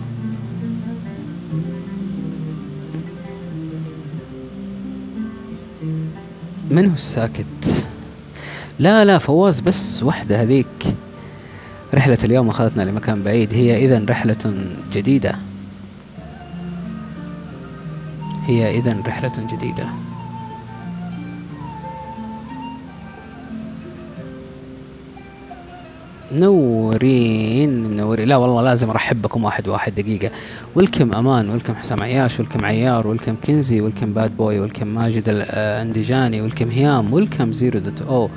[6.72, 7.86] من هو الساكت؟
[8.80, 10.96] لا لا فواز بس وحدة هذيك.
[11.94, 13.54] رحلة اليوم أخذتنا لمكان بعيد.
[13.54, 14.54] هي إذا رحلة
[14.94, 15.36] جديدة.
[18.46, 19.86] هي إذا رحلة جديدة.
[26.32, 30.32] منورين منورين لا والله لازم أرحب بكم واحد واحد دقيقة.
[30.76, 36.42] welcome أمان welcome حسام عياش welcome عيار welcome كنزي welcome Bad Boy welcome ماجد الاندجاني
[36.42, 38.30] welcome هيام welcome Zero Dot O.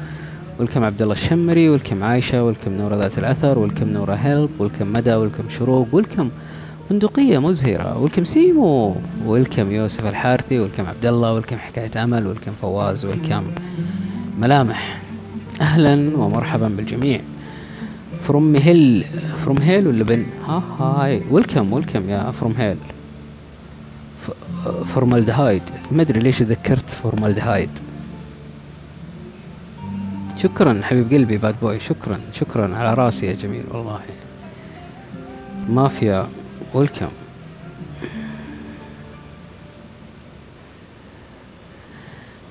[0.59, 5.15] welcome عبد الله الشمري welcome عايشة welcome نورة ذات الأثر welcome نورة هيلب welcome مدى
[5.15, 6.31] welcome شروق welcome
[6.91, 8.97] بندقية مزهرة welcome سيمو
[9.27, 13.45] welcome يوسف الحارثي welcome عبد الله welcome حكاية أمل welcome فواز welcome
[14.39, 14.99] ملامح.
[15.61, 17.21] أهلا ومرحبا بالجميع.
[18.23, 19.05] From Hell
[19.45, 21.23] From Hell ولا بن؟ ها هاي.
[21.31, 22.77] welcome welcome يا From Hell
[24.95, 27.71] formaldehyde ما أدري ليش ذكرت فورمالدهايد
[30.37, 34.01] شكرا حبيب قلبي Bad Boy شكرا شكرا على رأسي يا جميل والله.
[35.69, 36.29] مافيا
[36.75, 37.09] welcome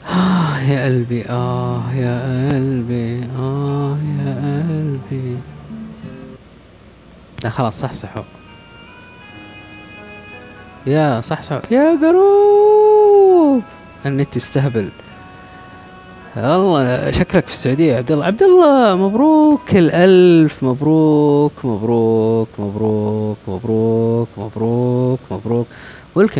[0.09, 5.37] آه يا قلبي آه يا قلبي آه يا قلبي.
[7.43, 8.23] لا خلاص صحصحوا.
[10.87, 11.61] يا صحصحوا.
[11.71, 13.63] يا قروب
[14.05, 14.89] النت يستهبل.
[16.37, 20.63] الله شكلك في السعودية يا عبد الله عبد الله مبروك الألف.
[20.63, 25.67] مبروك مبروك مبروك مبروك مبروك مبروك.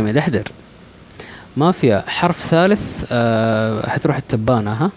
[0.08, 0.52] يا دحدر
[1.58, 3.06] مافيا حرف ثالث.
[3.12, 4.92] أه حتروح التبانة ها؟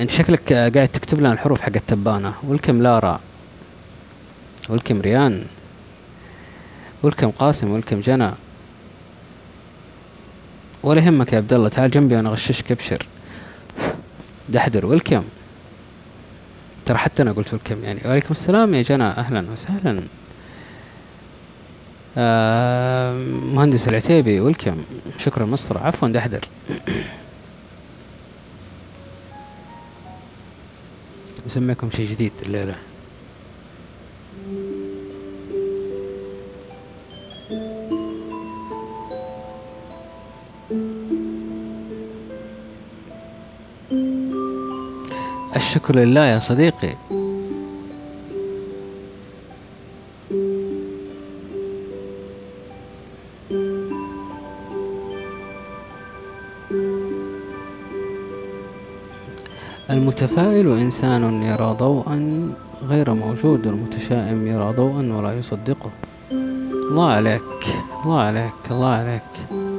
[0.00, 2.34] أنت شكلك آه، قاعد تكتب لنا الحروف حق التبانة.
[2.48, 3.20] ولكم لارا.
[4.68, 5.44] ولكم ريان.
[7.02, 7.70] ولكم قاسم.
[7.70, 8.30] ولكم جنى.
[10.82, 13.06] ولا يهمك يا عبد الله تعال جنبي وأنا أغششك أبشر.
[14.48, 14.86] دحدر.
[14.86, 15.24] ولكم
[16.86, 19.04] ترى حتى أنا قلت ولكم يعني وعليكم السلام يا جنى.
[19.04, 20.02] أهلا وسهلا.
[22.16, 23.14] آه
[23.54, 24.84] مهندس العتيبي ولكم
[25.18, 25.78] شكرا مصر.
[25.78, 26.40] عفوا دحدر.
[31.46, 32.32] مسميكم شيء جديد.
[32.46, 32.74] الليلة
[45.56, 46.94] الشكر لله يا صديقي.
[59.90, 62.52] المتفائل إنسان يرى ضوءا
[62.88, 65.90] غير موجود والمتشائم يرى ضوءا ولا يصدقه.
[66.90, 67.42] الله عليك
[68.04, 69.71] الله عليك الله عليك.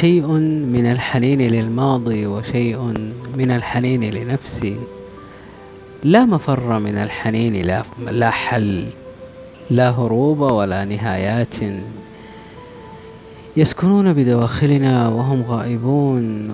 [0.00, 0.26] شيء
[0.76, 2.78] من الحنين للماضي وشيء
[3.36, 4.76] من الحنين لنفسي.
[6.02, 8.84] لا مفر من الحنين لا, لا حل
[9.70, 11.54] لا هروب ولا نهايات.
[13.56, 16.50] يسكنون بدواخلنا وهم غائبون.